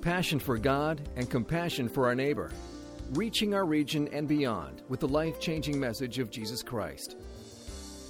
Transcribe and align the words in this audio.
passion 0.00 0.38
for 0.38 0.56
God, 0.56 1.00
and 1.16 1.28
compassion 1.28 1.88
for 1.88 2.06
our 2.06 2.14
neighbor, 2.14 2.50
reaching 3.12 3.54
our 3.54 3.66
region 3.66 4.08
and 4.12 4.26
beyond 4.26 4.82
with 4.88 5.00
the 5.00 5.08
life 5.08 5.40
changing 5.40 5.78
message 5.78 6.18
of 6.18 6.30
Jesus 6.30 6.62
Christ. 6.62 7.16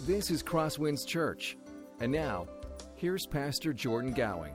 This 0.06 0.30
is 0.30 0.42
Crosswinds 0.42 1.06
Church. 1.06 1.56
And 2.00 2.12
now, 2.12 2.46
here's 2.94 3.26
Pastor 3.26 3.72
Jordan 3.72 4.14
Gowing. 4.14 4.54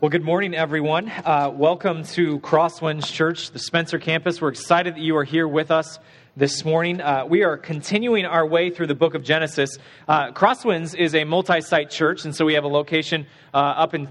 Well, 0.00 0.08
good 0.08 0.24
morning, 0.24 0.54
everyone. 0.54 1.10
Uh, 1.10 1.52
welcome 1.54 2.04
to 2.04 2.40
Crosswinds 2.40 3.12
Church, 3.12 3.50
the 3.50 3.58
Spencer 3.58 3.98
campus. 3.98 4.40
We're 4.40 4.48
excited 4.48 4.94
that 4.94 5.02
you 5.02 5.14
are 5.18 5.24
here 5.24 5.46
with 5.46 5.70
us 5.70 5.98
this 6.34 6.64
morning. 6.64 7.02
Uh, 7.02 7.26
we 7.28 7.44
are 7.44 7.58
continuing 7.58 8.24
our 8.24 8.46
way 8.46 8.70
through 8.70 8.86
the 8.86 8.94
book 8.94 9.14
of 9.14 9.22
Genesis. 9.22 9.76
Uh, 10.08 10.32
Crosswinds 10.32 10.98
is 10.98 11.14
a 11.14 11.24
multi 11.24 11.60
site 11.60 11.90
church, 11.90 12.24
and 12.24 12.34
so 12.34 12.46
we 12.46 12.54
have 12.54 12.64
a 12.64 12.68
location 12.68 13.26
uh, 13.52 13.58
up 13.58 13.92
in 13.92 14.08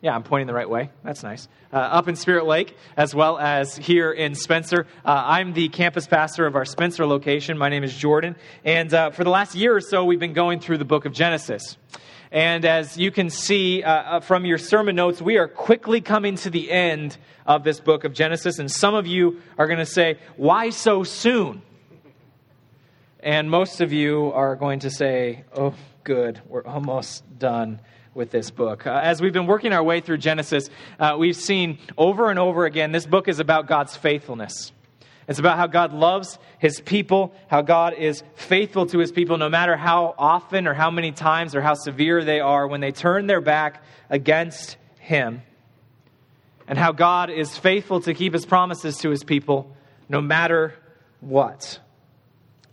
yeah, 0.00 0.14
I'm 0.14 0.22
pointing 0.22 0.46
the 0.46 0.54
right 0.54 0.68
way. 0.68 0.90
That's 1.02 1.24
nice. 1.24 1.48
Uh, 1.72 1.76
up 1.76 2.06
in 2.06 2.14
Spirit 2.14 2.46
Lake, 2.46 2.76
as 2.96 3.14
well 3.14 3.36
as 3.36 3.76
here 3.76 4.12
in 4.12 4.36
Spencer. 4.36 4.86
Uh, 5.04 5.24
I'm 5.26 5.52
the 5.54 5.68
campus 5.70 6.06
pastor 6.06 6.46
of 6.46 6.54
our 6.54 6.64
Spencer 6.64 7.04
location. 7.04 7.58
My 7.58 7.68
name 7.68 7.82
is 7.82 7.96
Jordan. 7.96 8.36
And 8.64 8.94
uh, 8.94 9.10
for 9.10 9.24
the 9.24 9.30
last 9.30 9.56
year 9.56 9.74
or 9.74 9.80
so, 9.80 10.04
we've 10.04 10.20
been 10.20 10.34
going 10.34 10.60
through 10.60 10.78
the 10.78 10.84
book 10.84 11.04
of 11.04 11.12
Genesis. 11.12 11.76
And 12.30 12.64
as 12.64 12.96
you 12.96 13.10
can 13.10 13.28
see 13.28 13.82
uh, 13.82 13.90
uh, 13.90 14.20
from 14.20 14.44
your 14.44 14.58
sermon 14.58 14.94
notes, 14.94 15.20
we 15.20 15.36
are 15.36 15.48
quickly 15.48 16.00
coming 16.00 16.36
to 16.36 16.50
the 16.50 16.70
end 16.70 17.16
of 17.44 17.64
this 17.64 17.80
book 17.80 18.04
of 18.04 18.12
Genesis. 18.12 18.60
And 18.60 18.70
some 18.70 18.94
of 18.94 19.08
you 19.08 19.40
are 19.56 19.66
going 19.66 19.80
to 19.80 19.86
say, 19.86 20.18
Why 20.36 20.70
so 20.70 21.02
soon? 21.02 21.62
And 23.18 23.50
most 23.50 23.80
of 23.80 23.92
you 23.92 24.30
are 24.32 24.54
going 24.54 24.80
to 24.80 24.90
say, 24.90 25.44
Oh, 25.52 25.74
good, 26.04 26.40
we're 26.46 26.64
almost 26.64 27.24
done 27.38 27.80
with 28.14 28.30
this 28.30 28.50
book. 28.50 28.86
Uh, 28.86 29.00
as 29.02 29.20
we've 29.20 29.32
been 29.32 29.46
working 29.46 29.72
our 29.72 29.82
way 29.82 30.00
through 30.00 30.18
Genesis, 30.18 30.70
uh, 30.98 31.16
we've 31.18 31.36
seen 31.36 31.78
over 31.96 32.30
and 32.30 32.38
over 32.38 32.64
again 32.64 32.92
this 32.92 33.06
book 33.06 33.28
is 33.28 33.40
about 33.40 33.66
God's 33.66 33.96
faithfulness. 33.96 34.72
It's 35.28 35.38
about 35.38 35.58
how 35.58 35.66
God 35.66 35.92
loves 35.92 36.38
his 36.58 36.80
people, 36.80 37.34
how 37.48 37.60
God 37.60 37.92
is 37.92 38.22
faithful 38.34 38.86
to 38.86 38.98
his 38.98 39.12
people, 39.12 39.36
no 39.36 39.50
matter 39.50 39.76
how 39.76 40.14
often 40.16 40.66
or 40.66 40.72
how 40.72 40.90
many 40.90 41.12
times 41.12 41.54
or 41.54 41.60
how 41.60 41.74
severe 41.74 42.24
they 42.24 42.40
are 42.40 42.66
when 42.66 42.80
they 42.80 42.92
turn 42.92 43.26
their 43.26 43.42
back 43.42 43.82
against 44.08 44.78
him, 45.00 45.42
and 46.66 46.78
how 46.78 46.92
God 46.92 47.28
is 47.28 47.56
faithful 47.58 48.00
to 48.02 48.14
keep 48.14 48.32
his 48.32 48.46
promises 48.46 48.96
to 48.98 49.10
his 49.10 49.22
people, 49.22 49.76
no 50.08 50.22
matter 50.22 50.74
what 51.20 51.78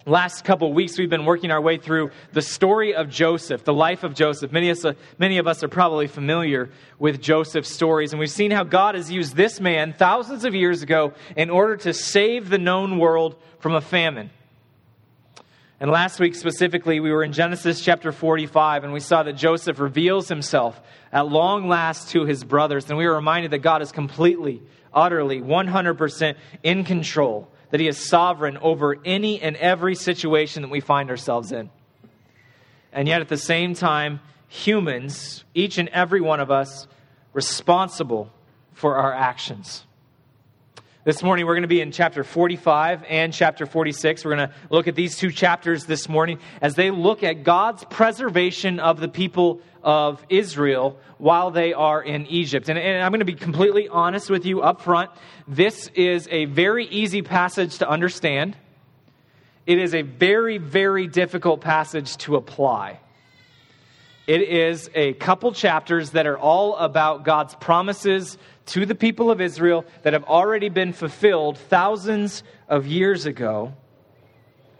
last 0.06 0.46
couple 0.46 0.72
weeks 0.72 1.00
we've 1.00 1.10
been 1.10 1.26
working 1.26 1.50
our 1.50 1.62
way 1.62 1.78
through 1.78 2.12
the 2.32 2.42
story 2.42 2.94
of 2.94 3.10
joseph 3.10 3.64
the 3.64 3.74
life 3.74 4.04
of 4.04 4.14
joseph. 4.14 4.52
Many 4.52 4.70
of, 4.70 4.86
us, 4.86 4.96
many 5.18 5.40
of 5.40 5.48
us 5.48 5.64
are 5.64 5.68
probably 5.68 6.06
familiar 6.06 6.70
with 7.00 7.20
joseph's 7.20 7.70
stories 7.70 8.14
and 8.14 8.20
we've 8.20 8.30
seen 8.30 8.52
how 8.52 8.64
god 8.64 8.94
has 8.94 9.10
used 9.10 9.36
this 9.36 9.60
man 9.60 9.94
thousands 9.94 10.46
of 10.46 10.54
years 10.54 10.84
ago 10.84 11.14
in 11.36 11.50
order 11.50 11.76
to 11.78 11.94
save 11.94 12.50
the 12.50 12.60
known 12.60 13.00
world 13.00 13.36
from 13.60 13.74
a 13.74 13.82
famine. 13.82 14.30
And 15.80 15.90
last 15.90 16.20
week 16.20 16.36
specifically 16.36 17.00
we 17.00 17.12
were 17.12 17.24
in 17.24 17.34
genesis 17.34 17.82
chapter 17.82 18.12
45 18.12 18.84
and 18.84 18.94
we 18.94 19.00
saw 19.00 19.24
that 19.24 19.34
joseph 19.34 19.80
reveals 19.80 20.28
himself 20.28 20.80
at 21.12 21.28
long 21.28 21.68
last 21.68 22.10
to 22.12 22.26
his 22.26 22.44
brothers 22.44 22.90
and 22.90 22.98
we 23.00 23.08
were 23.08 23.16
reminded 23.16 23.50
that 23.52 23.60
god 23.60 23.82
is 23.82 23.92
completely 23.92 24.62
utterly 24.94 25.42
100% 25.42 26.36
in 26.62 26.84
control 26.84 27.50
that 27.76 27.82
He 27.82 27.90
is 27.90 27.98
sovereign 27.98 28.58
over 28.60 28.96
any 29.04 29.42
and 29.42 29.58
every 29.58 29.96
situation 29.96 30.62
that 30.62 30.72
we 30.72 30.80
find 30.80 31.10
ourselves 31.10 31.52
in. 31.52 31.70
And 32.94 33.06
yet, 33.06 33.20
at 33.20 33.28
the 33.28 33.36
same 33.36 33.74
time, 33.74 34.22
humans, 34.48 35.44
each 35.54 35.78
and 35.78 35.90
every 35.90 36.22
one 36.22 36.40
of 36.40 36.50
us, 36.50 36.88
responsible 37.34 38.32
for 38.72 38.96
our 38.96 39.14
actions. 39.14 39.84
This 41.06 41.22
morning, 41.22 41.46
we're 41.46 41.54
going 41.54 41.62
to 41.62 41.68
be 41.68 41.82
in 41.82 41.92
chapter 41.92 42.24
45 42.24 43.04
and 43.08 43.32
chapter 43.32 43.68
46. 43.68 44.26
We're 44.26 44.38
going 44.38 44.50
to 44.50 44.56
look 44.72 44.88
at 44.88 44.96
these 44.96 45.16
two 45.16 45.32
chapters 45.32 45.86
this 45.86 46.10
morning 46.10 46.40
as 46.64 46.74
they 46.74 46.90
look 46.90 47.22
at 47.22 47.44
God's 47.44 47.84
preservation 47.84 48.80
of 48.80 49.00
the 49.00 49.08
people 49.08 49.62
of 49.84 50.26
Israel 50.30 51.00
while 51.20 51.52
they 51.52 51.74
are 51.74 52.02
in 52.02 52.26
Egypt. 52.26 52.70
And, 52.70 52.80
and, 52.80 53.04
I'm 53.04 53.12
going 53.12 53.20
to 53.20 53.26
be 53.26 53.36
completely 53.36 53.88
honest 53.88 54.32
with 54.32 54.48
you 54.48 54.64
up 54.64 54.82
front. 54.82 55.12
This 55.48 55.92
is 55.94 56.28
a 56.32 56.46
very 56.46 56.88
easy 56.88 57.22
passage 57.22 57.78
to 57.78 57.88
understand, 57.88 58.58
it 59.68 59.78
is 59.78 59.94
a 59.94 60.02
very, 60.02 60.58
very 60.58 61.06
difficult 61.06 61.62
passage 61.62 62.18
to 62.18 62.36
apply. 62.36 63.00
It 64.28 64.42
is 64.42 64.90
a 64.96 65.14
couple 65.14 65.52
chapters 65.52 66.12
that 66.12 66.26
are 66.26 66.38
all 66.38 66.76
about 66.78 67.26
God's 67.26 67.54
promises 67.56 68.40
to 68.68 68.88
the 68.88 68.96
people 68.96 69.30
of 69.30 69.40
Israel 69.40 69.86
that 70.02 70.14
have 70.14 70.24
already 70.24 70.70
been 70.70 70.94
fulfilled 70.94 71.60
thousands 71.60 72.42
of 72.68 72.88
years 72.88 73.28
ago. 73.28 73.74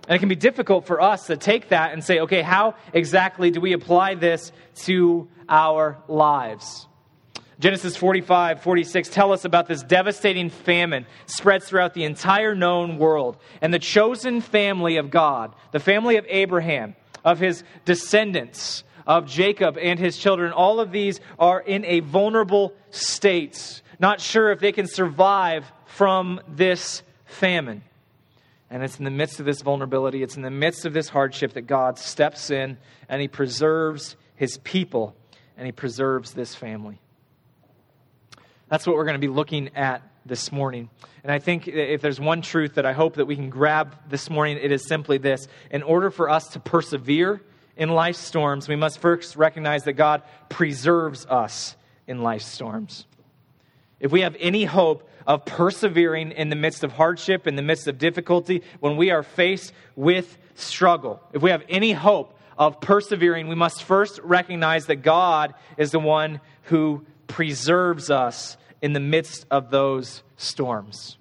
And 0.08 0.16
it 0.16 0.20
can 0.20 0.30
be 0.30 0.36
difficult 0.36 0.88
for 0.88 1.00
us 1.00 1.28
to 1.28 1.38
take 1.38 1.70
that 1.70 1.94
and 1.94 2.04
say, 2.04 2.22
okay, 2.22 2.42
how 2.42 2.74
exactly 2.92 3.52
do 3.52 3.62
we 3.62 3.74
apply 3.74 4.16
this 4.16 4.52
to 4.86 5.28
our 5.48 5.98
lives? 6.08 6.88
Genesis 7.60 7.96
45, 7.96 8.62
46 8.62 9.10
tell 9.10 9.32
us 9.32 9.46
about 9.46 9.68
this 9.68 9.84
devastating 9.84 10.50
famine 10.50 11.06
spreads 11.28 11.68
throughout 11.68 11.94
the 11.94 12.04
entire 12.04 12.56
known 12.56 12.98
world. 12.98 13.38
And 13.62 13.72
the 13.72 13.80
chosen 13.80 14.42
family 14.42 14.98
of 14.98 15.12
God, 15.12 15.54
the 15.72 15.80
family 15.80 16.18
of 16.18 16.26
Abraham, 16.30 16.96
of 17.24 17.40
his 17.40 17.64
descendants, 17.86 18.84
of 19.06 19.28
Jacob 19.28 19.78
and 19.78 20.00
his 20.00 20.18
children, 20.18 20.52
all 20.52 20.80
of 20.80 20.92
these 20.92 21.20
are 21.38 21.60
in 21.60 21.86
a 21.86 22.00
vulnerable 22.00 22.74
state, 22.90 23.82
not 24.00 24.20
sure 24.20 24.52
if 24.52 24.60
they 24.60 24.72
can 24.72 24.88
survive 24.88 25.66
from 25.86 26.42
this 26.48 27.04
famine. 27.26 27.84
And 28.70 28.84
it's 28.84 28.98
in 28.98 29.06
the 29.06 29.12
midst 29.12 29.40
of 29.40 29.46
this 29.46 29.62
vulnerability, 29.62 30.24
it's 30.24 30.36
in 30.36 30.42
the 30.42 30.50
midst 30.50 30.86
of 30.86 30.94
this 30.94 31.08
hardship 31.08 31.54
that 31.54 31.62
God 31.62 32.00
steps 32.00 32.50
in 32.50 32.78
and 33.08 33.22
he 33.22 33.28
preserves 33.28 34.16
his 34.36 34.58
people 34.60 35.16
and 35.58 35.66
he 35.66 35.72
preserves 35.72 36.34
this 36.34 36.56
family. 36.56 37.00
That's 38.68 38.88
what 38.88 38.96
we're 38.96 39.06
going 39.06 39.16
to 39.16 39.28
be 39.28 39.34
looking 39.34 39.70
at 39.76 40.02
this 40.26 40.52
morning. 40.52 40.90
And 41.24 41.32
I 41.32 41.40
think 41.40 41.68
if 41.68 42.02
there's 42.02 42.20
one 42.20 42.42
truth 42.42 42.76
that 42.76 42.86
I 42.86 42.94
hope 42.94 43.16
that 43.16 43.26
we 43.26 43.36
can 43.36 43.50
grab 43.50 43.96
this 44.10 44.30
morning, 44.30 44.58
it 44.62 44.72
is 44.72 44.88
simply 44.88 45.20
this. 45.20 45.48
In 45.70 45.84
order 45.84 46.10
for 46.10 46.30
us 46.30 46.48
to 46.50 46.60
persevere 46.60 47.42
in 47.78 47.90
life's 47.90 48.20
storms, 48.20 48.68
we 48.68 48.76
must 48.76 49.00
first 49.00 49.36
recognize 49.36 49.84
that 49.84 49.94
God 49.94 50.24
preserves 50.50 51.26
us 51.26 51.76
in 52.08 52.22
life's 52.22 52.46
storms. 52.46 53.06
If 54.00 54.12
we 54.12 54.22
have 54.22 54.36
any 54.40 54.66
hope 54.66 55.10
of 55.26 55.46
persevering 55.46 56.32
in 56.32 56.50
the 56.50 56.56
midst 56.56 56.84
of 56.84 56.92
hardship, 56.92 57.48
in 57.48 57.56
the 57.56 57.62
midst 57.62 57.88
of 57.88 57.98
difficulty, 57.98 58.62
when 58.80 58.98
we 58.98 59.12
are 59.12 59.24
faced 59.24 59.74
with 59.96 60.38
struggle, 60.56 61.22
if 61.34 61.42
we 61.42 61.50
have 61.50 61.64
any 61.70 61.92
hope 61.94 62.38
of 62.58 62.80
persevering, 62.80 63.48
we 63.48 63.56
must 63.56 63.84
first 63.84 64.20
recognize 64.24 64.86
that 64.86 64.98
God 64.98 65.54
is 65.78 65.92
the 65.92 66.00
one 66.00 66.40
who 66.64 67.06
preserves 67.28 68.10
us 68.10 68.58
in 68.82 68.94
the 68.94 69.00
midst 69.00 69.46
of 69.50 69.72
those 69.72 70.24
storms. 70.38 71.18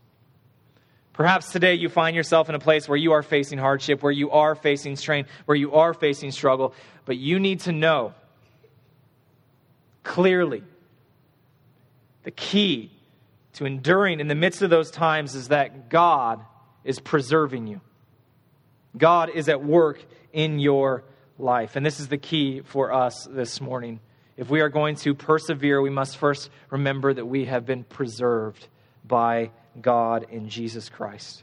Perhaps 1.15 1.53
today 1.53 1.75
you 1.75 1.89
find 1.89 2.15
yourself 2.17 2.49
in 2.49 2.57
a 2.57 2.59
place 2.59 2.89
where 2.89 2.99
you 2.99 3.13
are 3.13 3.23
facing 3.23 3.57
hardship, 3.57 4.03
where 4.03 4.13
you 4.13 4.33
are 4.33 4.57
facing 4.57 4.97
strain, 4.97 5.27
where 5.47 5.57
you 5.57 5.73
are 5.73 5.95
facing 5.95 6.33
struggle, 6.33 6.75
but 7.05 7.17
you 7.17 7.39
need 7.39 7.61
to 7.61 7.73
know 7.73 8.13
clearly 10.03 10.65
the 12.25 12.33
key 12.33 12.91
to 13.55 13.65
enduring 13.65 14.19
in 14.19 14.27
the 14.27 14.35
midst 14.35 14.61
of 14.63 14.71
those 14.71 14.91
times 14.91 15.37
is 15.37 15.49
that 15.49 15.89
God 15.89 16.45
is 16.83 16.99
preserving 16.99 17.69
you. 17.69 17.81
God 18.97 19.31
is 19.33 19.49
at 19.49 19.63
work 19.63 20.05
in 20.33 20.59
your 20.59 21.05
life. 21.39 21.77
And 21.77 21.87
this 21.87 22.01
is 22.01 22.09
the 22.09 22.19
key 22.19 22.63
for 22.65 22.93
us 22.93 23.29
this 23.31 23.61
morning. 23.61 24.01
If 24.37 24.51
we 24.51 24.61
are 24.61 24.69
going 24.69 24.97
to 24.97 25.15
persevere, 25.15 25.81
we 25.81 25.91
must 25.91 26.17
first 26.17 26.51
remember 26.71 27.15
that 27.15 27.27
we 27.27 27.45
have 27.45 27.65
been 27.65 27.85
preserved 27.85 28.67
by 29.05 29.51
God 29.81 30.27
in 30.31 30.49
Jesus 30.49 30.89
Christ. 30.89 31.43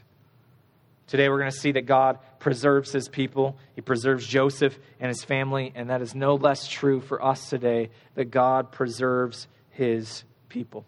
Today, 1.06 1.28
we're 1.28 1.38
going 1.38 1.50
to 1.50 1.56
see 1.56 1.72
that 1.72 1.86
God 1.86 2.18
preserves 2.38 2.92
his 2.92 3.08
people. 3.08 3.58
He 3.74 3.82
preserves 3.82 4.26
Joseph 4.26 4.78
and 4.98 5.08
his 5.08 5.22
family, 5.22 5.72
and 5.74 5.90
that 5.90 6.00
is 6.00 6.14
no 6.14 6.36
less 6.36 6.68
true 6.68 7.00
for 7.00 7.22
us 7.22 7.50
today 7.50 7.90
that 8.14 8.30
God 8.30 8.72
preserves 8.72 9.46
his 9.70 10.24
people. 10.48 10.86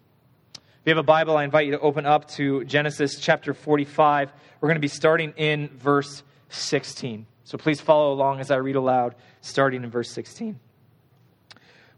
If 0.53 0.59
you 0.85 0.91
have 0.91 0.97
a 0.97 1.03
Bible, 1.03 1.37
I 1.37 1.43
invite 1.43 1.65
you 1.65 1.73
to 1.73 1.79
open 1.79 2.05
up 2.05 2.27
to 2.31 2.63
Genesis 2.65 3.19
chapter 3.19 3.53
45. 3.53 4.31
We're 4.61 4.69
going 4.69 4.75
to 4.75 4.79
be 4.79 4.87
starting 4.87 5.33
in 5.37 5.69
verse 5.69 6.23
16. 6.49 7.25
So 7.43 7.57
please 7.57 7.79
follow 7.81 8.13
along 8.13 8.39
as 8.39 8.49
I 8.51 8.55
read 8.55 8.75
aloud, 8.75 9.15
starting 9.41 9.83
in 9.83 9.89
verse 9.89 10.09
16. 10.11 10.59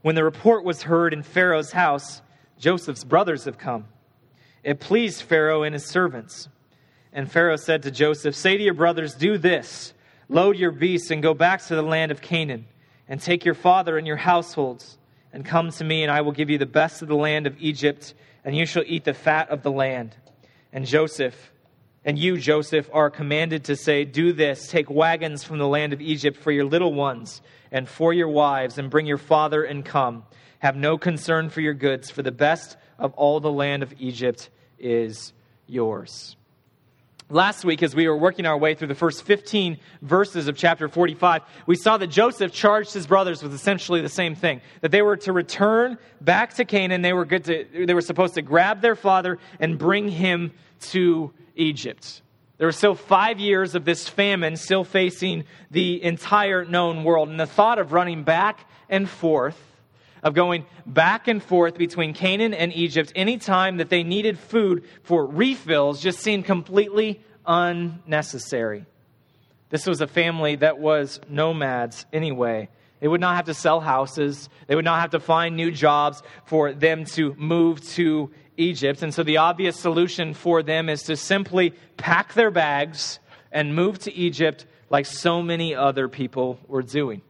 When 0.02 0.16
the 0.16 0.24
report 0.24 0.64
was 0.64 0.84
heard 0.84 1.14
in 1.14 1.24
Pharaoh's 1.24 1.72
house, 1.72 2.22
Joseph's 2.60 3.04
brothers 3.04 3.46
have 3.46 3.58
come. 3.58 3.86
It 4.64 4.80
pleased 4.80 5.22
Pharaoh 5.24 5.64
and 5.64 5.74
his 5.74 5.86
servants. 5.86 6.50
And 7.14 7.32
Pharaoh 7.32 7.56
said 7.56 7.84
to 7.84 7.92
Joseph, 7.92 8.36
Say 8.36 8.58
to 8.58 8.64
your 8.64 8.74
brothers, 8.74 9.14
do 9.14 9.38
this 9.38 9.94
load 10.30 10.58
your 10.58 10.72
beasts 10.72 11.10
and 11.10 11.24
go 11.24 11.34
back 11.34 11.62
to 11.64 11.76
the 11.76 11.82
land 11.82 12.12
of 12.12 12.22
Canaan, 12.22 12.68
and 13.08 13.22
take 13.22 13.46
your 13.46 13.54
father 13.54 13.98
and 13.98 14.06
your 14.06 14.18
households 14.18 14.98
and 15.34 15.46
come 15.46 15.72
to 15.72 15.84
me, 15.84 16.04
and 16.04 16.12
I 16.12 16.22
will 16.22 16.32
give 16.32 16.50
you 16.50 16.58
the 16.58 16.66
best 16.66 17.02
of 17.02 17.08
the 17.08 17.16
land 17.16 17.48
of 17.48 17.56
Egypt, 17.60 18.14
and 18.44 18.56
you 18.56 18.66
shall 18.66 18.84
eat 18.86 19.04
the 19.04 19.14
fat 19.14 19.50
of 19.50 19.62
the 19.62 19.72
land. 19.72 20.16
And 20.74 20.86
Joseph, 20.86 21.54
and 22.06 22.18
you, 22.18 22.38
Joseph, 22.38 22.90
are 22.94 23.10
commanded 23.10 23.66
to 23.66 23.76
say, 23.76 24.06
Do 24.06 24.34
this 24.34 24.68
take 24.68 24.90
wagons 24.90 25.44
from 25.44 25.58
the 25.58 25.68
land 25.68 25.94
of 25.94 26.02
Egypt 26.02 26.38
for 26.38 26.52
your 26.52 26.66
little 26.66 26.94
ones 26.94 27.42
and 27.72 27.88
for 27.88 28.14
your 28.14 28.30
wives, 28.30 28.78
and 28.78 28.90
bring 28.90 29.06
your 29.06 29.18
father 29.18 29.64
and 29.64 29.84
come. 29.84 30.24
Have 30.60 30.76
no 30.76 30.98
concern 30.98 31.50
for 31.50 31.62
your 31.62 31.74
goods, 31.74 32.10
for 32.10 32.24
the 32.24 32.32
best 32.32 32.78
of 33.00 33.14
all 33.14 33.40
the 33.40 33.52
land 33.52 33.84
of 33.84 33.94
Egypt 34.00 34.50
is 34.80 35.34
yours. 35.68 36.36
Last 37.30 37.66
week, 37.66 37.84
as 37.84 37.94
we 37.94 38.08
were 38.08 38.16
working 38.16 38.46
our 38.46 38.58
way 38.58 38.74
through 38.74 38.88
the 38.88 38.96
first 38.96 39.24
15 39.24 39.78
verses 40.02 40.48
of 40.48 40.56
chapter 40.56 40.88
45, 40.88 41.42
we 41.66 41.76
saw 41.76 41.98
that 41.98 42.08
Joseph 42.08 42.54
charged 42.54 42.94
his 42.94 43.06
brothers 43.06 43.44
with 43.44 43.54
essentially 43.54 44.00
the 44.00 44.08
same 44.08 44.34
thing 44.34 44.62
that 44.80 44.92
they 44.92 45.02
were 45.02 45.18
to 45.18 45.34
return 45.34 45.98
back 46.22 46.54
to 46.54 46.64
Canaan. 46.64 47.02
They 47.02 47.12
were, 47.12 47.26
good 47.26 47.44
to, 47.46 47.86
they 47.86 47.94
were 47.94 48.00
supposed 48.00 48.36
to 48.36 48.42
grab 48.42 48.80
their 48.80 48.96
father 48.96 49.40
and 49.60 49.78
bring 49.78 50.08
him 50.08 50.54
to 50.92 51.34
Egypt. 51.58 52.22
There 52.60 52.68
were 52.68 52.72
still 52.72 52.96
five 52.96 53.42
years 53.42 53.76
of 53.76 53.84
this 53.84 54.08
famine 54.08 54.56
still 54.56 54.86
facing 54.86 55.44
the 55.70 56.02
entire 56.02 56.64
known 56.64 57.04
world. 57.04 57.28
And 57.28 57.38
the 57.38 57.46
thought 57.46 57.78
of 57.78 57.92
running 57.92 58.24
back 58.24 58.66
and 58.90 59.08
forth, 59.08 59.62
of 60.24 60.34
going 60.34 60.66
back 60.86 61.28
and 61.28 61.42
forth 61.42 61.78
between 61.78 62.14
Canaan 62.14 62.54
and 62.54 62.74
Egypt 62.74 63.12
anytime 63.16 63.78
that 63.78 63.90
they 63.90 64.04
needed 64.04 64.38
food 64.38 64.84
for 65.04 65.26
refills 65.26 66.02
just 66.02 66.20
seemed 66.20 66.46
completely 66.46 67.22
unnecessary. 67.46 68.86
This 69.70 69.86
was 69.86 70.02
a 70.02 70.08
family 70.08 70.56
that 70.58 70.80
was 70.80 71.20
nomads 71.30 72.06
anyway. 72.14 72.70
They 73.00 73.08
would 73.08 73.22
not 73.22 73.36
have 73.36 73.46
to 73.46 73.54
sell 73.54 73.80
houses. 73.80 74.50
They 74.68 74.76
would 74.76 74.86
not 74.86 75.02
have 75.02 75.12
to 75.12 75.20
find 75.20 75.56
new 75.56 75.72
jobs 75.72 76.24
for 76.46 76.74
them 76.74 77.06
to 77.06 77.36
move 77.36 77.82
to 77.92 78.32
Egypt. 78.58 79.04
And 79.04 79.14
so 79.14 79.24
the 79.24 79.38
obvious 79.38 79.80
solution 79.80 80.34
for 80.34 80.64
them 80.64 80.90
is 80.90 81.04
to 81.04 81.16
simply 81.16 81.74
pack 81.98 82.34
their 82.34 82.50
bags 82.50 83.20
and 83.52 83.76
move 83.76 84.00
to 84.00 84.14
Egypt 84.14 84.66
like 84.90 85.06
so 85.06 85.42
many 85.42 85.76
other 85.76 86.08
people 86.08 86.60
were 86.68 86.82
doing. 86.82 87.22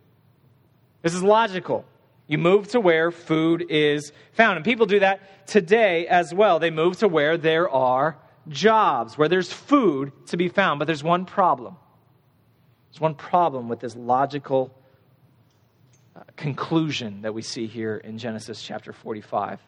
This 1.02 1.14
is 1.14 1.24
logical. 1.24 1.86
You 2.28 2.38
move 2.38 2.68
to 2.70 2.80
where 2.80 3.10
food 3.12 3.66
is 3.70 4.12
found. 4.34 4.58
And 4.58 4.66
people 4.66 4.86
do 4.86 5.00
that 5.00 5.48
today 5.48 6.08
as 6.08 6.34
well. 6.34 6.60
They 6.60 6.72
move 6.72 6.98
to 6.98 7.08
where 7.08 7.38
there 7.38 7.70
are 7.70 8.18
jobs, 8.50 9.18
where 9.18 9.30
there's 9.30 9.52
food 9.52 10.12
to 10.28 10.38
be 10.38 10.50
found. 10.50 10.80
But 10.80 10.86
there's 10.86 11.04
one 11.04 11.26
problem. 11.26 11.78
There's 12.92 13.02
one 13.02 13.16
problem 13.16 13.70
with 13.70 13.80
this 13.80 13.96
logical 13.96 14.74
uh, 16.16 16.22
conclusion 16.36 17.22
that 17.22 17.34
we 17.34 17.42
see 17.42 17.68
here 17.68 17.98
in 17.98 18.18
Genesis 18.18 18.62
chapter 18.62 18.92
45. 18.92 19.62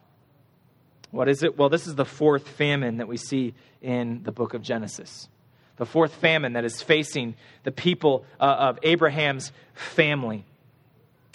What 1.10 1.28
is 1.28 1.42
it? 1.42 1.56
Well, 1.56 1.68
this 1.68 1.86
is 1.86 1.94
the 1.94 2.04
fourth 2.04 2.46
famine 2.46 2.98
that 2.98 3.08
we 3.08 3.16
see 3.16 3.54
in 3.80 4.22
the 4.22 4.32
book 4.32 4.54
of 4.54 4.62
Genesis. 4.62 5.28
The 5.76 5.86
fourth 5.86 6.14
famine 6.14 6.52
that 6.52 6.64
is 6.64 6.82
facing 6.82 7.34
the 7.64 7.72
people 7.72 8.24
uh, 8.38 8.44
of 8.44 8.78
Abraham's 8.82 9.50
family. 9.74 10.44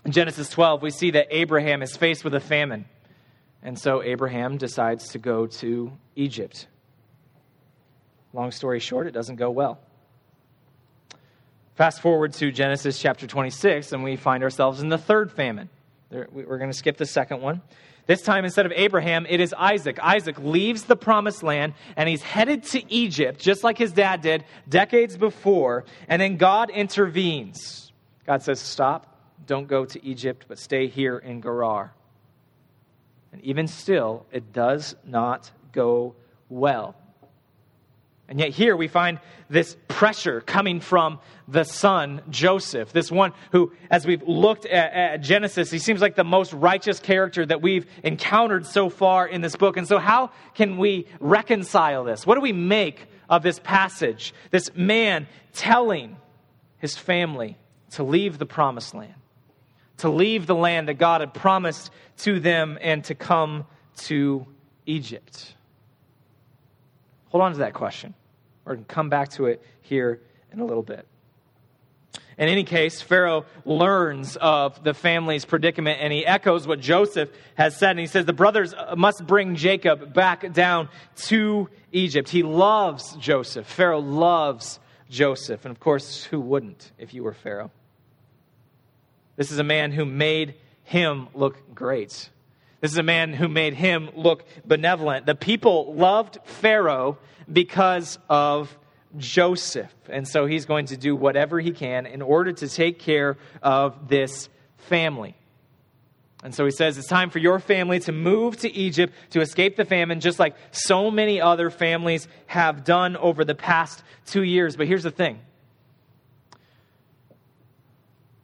In 0.05 0.11
Genesis 0.11 0.49
12, 0.49 0.83
we 0.83 0.91
see 0.91 1.11
that 1.11 1.27
Abraham 1.31 1.81
is 1.81 1.97
faced 1.97 2.23
with 2.23 2.35
a 2.35 2.39
famine. 2.39 2.85
And 3.63 3.77
so 3.77 4.03
Abraham 4.03 4.57
decides 4.57 5.09
to 5.09 5.17
go 5.17 5.47
to 5.47 5.91
Egypt. 6.15 6.67
Long 8.31 8.51
story 8.51 8.79
short, 8.79 9.07
it 9.07 9.11
doesn't 9.11 9.37
go 9.37 9.49
well. 9.49 9.79
Fast 11.73 12.01
forward 12.01 12.33
to 12.33 12.51
Genesis 12.51 12.99
chapter 12.99 13.25
26, 13.25 13.93
and 13.93 14.03
we 14.03 14.15
find 14.15 14.43
ourselves 14.43 14.79
in 14.79 14.89
the 14.89 14.97
third 14.99 15.31
famine. 15.31 15.69
We're 16.11 16.59
going 16.59 16.71
to 16.71 16.77
skip 16.77 16.97
the 16.97 17.07
second 17.07 17.41
one. 17.41 17.63
This 18.05 18.21
time, 18.21 18.45
instead 18.45 18.67
of 18.67 18.73
Abraham, 18.75 19.25
it 19.27 19.39
is 19.39 19.55
Isaac. 19.57 19.97
Isaac 19.99 20.37
leaves 20.37 20.83
the 20.83 20.95
promised 20.95 21.41
land 21.41 21.73
and 21.97 22.07
he's 22.07 22.21
headed 22.21 22.63
to 22.65 22.93
Egypt, 22.93 23.39
just 23.39 23.63
like 23.63 23.79
his 23.79 23.91
dad 23.91 24.21
did 24.21 24.45
decades 24.69 25.17
before. 25.17 25.85
And 26.07 26.21
then 26.21 26.37
God 26.37 26.69
intervenes. 26.69 27.91
God 28.27 28.43
says, 28.43 28.59
Stop. 28.59 29.14
Don't 29.47 29.67
go 29.67 29.85
to 29.85 30.05
Egypt, 30.05 30.45
but 30.47 30.57
stay 30.57 30.87
here 30.87 31.17
in 31.17 31.41
Gerar. 31.41 31.93
And 33.31 33.41
even 33.43 33.67
still, 33.67 34.25
it 34.31 34.53
does 34.53 34.95
not 35.05 35.51
go 35.71 36.15
well. 36.49 36.95
And 38.27 38.39
yet, 38.39 38.49
here 38.49 38.75
we 38.75 38.87
find 38.87 39.19
this 39.49 39.77
pressure 39.87 40.41
coming 40.41 40.79
from 40.79 41.19
the 41.47 41.63
son, 41.63 42.21
Joseph. 42.31 42.91
This 42.91 43.11
one 43.11 43.33
who, 43.51 43.71
as 43.91 44.07
we've 44.07 44.23
looked 44.23 44.65
at, 44.65 44.93
at, 44.93 45.21
Genesis, 45.21 45.69
he 45.69 45.77
seems 45.77 46.01
like 46.01 46.15
the 46.15 46.23
most 46.23 46.51
righteous 46.53 46.99
character 46.99 47.45
that 47.45 47.61
we've 47.61 47.85
encountered 48.03 48.65
so 48.65 48.89
far 48.89 49.27
in 49.27 49.41
this 49.41 49.55
book. 49.55 49.77
And 49.77 49.87
so, 49.87 49.99
how 49.99 50.31
can 50.55 50.77
we 50.77 51.05
reconcile 51.19 52.03
this? 52.03 52.25
What 52.25 52.35
do 52.35 52.41
we 52.41 52.53
make 52.53 53.05
of 53.29 53.43
this 53.43 53.59
passage? 53.59 54.33
This 54.49 54.73
man 54.75 55.27
telling 55.53 56.17
his 56.79 56.97
family 56.97 57.57
to 57.91 58.03
leave 58.03 58.39
the 58.39 58.45
promised 58.47 58.95
land, 58.95 59.13
to 59.97 60.09
leave 60.09 60.47
the 60.47 60.55
land 60.55 60.87
that 60.87 60.95
God 60.95 61.21
had 61.21 61.33
promised 61.33 61.91
to 62.19 62.39
them, 62.39 62.77
and 62.81 63.03
to 63.05 63.15
come 63.15 63.65
to 63.97 64.45
Egypt. 64.85 65.53
Hold 67.29 67.43
on 67.43 67.51
to 67.53 67.57
that 67.59 67.73
question. 67.73 68.13
We're 68.63 68.75
going 68.75 68.85
to 68.85 68.93
come 68.93 69.09
back 69.09 69.29
to 69.31 69.47
it 69.47 69.61
here 69.81 70.21
in 70.51 70.59
a 70.59 70.65
little 70.65 70.83
bit. 70.83 71.05
In 72.37 72.49
any 72.49 72.63
case, 72.63 73.01
Pharaoh 73.01 73.45
learns 73.63 74.35
of 74.35 74.83
the 74.83 74.93
family's 74.93 75.45
predicament 75.45 75.99
and 76.01 76.11
he 76.11 76.25
echoes 76.25 76.67
what 76.67 76.81
Joseph 76.81 77.29
has 77.55 77.77
said. 77.77 77.91
And 77.91 77.99
he 77.99 78.07
says 78.07 78.25
the 78.25 78.33
brothers 78.33 78.73
uh, 78.73 78.95
must 78.97 79.25
bring 79.25 79.55
Jacob 79.55 80.13
back 80.13 80.51
down 80.51 80.89
to 81.27 81.69
Egypt. 81.93 82.27
He 82.27 82.43
loves 82.43 83.15
Joseph. 83.17 83.65
Pharaoh 83.65 83.99
loves 83.99 84.79
Joseph. 85.09 85.63
And 85.63 85.71
of 85.71 85.79
course, 85.79 86.25
who 86.25 86.41
wouldn't 86.41 86.91
if 86.97 87.13
you 87.13 87.23
were 87.23 87.33
Pharaoh? 87.33 87.71
This 89.35 89.51
is 89.51 89.59
a 89.59 89.63
man 89.63 89.91
who 89.91 90.05
made 90.05 90.55
him 90.83 91.27
look 91.33 91.75
great. 91.75 92.29
This 92.81 92.91
is 92.91 92.97
a 92.97 93.03
man 93.03 93.33
who 93.33 93.47
made 93.47 93.73
him 93.73 94.09
look 94.15 94.45
benevolent. 94.65 95.25
The 95.25 95.35
people 95.35 95.93
loved 95.95 96.37
Pharaoh 96.45 97.17
because 97.51 98.19
of 98.29 98.77
Joseph. 99.17 99.93
And 100.09 100.27
so 100.27 100.45
he's 100.45 100.65
going 100.65 100.87
to 100.87 100.97
do 100.97 101.15
whatever 101.15 101.59
he 101.59 101.71
can 101.71 102.05
in 102.05 102.21
order 102.21 102.51
to 102.51 102.67
take 102.67 102.99
care 102.99 103.37
of 103.61 104.07
this 104.07 104.49
family. 104.77 105.35
And 106.43 106.53
so 106.53 106.63
he 106.63 106.71
says, 106.71 106.97
It's 106.97 107.07
time 107.07 107.31
for 107.31 107.39
your 107.39 107.59
family 107.59 107.99
to 108.01 108.11
move 108.11 108.57
to 108.57 108.71
Egypt 108.71 109.13
to 109.31 109.41
escape 109.41 109.77
the 109.77 109.85
famine, 109.85 110.19
just 110.19 110.37
like 110.37 110.55
so 110.71 111.09
many 111.09 111.41
other 111.41 111.71
families 111.71 112.27
have 112.45 112.83
done 112.83 113.17
over 113.17 113.43
the 113.43 113.55
past 113.55 114.03
two 114.27 114.43
years. 114.43 114.75
But 114.75 114.87
here's 114.87 115.03
the 115.03 115.11
thing 115.11 115.39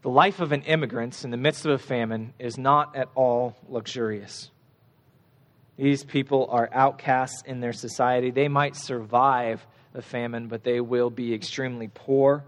the 0.02 0.10
life 0.10 0.40
of 0.40 0.52
an 0.52 0.64
immigrant 0.64 1.24
in 1.24 1.32
the 1.32 1.38
midst 1.38 1.66
of 1.66 1.72
a 1.72 1.78
famine 1.78 2.34
is 2.40 2.58
not 2.58 2.96
at 2.96 3.10
all 3.14 3.56
luxurious. 3.70 4.50
These 5.78 6.04
people 6.04 6.48
are 6.50 6.70
outcasts 6.74 7.44
in 7.46 7.60
their 7.60 7.74
society. 7.74 8.32
They 8.32 8.48
might 8.48 8.76
survive 8.76 9.66
the 9.94 10.02
famine, 10.02 10.48
but 10.48 10.64
they 10.64 10.80
will 10.80 11.10
be 11.10 11.34
extremely 11.34 11.88
poor. 11.88 12.44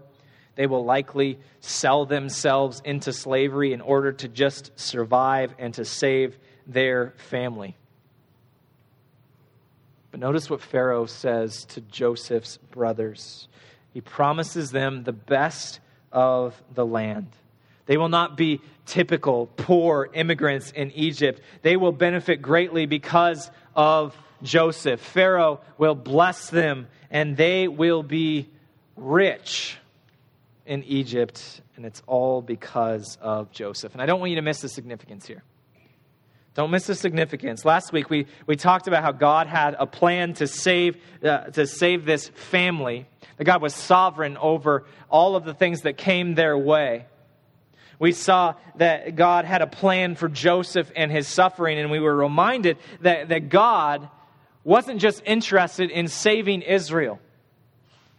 They 0.56 0.66
will 0.66 0.84
likely 0.84 1.38
sell 1.60 2.06
themselves 2.06 2.80
into 2.84 3.12
slavery 3.12 3.72
in 3.72 3.80
order 3.80 4.12
to 4.12 4.28
just 4.28 4.72
survive 4.78 5.54
and 5.58 5.74
to 5.74 5.84
save 5.84 6.38
their 6.66 7.14
family. 7.16 7.76
But 10.10 10.20
notice 10.20 10.48
what 10.48 10.60
Pharaoh 10.60 11.06
says 11.06 11.64
to 11.66 11.80
Joseph's 11.80 12.56
brothers. 12.56 13.48
He 13.92 14.00
promises 14.00 14.70
them 14.70 15.02
the 15.02 15.12
best 15.12 15.80
of 16.12 16.60
the 16.72 16.86
land. 16.86 17.28
They 17.86 17.96
will 17.96 18.08
not 18.08 18.36
be 18.36 18.60
typical 18.86 19.46
poor 19.56 20.08
immigrants 20.12 20.70
in 20.70 20.90
Egypt. 20.92 21.40
They 21.62 21.76
will 21.76 21.92
benefit 21.92 22.42
greatly 22.42 22.86
because 22.86 23.50
of 23.74 24.16
Joseph. 24.42 25.00
Pharaoh 25.00 25.60
will 25.78 25.94
bless 25.94 26.50
them, 26.50 26.86
and 27.10 27.36
they 27.36 27.68
will 27.68 28.02
be 28.02 28.48
rich 28.96 29.78
in 30.66 30.82
Egypt, 30.84 31.60
and 31.76 31.84
it's 31.84 32.02
all 32.06 32.40
because 32.40 33.18
of 33.20 33.50
Joseph. 33.50 33.92
And 33.92 34.00
I 34.00 34.06
don't 34.06 34.20
want 34.20 34.30
you 34.30 34.36
to 34.36 34.42
miss 34.42 34.60
the 34.60 34.68
significance 34.68 35.26
here. 35.26 35.42
Don't 36.54 36.70
miss 36.70 36.86
the 36.86 36.94
significance. 36.94 37.64
Last 37.64 37.92
week 37.92 38.10
we, 38.10 38.26
we 38.46 38.54
talked 38.54 38.86
about 38.86 39.02
how 39.02 39.10
God 39.10 39.48
had 39.48 39.74
a 39.76 39.86
plan 39.86 40.34
to 40.34 40.46
save, 40.46 40.96
uh, 41.22 41.46
to 41.46 41.66
save 41.66 42.04
this 42.04 42.28
family, 42.28 43.06
that 43.36 43.44
God 43.44 43.60
was 43.60 43.74
sovereign 43.74 44.36
over 44.36 44.84
all 45.10 45.34
of 45.34 45.44
the 45.44 45.52
things 45.52 45.80
that 45.82 45.98
came 45.98 46.36
their 46.36 46.56
way. 46.56 47.06
We 48.04 48.12
saw 48.12 48.56
that 48.74 49.16
God 49.16 49.46
had 49.46 49.62
a 49.62 49.66
plan 49.66 50.14
for 50.14 50.28
Joseph 50.28 50.92
and 50.94 51.10
his 51.10 51.26
suffering, 51.26 51.78
and 51.78 51.90
we 51.90 52.00
were 52.00 52.14
reminded 52.14 52.76
that, 53.00 53.30
that 53.30 53.48
God 53.48 54.10
wasn't 54.62 55.00
just 55.00 55.22
interested 55.24 55.90
in 55.90 56.08
saving 56.08 56.60
Israel. 56.60 57.18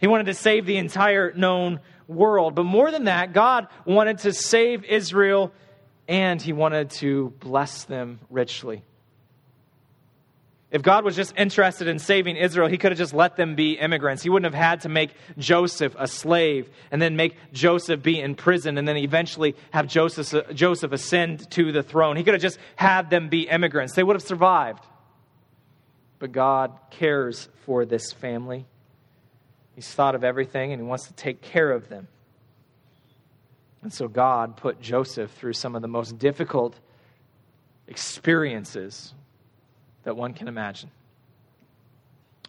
He 0.00 0.08
wanted 0.08 0.26
to 0.26 0.34
save 0.34 0.66
the 0.66 0.76
entire 0.78 1.32
known 1.34 1.78
world. 2.08 2.56
But 2.56 2.64
more 2.64 2.90
than 2.90 3.04
that, 3.04 3.32
God 3.32 3.68
wanted 3.84 4.18
to 4.18 4.32
save 4.32 4.82
Israel 4.82 5.52
and 6.08 6.42
he 6.42 6.52
wanted 6.52 6.90
to 7.02 7.32
bless 7.38 7.84
them 7.84 8.18
richly. 8.28 8.82
If 10.70 10.82
God 10.82 11.04
was 11.04 11.14
just 11.14 11.32
interested 11.36 11.86
in 11.86 12.00
saving 12.00 12.36
Israel, 12.36 12.66
he 12.66 12.76
could 12.76 12.90
have 12.90 12.98
just 12.98 13.14
let 13.14 13.36
them 13.36 13.54
be 13.54 13.72
immigrants. 13.72 14.24
He 14.24 14.30
wouldn't 14.30 14.52
have 14.52 14.60
had 14.60 14.80
to 14.80 14.88
make 14.88 15.10
Joseph 15.38 15.94
a 15.96 16.08
slave 16.08 16.68
and 16.90 17.00
then 17.00 17.14
make 17.14 17.36
Joseph 17.52 18.02
be 18.02 18.20
in 18.20 18.34
prison 18.34 18.76
and 18.76 18.86
then 18.86 18.96
eventually 18.96 19.54
have 19.70 19.86
Joseph, 19.86 20.52
Joseph 20.54 20.90
ascend 20.90 21.48
to 21.52 21.70
the 21.70 21.84
throne. 21.84 22.16
He 22.16 22.24
could 22.24 22.34
have 22.34 22.42
just 22.42 22.58
had 22.74 23.10
them 23.10 23.28
be 23.28 23.42
immigrants. 23.42 23.94
They 23.94 24.02
would 24.02 24.16
have 24.16 24.24
survived. 24.24 24.84
But 26.18 26.32
God 26.32 26.76
cares 26.90 27.48
for 27.64 27.84
this 27.84 28.12
family. 28.12 28.66
He's 29.76 29.88
thought 29.88 30.16
of 30.16 30.24
everything 30.24 30.72
and 30.72 30.82
he 30.82 30.86
wants 30.86 31.06
to 31.06 31.12
take 31.12 31.42
care 31.42 31.70
of 31.70 31.88
them. 31.88 32.08
And 33.82 33.92
so 33.92 34.08
God 34.08 34.56
put 34.56 34.80
Joseph 34.80 35.30
through 35.30 35.52
some 35.52 35.76
of 35.76 35.82
the 35.82 35.88
most 35.88 36.18
difficult 36.18 36.74
experiences 37.86 39.14
that 40.06 40.16
one 40.16 40.32
can 40.32 40.46
imagine. 40.46 40.88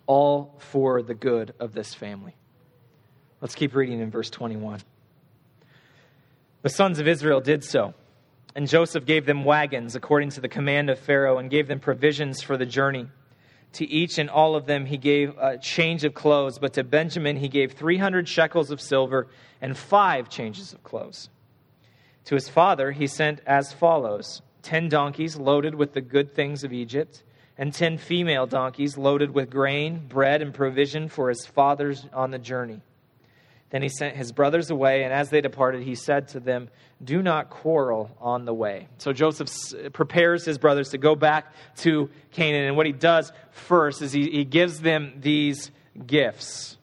All 0.06 0.54
for 0.60 1.02
the 1.02 1.16
good 1.16 1.56
of 1.60 1.74
this 1.74 1.92
family. 1.92 2.36
Let's 3.42 3.56
keep 3.56 3.74
reading 3.74 4.00
in 4.00 4.12
verse 4.12 4.30
21. 4.30 4.80
The 6.62 6.70
sons 6.70 7.00
of 7.00 7.08
Israel 7.08 7.42
did 7.42 7.64
so. 7.64 7.96
And 8.56 8.68
Joseph 8.68 9.06
gave 9.06 9.26
them 9.26 9.44
wagons 9.44 9.96
according 9.96 10.30
to 10.32 10.42
the 10.42 10.48
command 10.48 10.92
of 10.92 11.00
Pharaoh 11.00 11.40
and 11.40 11.50
gave 11.50 11.68
them 11.68 11.80
provisions 11.80 12.44
for 12.44 12.58
the 12.58 12.66
journey. 12.66 13.08
To 13.74 13.90
each 13.90 14.20
and 14.20 14.30
all 14.30 14.56
of 14.56 14.68
them 14.68 14.86
he 14.86 14.98
gave 14.98 15.36
a 15.40 15.58
change 15.58 16.04
of 16.04 16.14
clothes, 16.14 16.60
but 16.60 16.74
to 16.74 16.84
Benjamin 16.84 17.38
he 17.38 17.50
gave 17.50 17.72
300 17.72 18.30
shekels 18.30 18.70
of 18.70 18.80
silver 18.80 19.28
and 19.62 19.76
five 19.76 20.30
changes 20.30 20.74
of 20.74 20.84
clothes. 20.84 21.30
To 22.26 22.36
his 22.36 22.50
father 22.50 22.92
he 22.92 23.08
sent 23.08 23.42
as 23.48 23.74
follows 23.74 24.44
ten 24.62 24.90
donkeys 24.90 25.38
loaded 25.38 25.74
with 25.74 25.94
the 25.94 26.02
good 26.02 26.36
things 26.36 26.64
of 26.64 26.72
Egypt 26.72 27.24
and 27.58 27.74
ten 27.74 27.98
female 27.98 28.46
donkeys 28.46 28.98
loaded 28.98 29.34
with 29.34 29.50
grain, 29.50 30.08
bread, 30.08 30.42
and 30.42 30.54
provision 30.54 31.10
for 31.10 31.30
his 31.30 31.46
fathers 31.46 32.06
on 32.14 32.32
the 32.32 32.40
journey. 32.40 32.82
Then 33.70 33.82
he 33.82 33.90
sent 33.90 34.16
his 34.16 34.32
brothers 34.32 34.70
away, 34.70 35.04
and 35.04 35.12
as 35.12 35.30
they 35.30 35.42
departed, 35.42 35.84
he 35.84 35.96
said 35.96 36.30
to 36.30 36.40
them, 36.40 36.70
Do 37.04 37.22
not 37.22 37.50
quarrel 37.50 38.16
on 38.22 38.46
the 38.46 38.54
way. 38.54 38.88
So 38.98 39.12
Joseph 39.12 39.50
prepares 39.92 40.46
his 40.46 40.58
brothers 40.58 40.90
to 40.90 40.98
go 40.98 41.16
back 41.16 41.54
to 41.78 42.10
Canaan, 42.32 42.68
and 42.68 42.78
what 42.78 42.86
he 42.86 42.94
does 42.94 43.34
first 43.52 44.02
is 44.02 44.14
he, 44.14 44.30
he 44.30 44.46
gives 44.46 44.80
them 44.80 45.16
these 45.20 45.72
gifts. 46.06 46.78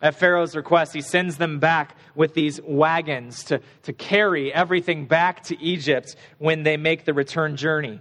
At 0.00 0.16
Pharaoh's 0.16 0.56
request, 0.56 0.92
he 0.92 1.00
sends 1.00 1.36
them 1.36 1.60
back 1.60 1.96
with 2.16 2.34
these 2.34 2.60
wagons 2.60 3.44
to, 3.44 3.60
to 3.84 3.92
carry 3.92 4.52
everything 4.52 5.06
back 5.06 5.44
to 5.44 5.62
Egypt 5.62 6.16
when 6.38 6.64
they 6.64 6.76
make 6.76 7.04
the 7.04 7.14
return 7.14 7.56
journey. 7.56 8.00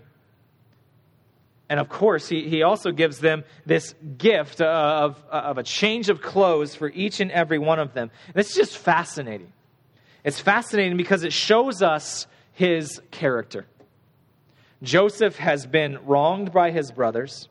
And 1.71 1.79
of 1.79 1.87
course, 1.87 2.27
he, 2.27 2.49
he 2.49 2.63
also 2.63 2.91
gives 2.91 3.19
them 3.19 3.45
this 3.65 3.95
gift 4.17 4.59
uh, 4.59 4.65
of, 4.65 5.23
uh, 5.31 5.35
of 5.35 5.57
a 5.57 5.63
change 5.63 6.09
of 6.09 6.21
clothes 6.21 6.75
for 6.75 6.89
each 6.89 7.21
and 7.21 7.31
every 7.31 7.59
one 7.59 7.79
of 7.79 7.93
them. 7.93 8.11
And 8.27 8.35
it's 8.35 8.53
just 8.53 8.77
fascinating. 8.77 9.53
It's 10.25 10.37
fascinating 10.37 10.97
because 10.97 11.23
it 11.23 11.31
shows 11.31 11.81
us 11.81 12.27
his 12.51 13.01
character. 13.09 13.67
Joseph 14.83 15.37
has 15.37 15.65
been 15.65 15.97
wronged 16.05 16.51
by 16.51 16.71
his 16.71 16.91
brothers. 16.91 17.47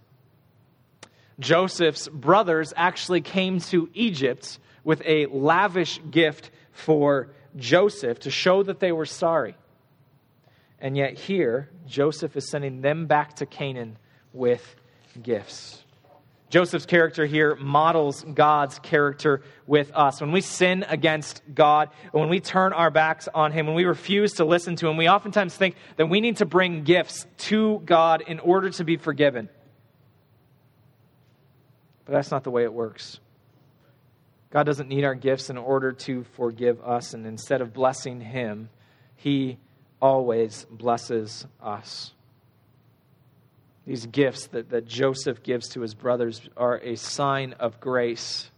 Joseph's 1.38 2.06
brothers 2.08 2.74
actually 2.76 3.22
came 3.22 3.58
to 3.60 3.88
Egypt 3.94 4.58
with 4.84 5.00
a 5.06 5.28
lavish 5.28 5.98
gift 6.10 6.50
for 6.72 7.30
Joseph 7.56 8.20
to 8.20 8.30
show 8.30 8.62
that 8.64 8.80
they 8.80 8.92
were 8.92 9.06
sorry. 9.06 9.56
And 10.78 10.94
yet, 10.94 11.14
here, 11.14 11.70
Joseph 11.86 12.36
is 12.36 12.50
sending 12.50 12.82
them 12.82 13.06
back 13.06 13.36
to 13.36 13.46
Canaan 13.46 13.96
with 14.32 14.76
gifts. 15.20 15.82
Joseph's 16.50 16.86
character 16.86 17.26
here 17.26 17.54
models 17.54 18.24
God's 18.34 18.80
character 18.80 19.42
with 19.68 19.92
us. 19.94 20.20
When 20.20 20.32
we 20.32 20.40
sin 20.40 20.84
against 20.88 21.42
God, 21.54 21.90
when 22.10 22.28
we 22.28 22.40
turn 22.40 22.72
our 22.72 22.90
backs 22.90 23.28
on 23.32 23.52
Him, 23.52 23.66
when 23.66 23.76
we 23.76 23.84
refuse 23.84 24.32
to 24.34 24.44
listen 24.44 24.74
to 24.76 24.88
Him, 24.88 24.96
we 24.96 25.08
oftentimes 25.08 25.56
think 25.56 25.76
that 25.96 26.06
we 26.06 26.20
need 26.20 26.38
to 26.38 26.46
bring 26.46 26.82
gifts 26.82 27.24
to 27.38 27.80
God 27.84 28.22
in 28.22 28.40
order 28.40 28.70
to 28.70 28.84
be 28.84 28.96
forgiven. 28.96 29.48
But 32.04 32.14
that's 32.14 32.32
not 32.32 32.42
the 32.42 32.50
way 32.50 32.64
it 32.64 32.72
works. 32.72 33.20
God 34.50 34.64
doesn't 34.64 34.88
need 34.88 35.04
our 35.04 35.14
gifts 35.14 35.50
in 35.50 35.56
order 35.56 35.92
to 35.92 36.24
forgive 36.34 36.82
us, 36.82 37.14
and 37.14 37.24
instead 37.26 37.60
of 37.60 37.72
blessing 37.72 38.20
Him, 38.20 38.70
He 39.14 39.58
always 40.02 40.66
blesses 40.68 41.46
us. 41.62 42.12
These 43.90 44.06
gifts 44.06 44.46
that, 44.46 44.70
that 44.70 44.86
Joseph 44.86 45.42
gives 45.42 45.70
to 45.70 45.80
his 45.80 45.94
brothers 45.94 46.40
are 46.56 46.78
a 46.78 46.94
sign 46.94 47.54
of 47.54 47.80
grace. 47.80 48.48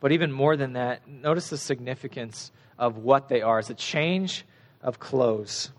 But 0.00 0.10
even 0.10 0.32
more 0.32 0.56
than 0.56 0.72
that, 0.72 1.06
notice 1.06 1.50
the 1.50 1.56
significance 1.56 2.50
of 2.80 2.96
what 2.96 3.28
they 3.28 3.42
are. 3.42 3.60
It's 3.60 3.70
a 3.70 3.74
change 3.74 4.44
of 4.82 4.98
clothes. 4.98 5.70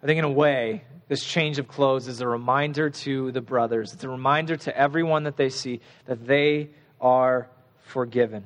I 0.00 0.06
think, 0.06 0.20
in 0.20 0.24
a 0.24 0.30
way, 0.30 0.84
this 1.08 1.24
change 1.24 1.58
of 1.58 1.66
clothes 1.66 2.06
is 2.06 2.20
a 2.20 2.28
reminder 2.28 2.88
to 2.88 3.32
the 3.32 3.40
brothers, 3.40 3.92
it's 3.92 4.04
a 4.04 4.08
reminder 4.08 4.56
to 4.56 4.78
everyone 4.78 5.24
that 5.24 5.36
they 5.36 5.48
see 5.48 5.80
that 6.04 6.28
they 6.28 6.70
are 7.00 7.48
forgiven. 7.80 8.44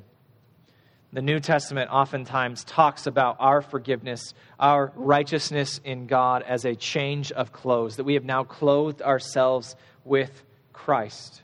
The 1.14 1.22
New 1.22 1.38
Testament 1.38 1.92
oftentimes 1.92 2.64
talks 2.64 3.06
about 3.06 3.36
our 3.38 3.62
forgiveness, 3.62 4.34
our 4.58 4.92
righteousness 4.96 5.80
in 5.84 6.08
God 6.08 6.42
as 6.42 6.64
a 6.64 6.74
change 6.74 7.30
of 7.30 7.52
clothes, 7.52 7.96
that 7.96 8.04
we 8.04 8.14
have 8.14 8.24
now 8.24 8.42
clothed 8.42 9.00
ourselves 9.00 9.76
with 10.04 10.42
Christ. 10.72 11.42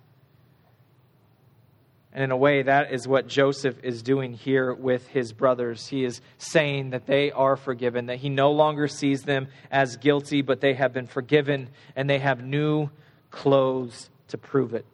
And 2.12 2.24
in 2.24 2.32
a 2.32 2.36
way, 2.36 2.62
that 2.62 2.92
is 2.92 3.06
what 3.06 3.28
Joseph 3.28 3.76
is 3.84 4.02
doing 4.02 4.32
here 4.32 4.74
with 4.74 5.06
his 5.06 5.32
brothers. 5.32 5.86
He 5.86 6.04
is 6.04 6.20
saying 6.38 6.90
that 6.90 7.06
they 7.06 7.30
are 7.30 7.54
forgiven, 7.54 8.06
that 8.06 8.18
he 8.18 8.28
no 8.28 8.50
longer 8.50 8.88
sees 8.88 9.22
them 9.22 9.46
as 9.70 9.96
guilty, 9.98 10.42
but 10.42 10.60
they 10.60 10.74
have 10.74 10.92
been 10.92 11.06
forgiven 11.06 11.68
and 11.94 12.10
they 12.10 12.18
have 12.18 12.42
new 12.42 12.90
clothes 13.30 14.10
to 14.26 14.36
prove 14.36 14.74
it. 14.74 14.84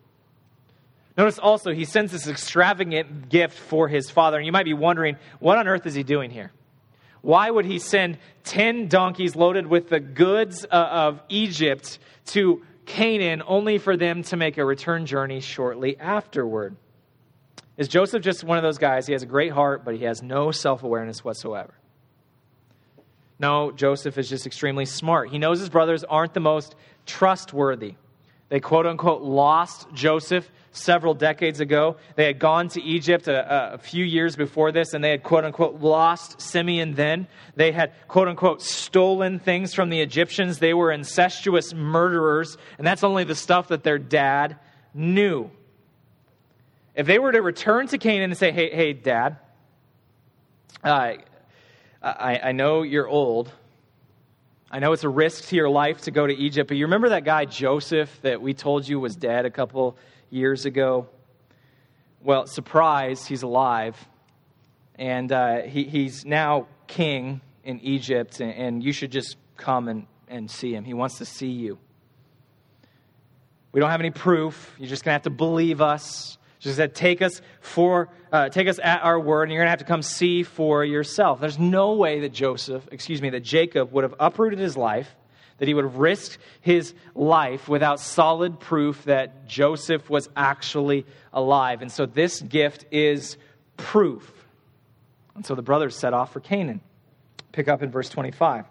Notice 1.17 1.39
also, 1.39 1.73
he 1.73 1.87
sends 1.87 2.13
this 2.13 2.29
extravagant 2.29 3.29
gift 3.31 3.59
for 3.59 3.89
his 3.89 4.11
father. 4.11 4.37
And 4.37 4.45
you 4.45 4.53
might 4.53 4.65
be 4.65 4.75
wondering, 4.75 5.17
what 5.39 5.57
on 5.57 5.67
earth 5.67 5.87
is 5.87 5.95
he 5.95 6.03
doing 6.03 6.31
here? 6.31 6.53
Why 7.23 7.51
would 7.51 7.65
he 7.65 7.79
send 7.79 8.19
10 8.45 8.89
donkeys 8.89 9.35
loaded 9.35 9.67
with 9.67 9.89
the 9.89 9.99
goods 9.99 10.65
uh, 10.71 10.75
of 10.75 11.21
Egypt 11.29 11.99
to 12.27 12.63
Canaan 12.85 13.43
only 13.47 13.79
for 13.79 13.97
them 13.97 14.23
to 14.25 14.37
make 14.37 14.59
a 14.59 14.65
return 14.65 15.07
journey 15.07 15.41
shortly 15.41 15.99
afterward? 15.99 16.77
Is 17.77 17.89
Joseph 17.89 18.23
just 18.23 18.45
one 18.45 18.59
of 18.59 18.63
those 18.63 18.79
guys? 18.79 19.07
He 19.07 19.13
has 19.13 19.23
a 19.23 19.27
great 19.27 19.53
heart, 19.53 19.85
but 19.85 19.95
he 19.97 20.05
has 20.05 20.23
no 20.23 20.51
self 20.51 20.83
awareness 20.83 21.25
whatsoever. 21.25 21.75
No, 23.39 23.71
Joseph 23.71 24.17
is 24.19 24.29
just 24.29 24.47
extremely 24.47 24.87
smart. 24.87 25.31
He 25.31 25.39
knows 25.39 25.61
his 25.61 25.69
brothers 25.69 26.05
aren't 26.05 26.33
the 26.33 26.41
most 26.41 26.75
trustworthy. 27.05 27.95
They 28.49 28.61
quote 28.61 28.87
unquote 28.87 29.23
lost 29.23 29.89
Joseph 29.93 30.51
several 30.77 31.15
decades 31.15 31.61
ago. 31.61 31.97
They 32.15 32.27
had 32.27 32.39
gone 32.39 32.69
to 32.71 32.83
Egypt 32.83 33.29
a, 33.29 33.75
a, 33.75 33.79
few 33.79 34.05
years 34.05 34.37
before 34.37 34.73
this, 34.73 34.95
and 34.95 35.03
they 35.03 35.11
had 35.11 35.23
quote 35.23 35.45
unquote 35.45 35.81
lost 35.81 36.41
Simeon 36.41 36.95
then. 36.95 37.27
They 37.55 37.73
had 37.73 37.93
quote 38.09 38.29
unquote 38.29 38.63
stolen 38.63 39.39
things 39.39 39.75
from 39.75 39.91
the 39.91 40.01
Egyptians. 40.01 40.59
They 40.59 40.75
were 40.75 40.93
incestuous 40.93 41.75
murderers, 41.75 42.57
and 42.79 42.87
that's 42.87 43.05
only 43.05 43.25
the 43.25 43.35
stuff 43.35 43.69
that 43.69 43.83
their 43.83 43.99
dad 43.99 44.57
knew. 44.95 45.51
If 46.95 47.07
they 47.07 47.19
were 47.19 47.33
to 47.33 47.43
return 47.43 47.89
to 47.89 47.99
Canaan 47.99 48.31
and 48.31 48.39
say, 48.39 48.53
hey, 48.53 48.71
hey, 48.71 48.93
dad, 48.95 49.37
uh, 50.83 51.15
I, 52.03 52.41
I 52.43 52.53
know 52.53 52.83
you're 52.83 53.09
old. 53.09 53.53
I 54.71 54.79
know 54.79 54.93
it's 54.93 55.05
a 55.05 55.09
risk 55.09 55.49
to 55.49 55.57
your 55.57 55.69
life 55.69 56.03
to 56.03 56.11
go 56.11 56.27
to 56.27 56.35
Egypt, 56.35 56.69
but 56.69 56.77
you 56.77 56.87
remember 56.87 57.11
that 57.11 57.25
guy 57.25 57.45
Joseph 57.45 58.11
that 58.23 58.43
we 58.43 58.53
told 58.53 58.89
you 58.89 58.99
was 58.99 59.15
dead 59.15 59.45
a 59.45 59.51
couple 59.51 59.97
years 60.31 60.65
ago. 60.65 61.09
Well, 62.23 62.47
surprise, 62.47 63.27
he's 63.27 63.43
alive. 63.43 63.97
And 64.97 65.31
uh, 65.31 65.63
he, 65.63 65.85
he's 65.85 66.25
now 66.25 66.67
king 66.87 67.41
in 67.65 67.81
Egypt, 67.81 68.41
and, 68.41 68.53
and 68.53 68.83
you 68.83 68.93
should 68.93 69.13
just 69.13 69.37
come 69.57 69.89
and, 69.89 70.07
and 70.29 70.51
see 70.51 70.75
him. 70.75 70.85
He 70.85 70.95
wants 70.95 71.19
to 71.19 71.25
see 71.25 71.51
you. 71.51 71.79
We 73.73 73.81
don't 73.81 73.91
have 73.91 74.01
any 74.01 74.11
proof. 74.11 74.75
You're 74.79 74.89
just 74.89 75.05
going 75.05 75.11
to 75.11 75.15
have 75.15 75.23
to 75.23 75.31
believe 75.31 75.81
us. 75.81 76.39
Just 76.61 76.77
said, 76.77 76.95
take 76.95 77.21
us 77.23 77.43
for, 77.61 78.09
uh, 78.33 78.49
take 78.49 78.67
us 78.67 78.81
at 78.83 79.03
our 79.03 79.21
word, 79.21 79.45
and 79.45 79.53
you're 79.53 79.61
going 79.61 79.67
to 79.67 79.71
have 79.71 79.81
to 79.81 79.85
come 79.85 80.03
see 80.03 80.43
for 80.43 80.85
yourself. 80.85 81.41
There's 81.41 81.59
no 81.59 81.93
way 81.93 82.21
that 82.21 82.33
Joseph, 82.33 82.89
excuse 82.91 83.21
me, 83.21 83.31
that 83.31 83.45
Jacob 83.45 83.93
would 83.93 84.03
have 84.03 84.15
uprooted 84.19 84.59
his 84.59 84.77
life 84.77 85.15
that 85.59 85.69
he 85.69 85.75
would 85.75 85.85
have 85.85 85.97
risked 85.97 86.39
his 86.61 86.95
life 87.15 87.69
without 87.69 88.01
solid 88.01 88.61
proof 88.61 89.05
that 89.05 89.47
Joseph 89.47 90.11
was 90.11 90.29
actually 90.37 91.07
alive. 91.33 91.83
And 91.83 91.91
so 91.91 92.07
this 92.07 92.41
gift 92.43 92.85
is 92.91 93.37
proof. 93.77 94.33
And 95.35 95.45
so 95.45 95.55
the 95.55 95.63
brothers 95.63 95.97
set 95.97 96.13
off 96.13 96.33
for 96.33 96.41
Canaan. 96.41 96.81
pick 97.53 97.69
up 97.69 97.83
in 97.83 97.91
verse 97.91 98.09
25. 98.11 98.67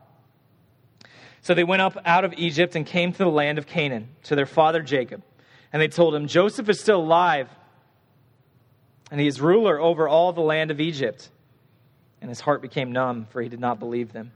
So 1.42 1.54
they 1.54 1.63
went 1.63 1.82
up 1.82 1.98
out 2.06 2.25
of 2.25 2.34
Egypt 2.38 2.75
and 2.75 2.86
came 2.86 3.12
to 3.12 3.18
the 3.20 3.30
land 3.30 3.58
of 3.58 3.68
Canaan, 3.68 4.10
to 4.24 4.36
their 4.36 4.46
father 4.46 4.82
Jacob. 4.82 5.24
And 5.72 5.82
they 5.82 5.88
told 5.88 6.15
him, 6.15 6.27
Joseph 6.27 6.70
is 6.70 6.80
still 6.80 7.01
alive, 7.01 7.50
and 9.12 9.20
he 9.20 9.27
is 9.27 9.39
ruler 9.39 9.80
over 9.80 10.08
all 10.08 10.34
the 10.34 10.42
land 10.42 10.72
of 10.72 10.80
Egypt. 10.80 11.30
And 12.22 12.30
his 12.30 12.39
heart 12.39 12.62
became 12.62 12.92
numb, 12.92 13.27
for 13.30 13.42
he 13.42 13.50
did 13.50 13.60
not 13.60 13.80
believe 13.80 14.12
them. 14.12 14.32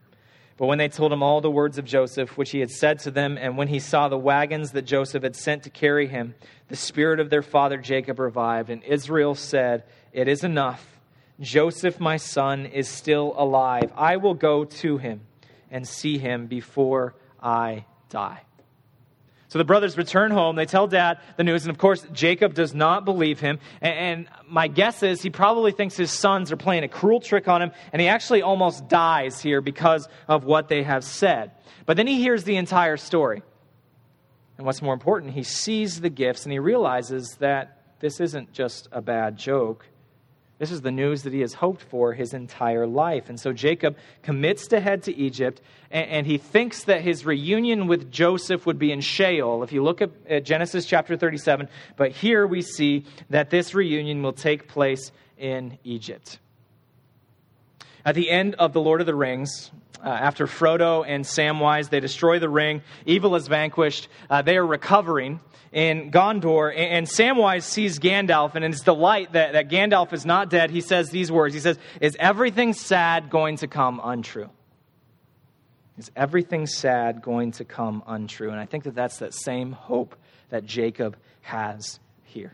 But 0.59 0.65
when 0.65 0.77
they 0.77 0.89
told 0.89 1.13
him 1.13 1.23
all 1.23 1.39
the 1.39 1.49
words 1.49 1.77
of 1.77 1.85
Joseph, 1.85 2.37
which 2.37 2.51
he 2.51 2.59
had 2.59 2.69
said 2.69 2.99
to 2.99 3.11
them, 3.11 3.37
and 3.37 3.57
when 3.57 3.69
he 3.69 3.79
saw 3.79 4.09
the 4.09 4.17
wagons 4.17 4.73
that 4.73 4.81
Joseph 4.81 5.23
had 5.23 5.37
sent 5.37 5.63
to 5.63 5.69
carry 5.69 6.05
him, 6.05 6.35
the 6.67 6.75
spirit 6.75 7.21
of 7.21 7.29
their 7.29 7.41
father 7.41 7.77
Jacob 7.77 8.19
revived, 8.19 8.69
and 8.69 8.83
Israel 8.83 9.35
said, 9.35 9.85
It 10.11 10.27
is 10.27 10.43
enough. 10.43 10.99
Joseph, 11.39 12.01
my 12.01 12.17
son, 12.17 12.65
is 12.65 12.89
still 12.89 13.33
alive. 13.37 13.93
I 13.95 14.17
will 14.17 14.33
go 14.33 14.65
to 14.65 14.97
him 14.97 15.21
and 15.71 15.87
see 15.87 16.17
him 16.17 16.47
before 16.47 17.15
I 17.41 17.85
die. 18.09 18.41
So 19.49 19.57
the 19.57 19.65
brothers 19.65 19.97
return 19.97 20.29
home. 20.29 20.55
They 20.55 20.67
tell 20.67 20.87
dad 20.87 21.19
the 21.35 21.43
news. 21.43 21.63
And 21.63 21.71
of 21.71 21.79
course, 21.79 22.05
Jacob 22.13 22.53
does 22.53 22.75
not 22.75 23.03
believe 23.03 23.39
him. 23.39 23.59
And, 23.81 24.27
my 24.47 24.67
guess 24.67 25.03
is 25.03 25.21
he 25.21 25.29
probably 25.29 25.71
thinks 25.71 25.95
his 25.95 26.11
sons 26.11 26.51
are 26.51 26.57
playing 26.57 26.83
a 26.83 26.87
cruel 26.87 27.19
trick 27.19 27.47
on 27.47 27.61
him. 27.61 27.71
And 27.93 28.01
he 28.01 28.07
actually 28.07 28.41
almost 28.41 28.87
dies 28.87 29.41
here 29.41 29.61
because 29.61 30.07
of 30.27 30.43
what 30.43 30.69
they 30.69 30.83
have 30.83 31.03
said. 31.03 31.51
But 31.85 31.97
then 31.97 32.07
he 32.07 32.19
hears 32.19 32.43
the 32.43 32.57
entire 32.57 32.97
story. 32.97 33.43
And 34.57 34.65
what's 34.65 34.81
more 34.81 34.93
important, 34.93 35.33
he 35.33 35.43
sees 35.43 36.01
the 36.01 36.09
gifts 36.09 36.45
and 36.45 36.51
he 36.51 36.59
realizes 36.59 37.37
that 37.39 37.79
this 37.99 38.19
isn't 38.19 38.53
just 38.53 38.87
a 38.91 39.01
bad 39.01 39.37
joke. 39.37 39.85
This 40.59 40.71
is 40.71 40.81
the 40.81 40.91
news 40.91 41.23
that 41.23 41.31
he 41.31 41.39
has 41.39 41.53
hoped 41.53 41.81
for 41.83 42.13
his 42.13 42.33
entire 42.33 42.85
life. 42.85 43.29
And 43.29 43.39
so 43.39 43.53
Jacob 43.53 43.97
commits 44.23 44.67
to 44.67 44.81
head 44.81 45.03
to 45.03 45.15
Egypt, 45.15 45.61
and, 45.89 46.09
and, 46.09 46.27
he 46.27 46.37
thinks 46.37 46.83
that 46.83 47.01
his 47.01 47.25
reunion 47.25 47.87
with 47.87 48.11
Joseph 48.11 48.65
would 48.65 48.77
be 48.77 48.91
in 48.91 48.99
Sheol. 48.99 49.63
If 49.63 49.71
you 49.71 49.81
look 49.81 50.01
at, 50.01 50.11
at 50.29 50.43
Genesis 50.43 50.85
chapter 50.85 51.15
37, 51.15 51.69
but 51.95 52.11
here 52.11 52.45
we 52.45 52.61
see 52.61 53.05
that 53.29 53.49
this 53.49 53.73
reunion 53.73 54.21
will 54.21 54.33
take 54.33 54.67
place 54.67 55.13
in 55.37 55.79
Egypt. 55.85 56.39
At 58.05 58.15
the 58.15 58.29
end 58.29 58.55
of 58.55 58.73
The 58.73 58.81
Lord 58.81 58.99
of 58.99 59.07
the 59.07 59.15
Rings, 59.15 59.71
uh, 60.03 60.09
after 60.09 60.45
Frodo 60.45 61.05
and 61.07 61.23
Samwise, 61.23 61.89
they 61.89 61.99
destroy 61.99 62.39
the 62.39 62.49
ring. 62.49 62.81
Evil 63.05 63.35
is 63.35 63.47
vanquished. 63.47 64.07
Uh, 64.29 64.41
they 64.41 64.57
are 64.57 64.65
recovering 64.65 65.39
in 65.71 66.11
Gondor, 66.11 66.73
and, 66.75 67.05
Samwise 67.05 67.63
sees 67.63 67.99
Gandalf, 67.99 68.55
and 68.55 68.65
in 68.65 68.71
his 68.71 68.81
delight 68.81 69.33
that, 69.33 69.53
that 69.53 69.69
Gandalf 69.69 70.13
is 70.13 70.25
not 70.25 70.49
dead, 70.49 70.71
he 70.71 70.81
says 70.81 71.09
these 71.09 71.31
words. 71.31 71.53
He 71.53 71.59
says, 71.59 71.77
Is 72.01 72.15
everything 72.19 72.73
sad 72.73 73.29
going 73.29 73.57
to 73.57 73.67
come 73.67 74.01
untrue? 74.03 74.49
Is 75.97 76.11
everything 76.15 76.65
sad 76.65 77.21
going 77.21 77.51
to 77.53 77.65
come 77.65 78.03
untrue? 78.07 78.49
And 78.49 78.59
I 78.59 78.65
think 78.65 78.85
that 78.85 78.95
that's 78.95 79.19
that 79.19 79.33
same 79.33 79.73
hope 79.73 80.15
that 80.49 80.65
Jacob 80.65 81.17
has 81.41 81.99
here. 82.23 82.53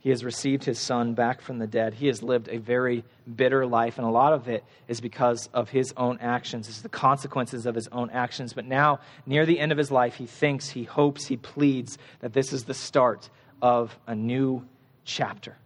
He 0.00 0.08
has 0.08 0.24
received 0.24 0.64
his 0.64 0.78
son 0.78 1.12
back 1.12 1.42
from 1.42 1.58
the 1.58 1.66
dead. 1.66 1.92
He 1.92 2.06
has 2.06 2.22
lived 2.22 2.48
a 2.48 2.56
very 2.56 3.04
bitter 3.36 3.66
life, 3.66 3.98
and 3.98 4.06
a 4.06 4.10
lot 4.10 4.32
of 4.32 4.48
it 4.48 4.64
is 4.88 4.98
because 5.00 5.48
of 5.52 5.68
his 5.68 5.92
own 5.94 6.18
actions. 6.22 6.68
It's 6.68 6.80
the 6.80 6.88
consequences 6.88 7.66
of 7.66 7.74
his 7.74 7.86
own 7.88 8.08
actions. 8.08 8.54
But 8.54 8.64
now, 8.64 9.00
near 9.26 9.44
the 9.44 9.60
end 9.60 9.72
of 9.72 9.78
his 9.78 9.90
life, 9.90 10.14
he 10.14 10.24
thinks, 10.24 10.70
he 10.70 10.84
hopes, 10.84 11.26
he 11.26 11.36
pleads 11.36 11.98
that 12.20 12.32
this 12.32 12.54
is 12.54 12.64
the 12.64 12.72
start 12.72 13.28
of 13.60 13.96
a 14.06 14.14
new 14.14 14.66
chapter. 15.04 15.56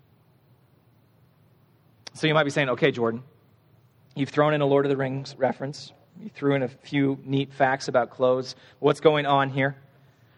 So 2.15 2.27
you 2.27 2.35
might 2.35 2.45
be 2.45 2.51
saying, 2.51 2.71
okay, 2.71 2.91
Jordan, 2.91 3.23
you've 4.17 4.31
thrown 4.31 4.53
in 4.53 4.61
a 4.61 4.67
Lord 4.67 4.85
of 4.85 4.91
the 4.91 4.97
Rings 4.97 5.37
reference, 5.39 5.93
you 6.21 6.31
threw 6.31 6.55
in 6.55 6.63
a 6.63 6.69
few 6.69 7.19
neat 7.25 7.53
facts 7.53 7.87
about 7.87 8.11
clothes. 8.11 8.57
What's 8.81 9.01
going 9.01 9.27
on 9.27 9.51
here? 9.51 9.77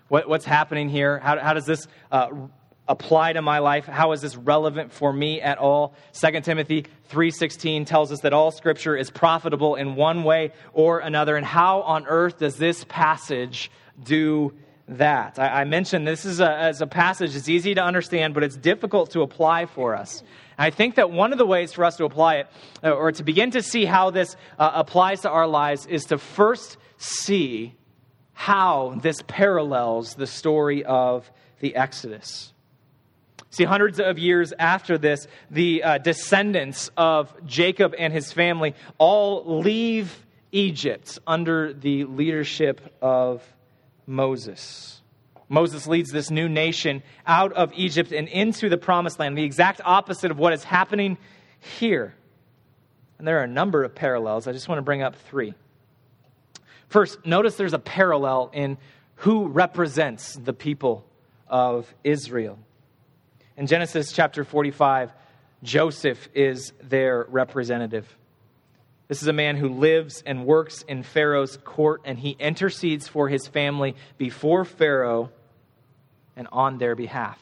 What, 0.08 0.28
what's 0.28 0.44
happening 0.44 0.88
here? 0.88 1.18
How, 1.18 1.38
how 1.38 1.52
does 1.52 1.66
this 1.66 1.88
uh, 2.12 2.28
apply 2.88 3.32
to 3.32 3.42
my 3.42 3.58
life? 3.58 3.86
How 3.86 4.12
is 4.12 4.20
this 4.20 4.36
relevant 4.36 4.92
for 4.92 5.12
me 5.12 5.40
at 5.40 5.58
all? 5.58 5.94
2 6.12 6.40
Timothy 6.42 6.86
3:16 7.10 7.84
tells 7.86 8.12
us 8.12 8.20
that 8.20 8.32
all 8.32 8.50
scripture 8.50 8.96
is 8.96 9.10
profitable 9.10 9.74
in 9.74 9.96
one 9.96 10.24
way 10.24 10.52
or 10.72 11.00
another. 11.00 11.36
And 11.36 11.44
how 11.44 11.82
on 11.82 12.06
earth 12.06 12.38
does 12.38 12.56
this 12.56 12.84
passage 12.88 13.70
do 14.02 14.52
that? 14.88 15.38
I, 15.38 15.62
I 15.62 15.64
mentioned 15.64 16.06
this 16.06 16.24
is 16.24 16.40
a, 16.40 16.50
as 16.50 16.80
a 16.80 16.86
passage 16.86 17.34
it's 17.34 17.48
easy 17.48 17.74
to 17.74 17.82
understand, 17.82 18.34
but 18.34 18.42
it's 18.42 18.56
difficult 18.56 19.10
to 19.12 19.22
apply 19.22 19.66
for 19.66 19.94
us. 19.96 20.22
I 20.58 20.70
think 20.70 20.94
that 20.94 21.10
one 21.10 21.32
of 21.32 21.38
the 21.38 21.46
ways 21.46 21.72
for 21.72 21.84
us 21.84 21.96
to 21.96 22.04
apply 22.04 22.36
it, 22.36 22.46
uh, 22.82 22.90
or 22.90 23.12
to 23.12 23.22
begin 23.22 23.50
to 23.50 23.62
see 23.62 23.84
how 23.84 24.10
this 24.10 24.36
uh, 24.58 24.70
applies 24.74 25.20
to 25.22 25.30
our 25.30 25.46
lives, 25.46 25.86
is 25.86 26.04
to 26.06 26.18
first 26.18 26.78
see 26.96 27.74
how 28.32 28.98
this 29.02 29.22
parallels 29.26 30.14
the 30.14 30.26
story 30.26 30.84
of 30.84 31.30
the 31.60 31.74
Exodus. 31.74 32.52
See, 33.56 33.64
hundreds 33.64 33.98
of 33.98 34.18
years 34.18 34.52
after 34.58 34.98
this, 34.98 35.26
the 35.50 35.82
uh, 35.82 35.96
descendants 35.96 36.90
of 36.94 37.34
Jacob 37.46 37.94
and 37.98 38.12
his 38.12 38.30
family 38.30 38.74
all 38.98 39.62
leave 39.62 40.26
Egypt 40.52 41.18
under 41.26 41.72
the 41.72 42.04
leadership 42.04 42.82
of 43.00 43.42
Moses. 44.06 45.00
Moses 45.48 45.86
leads 45.86 46.10
this 46.10 46.30
new 46.30 46.50
nation 46.50 47.02
out 47.26 47.54
of 47.54 47.72
Egypt 47.72 48.12
and 48.12 48.28
into 48.28 48.68
the 48.68 48.76
promised 48.76 49.18
land, 49.18 49.38
the 49.38 49.44
exact 49.44 49.80
opposite 49.86 50.30
of 50.30 50.38
what 50.38 50.52
is 50.52 50.62
happening 50.62 51.16
here. 51.78 52.12
And 53.16 53.26
there 53.26 53.40
are 53.40 53.44
a 53.44 53.48
number 53.48 53.84
of 53.84 53.94
parallels. 53.94 54.46
I 54.46 54.52
just 54.52 54.68
want 54.68 54.80
to 54.80 54.82
bring 54.82 55.00
up 55.00 55.16
three. 55.16 55.54
First, 56.88 57.24
notice 57.24 57.56
there's 57.56 57.72
a 57.72 57.78
parallel 57.78 58.50
in 58.52 58.76
who 59.14 59.48
represents 59.48 60.34
the 60.34 60.52
people 60.52 61.06
of 61.48 61.94
Israel. 62.04 62.58
In 63.56 63.66
Genesis 63.66 64.12
chapter 64.12 64.44
45, 64.44 65.10
Joseph 65.62 66.28
is 66.34 66.74
their 66.82 67.24
representative. 67.30 68.06
This 69.08 69.22
is 69.22 69.28
a 69.28 69.32
man 69.32 69.56
who 69.56 69.70
lives 69.70 70.22
and 70.26 70.44
works 70.44 70.82
in 70.82 71.02
Pharaoh's 71.02 71.56
court, 71.64 72.02
and 72.04 72.18
he 72.18 72.36
intercedes 72.38 73.08
for 73.08 73.30
his 73.30 73.46
family 73.46 73.96
before 74.18 74.66
Pharaoh 74.66 75.30
and 76.36 76.48
on 76.52 76.76
their 76.76 76.94
behalf. 76.94 77.40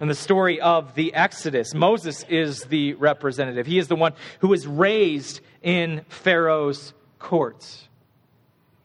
In 0.00 0.06
the 0.06 0.14
story 0.14 0.60
of 0.60 0.94
the 0.94 1.12
Exodus, 1.12 1.74
Moses 1.74 2.24
is 2.28 2.62
the 2.64 2.94
representative. 2.94 3.66
He 3.66 3.78
is 3.78 3.88
the 3.88 3.96
one 3.96 4.12
who 4.40 4.48
was 4.48 4.64
raised 4.66 5.40
in 5.62 6.04
Pharaoh's 6.08 6.94
courts, 7.18 7.88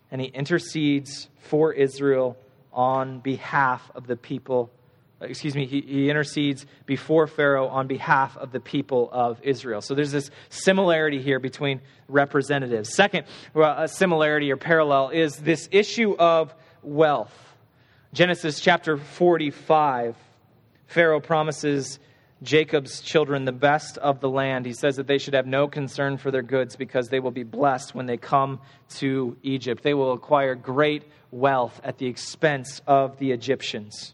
And 0.10 0.22
he 0.22 0.28
intercedes 0.28 1.30
for 1.40 1.72
Israel 1.72 2.36
on 2.74 3.20
behalf 3.20 3.92
of 3.94 4.08
the 4.08 4.16
people 4.16 4.72
excuse 5.22 5.56
me, 5.56 5.66
he, 5.66 5.82
he, 5.82 6.10
intercedes 6.10 6.66
before 6.86 7.28
Pharaoh 7.28 7.68
on 7.68 7.88
behalf 7.88 8.38
of 8.38 8.52
the 8.52 8.60
people 8.60 9.10
of 9.12 9.42
Israel. 9.42 9.82
So 9.82 9.96
there's 9.96 10.12
this 10.12 10.30
similarity 10.50 11.22
here 11.22 11.40
between 11.40 11.82
representatives. 12.08 12.94
Second, 12.94 13.26
a 13.56 13.88
similarity 13.88 14.52
or 14.52 14.58
parallel 14.58 15.10
is 15.10 15.38
this 15.38 15.68
issue 15.72 16.16
of 16.18 16.54
wealth. 16.84 17.34
Genesis 18.14 18.60
chapter 18.60 18.98
45, 18.98 20.16
Pharaoh 20.88 21.20
promises 21.20 22.00
Jacob's 22.44 23.02
children 23.02 23.46
the 23.46 23.52
best 23.52 23.98
of 23.98 24.20
the 24.20 24.30
land. 24.30 24.66
He 24.66 24.74
says 24.74 24.98
that 24.98 25.08
they 25.08 25.18
should 25.18 25.34
have 25.34 25.48
no 25.48 25.68
concern 25.68 26.18
for 26.18 26.30
their 26.30 26.44
goods 26.44 26.76
because 26.76 27.10
they 27.10 27.20
will 27.20 27.32
be 27.32 27.44
blessed 27.44 27.96
when 27.96 28.06
they 28.06 28.18
come 28.18 28.60
to 28.98 29.36
Egypt. 29.42 29.82
They 29.82 29.96
will 29.96 30.14
acquire 30.14 30.54
great 30.54 31.04
wealth 31.32 31.82
at 31.84 31.98
the 31.98 32.06
expense 32.06 32.82
of 32.86 33.18
the 33.18 33.32
Egyptians. 33.32 34.14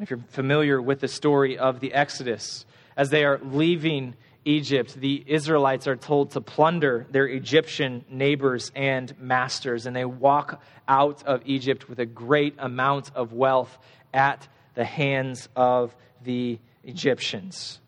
If 0.00 0.08
you're 0.08 0.24
familiar 0.30 0.80
with 0.80 1.00
the 1.00 1.08
story 1.08 1.58
of 1.58 1.80
the 1.80 1.92
Exodus, 1.92 2.64
as 2.96 3.10
they 3.10 3.22
are 3.22 3.38
leaving 3.42 4.14
Egypt, 4.46 4.94
the 4.94 5.22
Israelites 5.26 5.86
are 5.86 5.96
told 5.96 6.30
to 6.30 6.40
plunder 6.40 7.06
their 7.10 7.26
Egyptian 7.26 8.06
neighbors 8.08 8.72
and 8.74 9.14
masters, 9.20 9.84
and 9.84 9.94
they 9.94 10.06
walk 10.06 10.62
out 10.88 11.22
of 11.24 11.42
Egypt 11.44 11.90
with 11.90 12.00
a 12.00 12.06
great 12.06 12.54
amount 12.58 13.10
of 13.14 13.34
wealth 13.34 13.76
at 14.14 14.48
the 14.74 14.86
hands 14.86 15.50
of 15.54 15.94
the 16.24 16.58
Egyptians. 16.82 17.78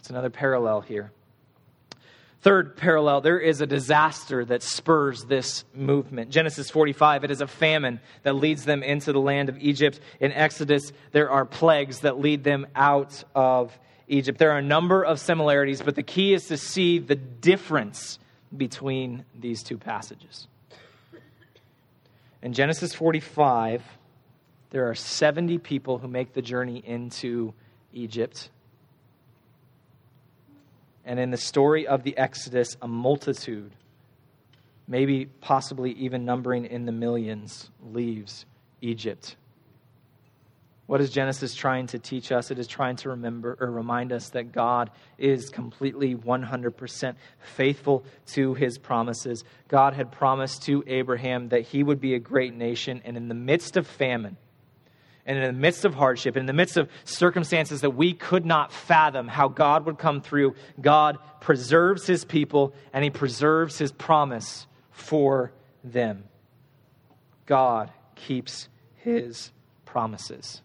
It's 0.00 0.10
another 0.10 0.30
parallel 0.30 0.80
here. 0.80 1.12
Third 2.44 2.76
parallel, 2.76 3.22
there 3.22 3.38
is 3.38 3.62
a 3.62 3.66
disaster 3.66 4.44
that 4.44 4.62
spurs 4.62 5.24
this 5.24 5.64
movement. 5.74 6.28
Genesis 6.28 6.68
45, 6.68 7.24
it 7.24 7.30
is 7.30 7.40
a 7.40 7.46
famine 7.46 8.00
that 8.22 8.34
leads 8.34 8.66
them 8.66 8.82
into 8.82 9.14
the 9.14 9.18
land 9.18 9.48
of 9.48 9.56
Egypt. 9.60 9.98
In 10.20 10.30
Exodus, 10.30 10.92
there 11.12 11.30
are 11.30 11.46
plagues 11.46 12.00
that 12.00 12.20
lead 12.20 12.44
them 12.44 12.66
out 12.76 13.24
of 13.34 13.72
Egypt. 14.08 14.38
There 14.38 14.50
are 14.52 14.58
a 14.58 14.62
number 14.62 15.02
of 15.02 15.20
similarities, 15.20 15.80
but 15.80 15.94
the 15.94 16.02
key 16.02 16.34
is 16.34 16.48
to 16.48 16.58
see 16.58 16.98
the 16.98 17.14
difference 17.14 18.18
between 18.54 19.24
these 19.34 19.62
two 19.62 19.78
passages. 19.78 20.46
In 22.42 22.52
Genesis 22.52 22.92
45, 22.92 23.82
there 24.68 24.90
are 24.90 24.94
70 24.94 25.56
people 25.56 25.96
who 25.96 26.08
make 26.08 26.34
the 26.34 26.42
journey 26.42 26.82
into 26.84 27.54
Egypt. 27.94 28.50
And 31.04 31.18
in 31.18 31.30
the 31.30 31.36
story 31.36 31.86
of 31.86 32.02
the 32.02 32.16
Exodus, 32.16 32.76
a 32.80 32.88
multitude, 32.88 33.72
maybe 34.88 35.26
possibly 35.40 35.92
even 35.92 36.24
numbering 36.24 36.66
in 36.66 36.86
the 36.86 36.92
millions, 36.92 37.70
leaves 37.82 38.46
Egypt. 38.80 39.36
What 40.86 41.00
is 41.00 41.10
Genesis 41.10 41.54
trying 41.54 41.86
to 41.88 41.98
teach 41.98 42.30
us? 42.30 42.50
It 42.50 42.58
is 42.58 42.66
trying 42.66 42.96
to 42.96 43.10
remember 43.10 43.56
or 43.58 43.70
remind 43.70 44.12
us 44.12 44.28
that 44.30 44.52
God 44.52 44.90
is 45.16 45.48
completely 45.48 46.14
100% 46.14 47.14
faithful 47.38 48.04
to 48.32 48.52
his 48.52 48.76
promises. 48.76 49.44
God 49.68 49.94
had 49.94 50.12
promised 50.12 50.64
to 50.64 50.84
Abraham 50.86 51.48
that 51.48 51.62
he 51.62 51.82
would 51.82 52.00
be 52.00 52.14
a 52.14 52.18
great 52.18 52.54
nation, 52.54 53.00
and 53.06 53.16
in 53.16 53.28
the 53.28 53.34
midst 53.34 53.78
of 53.78 53.86
famine, 53.86 54.36
and 55.26 55.38
in 55.38 55.44
the 55.44 55.60
midst 55.60 55.84
of 55.84 55.94
hardship, 55.94 56.36
in 56.36 56.46
the 56.46 56.52
midst 56.52 56.76
of 56.76 56.90
circumstances 57.04 57.80
that 57.80 57.90
we 57.90 58.12
could 58.12 58.44
not 58.44 58.72
fathom 58.72 59.26
how 59.26 59.48
God 59.48 59.86
would 59.86 59.98
come 59.98 60.20
through, 60.20 60.54
God 60.80 61.18
preserves 61.40 62.06
his 62.06 62.24
people 62.24 62.74
and 62.92 63.02
he 63.02 63.10
preserves 63.10 63.78
his 63.78 63.90
promise 63.90 64.66
for 64.90 65.52
them. 65.82 66.24
God 67.46 67.90
keeps 68.14 68.68
his 68.96 69.50
promises. 69.84 70.60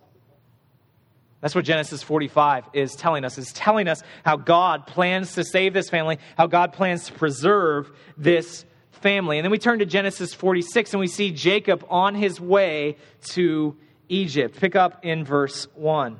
That's 1.42 1.56
what 1.56 1.64
Genesis 1.64 2.04
45 2.04 2.66
is 2.74 2.96
telling 2.96 3.24
us. 3.24 3.38
Is 3.38 3.54
telling 3.54 3.88
us 3.88 4.04
how 4.26 4.36
God 4.36 4.88
plans 4.88 5.36
to 5.36 5.46
save 5.46 5.74
this 5.74 5.90
family, 5.90 6.20
how 6.38 6.48
God 6.48 6.74
plans 6.74 7.06
to 7.06 7.14
preserve 7.14 7.90
this 8.18 8.66
family. 8.92 9.38
And 9.38 9.46
then 9.46 9.52
we 9.52 9.58
turn 9.58 9.80
to 9.80 9.86
Genesis 9.86 10.34
46 10.34 10.94
and 10.94 11.00
we 11.00 11.08
see 11.08 11.32
Jacob 11.32 11.86
on 11.90 12.16
his 12.16 12.42
way 12.42 12.98
to 13.30 13.78
Egypt. 14.10 14.60
Pick 14.60 14.76
up 14.76 15.06
in 15.06 15.24
verse 15.24 15.68
1. 15.76 16.20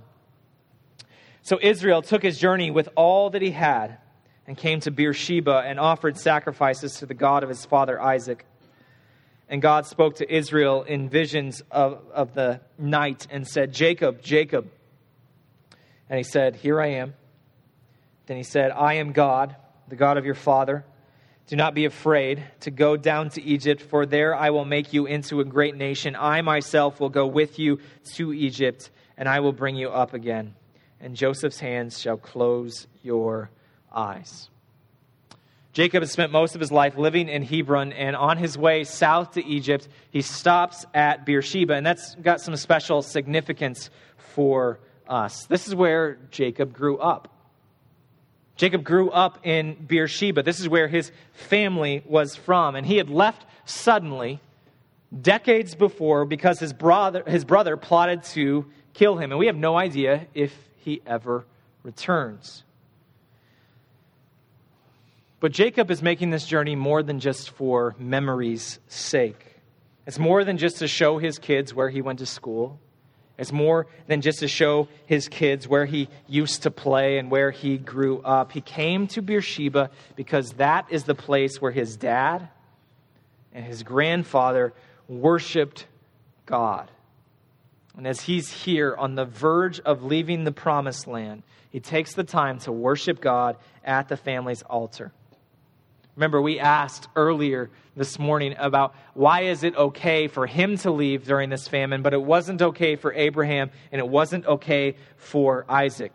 So 1.42 1.60
Israel 1.62 2.02
took 2.02 2.22
his 2.22 2.38
journey 2.38 2.72
with 2.72 2.90
all 2.96 3.32
that 3.32 3.42
he 3.42 3.52
had 3.52 3.98
and 4.46 4.58
came 4.58 4.80
to 4.82 4.92
Beersheba 4.92 5.64
and 5.66 5.80
offered 5.80 6.18
sacrifices 6.18 6.96
to 6.96 7.06
the 7.06 7.14
God 7.14 7.44
of 7.44 7.50
his 7.50 7.66
father 7.66 8.02
Isaac. 8.02 8.46
And 9.48 9.62
God 9.62 9.88
spoke 9.88 10.16
to 10.18 10.32
Israel 10.32 10.84
in 10.84 11.10
visions 11.10 11.62
of, 11.72 12.04
of 12.14 12.36
the 12.36 12.62
night 12.78 13.28
and 13.32 13.48
said, 13.48 13.74
Jacob, 13.74 14.22
Jacob. 14.22 14.70
And 16.10 16.18
he 16.18 16.24
said, 16.24 16.56
Here 16.56 16.80
I 16.80 16.88
am. 16.88 17.16
Then 18.28 18.38
he 18.38 18.44
said, 18.44 18.72
I 18.72 18.96
am 18.96 19.12
God, 19.12 19.56
the 19.88 19.96
God 19.96 20.18
of 20.18 20.26
your 20.26 20.36
father. 20.36 20.86
Do 21.50 21.56
not 21.56 21.74
be 21.74 21.86
afraid 21.86 22.44
to 22.60 22.70
go 22.70 22.96
down 22.96 23.32
to 23.32 23.42
Egypt, 23.42 23.82
for 23.82 24.06
there 24.06 24.36
I 24.36 24.52
will 24.52 24.66
make 24.66 24.94
you 24.94 25.08
into 25.08 25.40
a 25.40 25.44
great 25.44 25.76
nation. 25.76 26.16
I 26.16 26.42
myself 26.42 27.00
will 27.00 27.10
go 27.10 27.26
with 27.26 27.58
you 27.58 27.80
to 28.14 28.32
Egypt, 28.32 28.92
and 29.18 29.28
I 29.28 29.40
will 29.40 29.52
bring 29.52 29.76
you 29.76 29.90
up 29.90 30.14
again. 30.14 30.54
And 31.02 31.16
Joseph's 31.16 31.60
hands 31.60 32.00
shall 32.00 32.18
close 32.18 32.86
your 33.02 33.50
eyes. 33.92 34.52
Jacob 35.74 36.04
has 36.04 36.12
spent 36.12 36.32
most 36.32 36.54
of 36.54 36.62
his 36.62 36.72
life 36.72 36.96
living 37.00 37.28
in 37.28 37.42
Hebron, 37.42 37.94
and 37.94 38.16
on 38.16 38.38
his 38.38 38.56
way 38.56 38.84
south 38.84 39.32
to 39.32 39.44
Egypt, 39.44 39.88
he 40.12 40.22
stops 40.22 40.86
at 40.94 41.26
Beersheba, 41.26 41.74
and 41.74 41.84
that's 41.84 42.14
got 42.14 42.42
some 42.42 42.56
special 42.58 43.02
significance 43.02 43.90
for 44.18 44.80
us. 45.08 45.48
This 45.48 45.68
is 45.68 45.74
where 45.74 46.20
Jacob 46.30 46.74
grew 46.74 47.00
up. 47.00 47.39
Jacob 48.60 48.84
grew 48.84 49.10
up 49.10 49.40
in 49.48 49.74
Beersheba. 49.88 50.44
This 50.44 50.60
is 50.60 50.68
where 50.68 50.90
his 50.90 51.14
family 51.32 52.04
was 52.06 52.36
from. 52.36 52.76
And 52.76 52.86
he 52.86 52.98
had 52.98 53.10
left 53.10 53.46
suddenly 53.64 54.42
decades 55.18 55.76
before 55.76 56.26
because 56.26 56.60
his 56.60 56.74
brother, 56.74 57.24
his 57.26 57.46
brother 57.46 57.78
plotted 57.78 58.24
to 58.24 58.66
kill 58.94 59.16
him. 59.16 59.32
And 59.32 59.40
we 59.40 59.46
have 59.46 59.56
no 59.56 59.78
idea 59.78 60.28
if 60.34 60.54
he 60.76 61.02
ever 61.06 61.46
returns. 61.84 62.66
But 65.40 65.54
Jacob 65.54 65.90
is 65.90 66.02
making 66.02 66.32
this 66.32 66.46
journey 66.46 66.76
more 66.76 67.02
than 67.02 67.22
just 67.22 67.52
for 67.52 67.96
memory's 67.98 68.80
sake. 68.90 69.56
It's 70.06 70.20
more 70.20 70.44
than 70.44 70.58
just 70.58 70.80
to 70.80 70.88
show 70.90 71.18
his 71.18 71.40
kids 71.40 71.74
where 71.74 71.88
he 71.88 72.02
went 72.02 72.20
to 72.20 72.26
school. 72.26 72.78
It's 73.40 73.54
more 73.54 73.88
than 74.08 74.20
just 74.20 74.40
to 74.40 74.50
show 74.50 74.90
his 75.06 75.30
kids 75.30 75.66
where 75.66 75.86
he 75.86 76.10
used 76.28 76.64
to 76.64 76.72
play 76.72 77.18
and 77.18 77.32
where 77.32 77.52
he 77.52 77.78
grew 77.78 78.20
up. 78.20 78.52
He 78.52 78.60
came 78.60 79.08
to 79.08 79.22
Beersheba 79.22 79.92
because 80.18 80.52
that 80.54 80.88
is 80.90 81.06
the 81.06 81.16
place 81.16 81.62
where 81.62 81.72
his 81.72 81.96
dad 81.96 82.50
and 83.54 83.64
his 83.64 83.84
grandfather 83.84 84.74
worshiped 85.08 85.88
God. 86.46 86.92
And 87.96 88.06
as 88.06 88.20
he's 88.20 88.52
here 88.52 88.94
on 88.94 89.16
the 89.16 89.26
verge 89.26 89.80
of 89.80 90.04
leaving 90.04 90.44
the 90.44 90.52
promised 90.52 91.08
land, 91.08 91.44
he 91.70 91.80
takes 91.80 92.14
the 92.14 92.26
time 92.26 92.60
to 92.60 92.74
worship 92.74 93.22
God 93.22 93.56
at 93.86 94.10
the 94.10 94.18
family's 94.18 94.64
altar. 94.64 95.14
Remember, 96.16 96.42
we 96.42 96.60
asked 96.60 97.08
earlier 97.16 97.70
this 97.96 98.20
morning 98.20 98.56
about 98.58 98.96
why 99.14 99.42
is 99.42 99.64
it 99.64 99.76
okay 99.76 100.28
for 100.28 100.48
him 100.48 100.78
to 100.78 100.92
leave 100.92 101.26
during 101.26 101.50
this 101.50 101.68
famine, 101.68 102.02
but 102.02 102.14
it 102.14 102.22
wasn't 102.22 102.62
okay 102.62 102.96
for 102.96 103.14
Abraham 103.14 103.72
and 103.92 104.00
it 104.00 104.08
wasn't 104.08 104.46
okay 104.46 104.96
for 105.18 105.66
Isaac. 105.70 106.14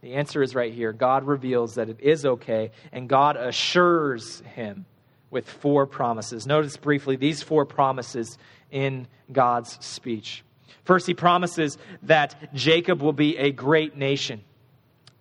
The 0.00 0.14
answer 0.14 0.42
is 0.42 0.54
right 0.54 0.72
here. 0.72 0.92
God 0.92 1.24
reveals 1.24 1.76
that 1.76 1.88
it 1.88 1.98
is 2.00 2.26
okay, 2.26 2.72
and 2.92 3.08
God 3.08 3.36
assures 3.36 4.42
him 4.54 4.84
with 5.30 5.48
four 5.48 5.86
promises. 5.86 6.46
Notice 6.46 6.76
briefly 6.76 7.16
these 7.16 7.42
four 7.42 7.64
promises 7.64 8.36
in 8.70 9.08
God's 9.32 9.82
speech. 9.84 10.44
First, 10.84 11.06
he 11.06 11.14
promises 11.14 11.78
that 12.02 12.52
Jacob 12.54 13.00
will 13.00 13.14
be 13.14 13.38
a 13.38 13.50
great 13.50 13.96
nation. 13.96 14.44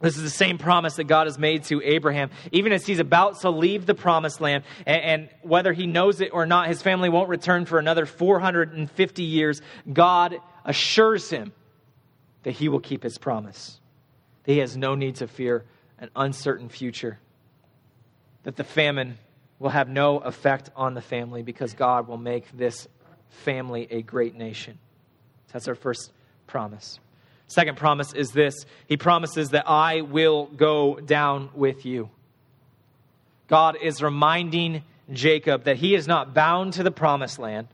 This 0.03 0.17
is 0.17 0.23
the 0.23 0.29
same 0.29 0.57
promise 0.57 0.97
that 0.97 1.05
God 1.05 1.27
has 1.27 1.39
made 1.39 1.63
to 1.65 1.81
Abraham. 1.81 2.29
Even 2.51 2.73
as 2.73 2.85
he's 2.85 2.99
about 2.99 3.39
to 3.39 3.49
leave 3.49 3.85
the 3.85 3.95
promised 3.95 4.41
land, 4.41 4.65
and, 4.85 5.01
and, 5.01 5.29
whether 5.43 5.71
he 5.71 5.87
knows 5.87 6.19
it 6.19 6.31
or 6.33 6.45
not, 6.45 6.67
his 6.67 6.81
family 6.81 7.07
won't 7.07 7.29
return 7.29 7.63
for 7.65 7.79
another 7.79 8.05
450 8.05 9.23
years. 9.23 9.61
God 9.91 10.35
assures 10.65 11.29
him 11.29 11.53
that 12.43 12.51
he 12.51 12.67
will 12.67 12.81
keep 12.81 13.01
his 13.01 13.17
promise, 13.17 13.79
that 14.43 14.51
he 14.51 14.59
has 14.59 14.75
no 14.75 14.93
need 14.93 15.15
to 15.15 15.27
fear 15.27 15.63
an 15.99 16.09
uncertain 16.17 16.67
future, 16.67 17.17
that 18.43 18.57
the 18.57 18.65
famine 18.65 19.17
will 19.57 19.69
have 19.69 19.87
no 19.87 20.17
effect 20.17 20.69
on 20.75 20.95
the 20.95 21.01
family 21.01 21.43
because 21.43 21.73
God 21.75 22.09
will 22.09 22.17
make 22.17 22.51
this 22.51 22.89
family 23.29 23.87
a 23.89 24.01
great 24.01 24.35
nation. 24.35 24.79
That's 25.53 25.69
our 25.69 25.75
first 25.75 26.11
promise. 26.45 26.99
Second 27.47 27.77
promise 27.77 28.13
is 28.13 28.32
this 28.32 28.65
He 28.88 28.97
promises 28.97 29.49
that 29.49 29.69
I 29.69 30.01
will 30.01 30.45
go 30.47 30.95
down 30.95 31.49
with 31.53 31.86
you. 31.86 32.10
God 33.47 33.77
is 33.82 34.01
reminding 34.01 34.84
Jacob 35.12 35.65
that 35.65 35.77
he 35.77 35.95
is 35.95 36.08
not 36.08 36.34
bound 36.34 36.73
to 36.73 36.84
the 36.84 36.91
promised 36.91 37.39
land. 37.39 37.67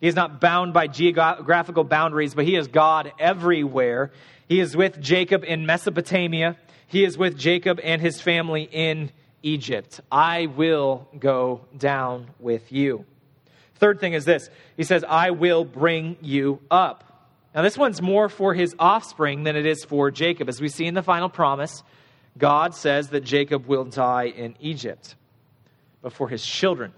He 0.00 0.08
is 0.08 0.14
not 0.14 0.40
bound 0.40 0.74
by 0.74 0.88
geographical 0.88 1.84
boundaries, 1.84 2.34
but 2.34 2.44
he 2.44 2.56
is 2.56 2.68
God 2.68 3.12
everywhere. 3.18 4.12
He 4.48 4.60
is 4.60 4.76
with 4.76 5.00
Jacob 5.00 5.44
in 5.44 5.64
Mesopotamia. 5.66 6.56
He 6.86 7.04
is 7.04 7.16
with 7.16 7.38
Jacob 7.38 7.80
and 7.82 8.02
his 8.02 8.20
family 8.20 8.68
in 8.70 9.10
Egypt. 9.42 10.00
I 10.10 10.46
will 10.46 11.08
go 11.18 11.62
down 11.76 12.28
with 12.38 12.72
you. 12.72 13.06
Third 13.76 14.00
thing 14.00 14.12
is 14.12 14.24
this 14.24 14.50
He 14.76 14.84
says, 14.84 15.04
I 15.08 15.30
will 15.30 15.64
bring 15.64 16.16
you 16.20 16.60
up. 16.70 17.05
Now, 17.56 17.62
this 17.62 17.78
one's 17.78 18.02
more 18.02 18.28
for 18.28 18.52
his 18.52 18.76
offspring 18.78 19.44
than 19.44 19.56
it 19.56 19.64
is 19.64 19.82
for 19.82 20.10
Jacob. 20.10 20.50
As 20.50 20.60
we 20.60 20.68
see 20.68 20.84
in 20.84 20.92
the 20.92 21.02
final 21.02 21.30
promise, 21.30 21.82
God 22.36 22.74
says 22.74 23.08
that 23.08 23.24
Jacob 23.24 23.66
will 23.66 23.84
die 23.84 24.24
in 24.24 24.56
Egypt. 24.60 25.14
But 26.02 26.12
for 26.12 26.28
his 26.28 26.44
children 26.44 26.92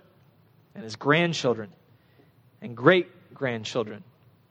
and 0.75 0.83
his 0.83 0.97
grandchildren 0.97 1.71
and 2.61 2.77
great 2.77 3.33
grandchildren. 3.33 4.03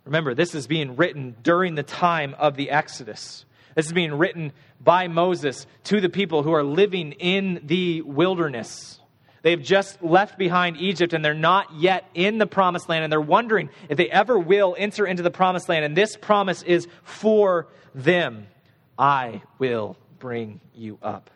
Remember, 0.06 0.34
this 0.34 0.56
is 0.56 0.66
being 0.66 0.96
written 0.96 1.36
during 1.44 1.76
the 1.76 1.84
time 1.84 2.34
of 2.40 2.56
the 2.56 2.70
Exodus. 2.70 3.44
This 3.76 3.88
is 3.88 3.94
being 3.94 4.14
written 4.14 4.54
by 4.80 5.10
Moses 5.10 5.68
to 5.84 6.00
the 6.00 6.08
people 6.08 6.42
who 6.42 6.54
are 6.54 6.64
living 6.64 7.12
in 7.12 7.60
the 7.66 8.02
wilderness. 8.04 8.97
They've 9.42 9.62
just 9.62 10.02
left 10.02 10.38
behind 10.38 10.78
Egypt 10.78 11.14
and 11.14 11.24
they're 11.24 11.34
not 11.34 11.76
yet 11.76 12.10
in 12.14 12.38
the 12.38 12.48
promised 12.48 12.90
land 12.90 13.04
and 13.04 13.12
they're 13.12 13.22
wondering 13.22 13.70
if 13.90 13.98
they 13.98 14.10
ever 14.10 14.38
will 14.38 14.76
enter 14.78 15.06
into 15.06 15.24
the 15.24 15.32
promised 15.32 15.70
land. 15.70 15.86
And 15.86 15.96
this 15.96 16.18
promise 16.18 16.64
is 16.64 16.88
for 17.04 17.68
them 17.94 18.48
I 18.98 19.42
will 19.60 19.96
bring 20.20 20.60
you 20.74 20.98
up. 21.02 21.30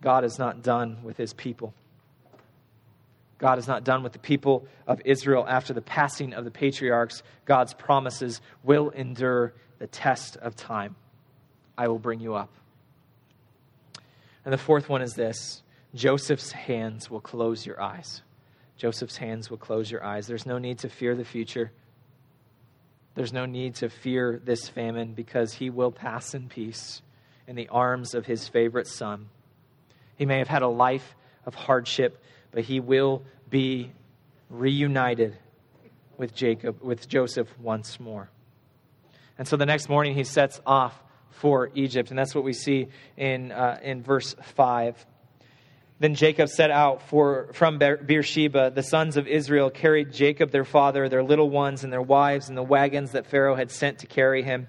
God 0.00 0.24
is 0.24 0.38
not 0.38 0.62
done 0.62 0.98
with 1.02 1.16
his 1.16 1.32
people. 1.32 1.72
God 3.38 3.58
is 3.58 3.66
not 3.66 3.84
done 3.84 4.02
with 4.02 4.12
the 4.12 4.18
people 4.18 4.66
of 4.86 5.00
Israel 5.04 5.44
after 5.48 5.72
the 5.72 5.82
passing 5.82 6.34
of 6.34 6.44
the 6.44 6.50
patriarchs. 6.50 7.22
God's 7.44 7.74
promises 7.74 8.40
will 8.62 8.90
endure 8.90 9.54
the 9.78 9.86
test 9.86 10.36
of 10.36 10.56
time. 10.56 10.96
I 11.76 11.88
will 11.88 11.98
bring 11.98 12.20
you 12.20 12.34
up. 12.34 12.50
And 14.44 14.52
the 14.52 14.58
fourth 14.58 14.88
one 14.88 15.02
is 15.02 15.14
this 15.14 15.62
Joseph's 15.94 16.52
hands 16.52 17.08
will 17.08 17.20
close 17.20 17.64
your 17.64 17.80
eyes. 17.80 18.22
Joseph's 18.76 19.16
hands 19.16 19.48
will 19.48 19.58
close 19.58 19.90
your 19.90 20.02
eyes. 20.04 20.26
There's 20.26 20.46
no 20.46 20.58
need 20.58 20.80
to 20.80 20.88
fear 20.88 21.14
the 21.14 21.24
future. 21.24 21.70
There's 23.14 23.32
no 23.32 23.46
need 23.46 23.76
to 23.76 23.88
fear 23.88 24.40
this 24.44 24.68
famine 24.68 25.14
because 25.14 25.52
he 25.54 25.70
will 25.70 25.92
pass 25.92 26.34
in 26.34 26.48
peace 26.48 27.00
in 27.46 27.54
the 27.54 27.68
arms 27.68 28.14
of 28.14 28.26
his 28.26 28.48
favorite 28.48 28.88
son. 28.88 29.28
He 30.16 30.26
may 30.26 30.38
have 30.38 30.48
had 30.48 30.62
a 30.62 30.68
life 30.68 31.14
of 31.46 31.54
hardship, 31.54 32.22
but 32.50 32.64
he 32.64 32.80
will 32.80 33.22
be 33.48 33.92
reunited 34.50 35.36
with 36.16 36.34
Jacob, 36.34 36.82
with 36.82 37.08
Joseph 37.08 37.48
once 37.58 38.00
more. 38.00 38.30
And 39.38 39.46
so 39.46 39.56
the 39.56 39.66
next 39.66 39.88
morning 39.88 40.14
he 40.14 40.24
sets 40.24 40.60
off 40.66 41.00
for 41.30 41.70
Egypt, 41.74 42.10
and 42.10 42.18
that's 42.18 42.34
what 42.34 42.44
we 42.44 42.52
see 42.52 42.88
in, 43.16 43.52
uh, 43.52 43.78
in 43.82 44.02
verse 44.02 44.34
5. 44.54 45.06
Then 46.04 46.14
Jacob 46.14 46.50
set 46.50 46.70
out 46.70 47.00
for, 47.00 47.48
from 47.54 47.78
Beersheba. 47.78 48.72
The 48.74 48.82
sons 48.82 49.16
of 49.16 49.26
Israel 49.26 49.70
carried 49.70 50.12
Jacob, 50.12 50.50
their 50.50 50.66
father, 50.66 51.08
their 51.08 51.22
little 51.22 51.48
ones, 51.48 51.82
and 51.82 51.90
their 51.90 52.02
wives, 52.02 52.50
in 52.50 52.54
the 52.54 52.62
wagons 52.62 53.12
that 53.12 53.24
Pharaoh 53.24 53.54
had 53.54 53.70
sent 53.70 54.00
to 54.00 54.06
carry 54.06 54.42
him. 54.42 54.68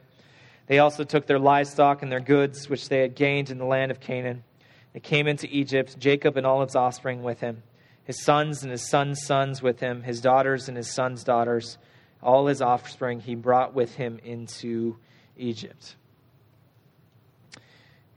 They 0.68 0.80
also 0.80 1.04
took 1.04 1.28
their 1.28 1.38
livestock 1.38 2.02
and 2.02 2.10
their 2.10 2.22
goods, 2.22 2.70
which 2.70 2.88
they 2.88 3.02
had 3.02 3.16
gained 3.16 3.50
in 3.50 3.58
the 3.58 3.66
land 3.66 3.92
of 3.92 4.00
Canaan. 4.00 4.46
They 4.94 5.02
came 5.02 5.28
into 5.28 5.46
Egypt, 5.54 6.00
Jacob 6.00 6.38
and 6.38 6.48
all 6.48 6.64
his 6.64 6.74
offspring 6.74 7.22
with 7.22 7.42
him, 7.42 7.64
his 8.06 8.24
sons 8.24 8.64
and 8.64 8.72
his 8.72 8.88
sons' 8.88 9.22
sons 9.22 9.62
with 9.62 9.82
him, 9.82 10.04
his 10.04 10.22
daughters 10.22 10.70
and 10.70 10.78
his 10.78 10.90
sons' 10.90 11.26
daughters, 11.26 11.78
all 12.24 12.48
his 12.48 12.62
offspring 12.62 13.20
he 13.20 13.36
brought 13.36 13.74
with 13.74 13.96
him 13.96 14.22
into 14.24 14.96
Egypt. 15.36 15.98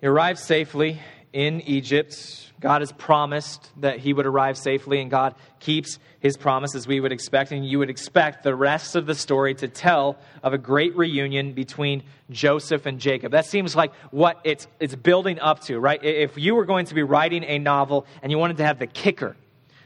He 0.00 0.06
arrived 0.06 0.38
safely 0.38 1.00
in 1.32 1.60
Egypt. 1.62 2.52
God 2.60 2.80
has 2.80 2.90
promised 2.92 3.70
that 3.80 4.00
he 4.00 4.12
would 4.12 4.26
arrive 4.26 4.58
safely, 4.58 5.00
and 5.00 5.10
God 5.10 5.34
keeps 5.60 5.98
his 6.20 6.36
promise 6.36 6.74
as 6.74 6.86
we 6.86 6.98
would 6.98 7.12
expect. 7.12 7.52
And 7.52 7.66
you 7.66 7.78
would 7.78 7.90
expect 7.90 8.42
the 8.42 8.54
rest 8.54 8.96
of 8.96 9.06
the 9.06 9.14
story 9.14 9.54
to 9.56 9.68
tell 9.68 10.18
of 10.42 10.52
a 10.52 10.58
great 10.58 10.96
reunion 10.96 11.52
between 11.52 12.02
Joseph 12.30 12.86
and 12.86 12.98
Jacob. 12.98 13.32
That 13.32 13.46
seems 13.46 13.76
like 13.76 13.94
what 14.10 14.40
it's, 14.42 14.66
it's 14.80 14.94
building 14.94 15.38
up 15.38 15.60
to, 15.64 15.78
right? 15.78 16.02
If 16.02 16.36
you 16.36 16.54
were 16.54 16.64
going 16.64 16.86
to 16.86 16.94
be 16.94 17.02
writing 17.02 17.44
a 17.44 17.58
novel 17.58 18.06
and 18.22 18.32
you 18.32 18.38
wanted 18.38 18.56
to 18.56 18.64
have 18.64 18.78
the 18.78 18.88
kicker, 18.88 19.36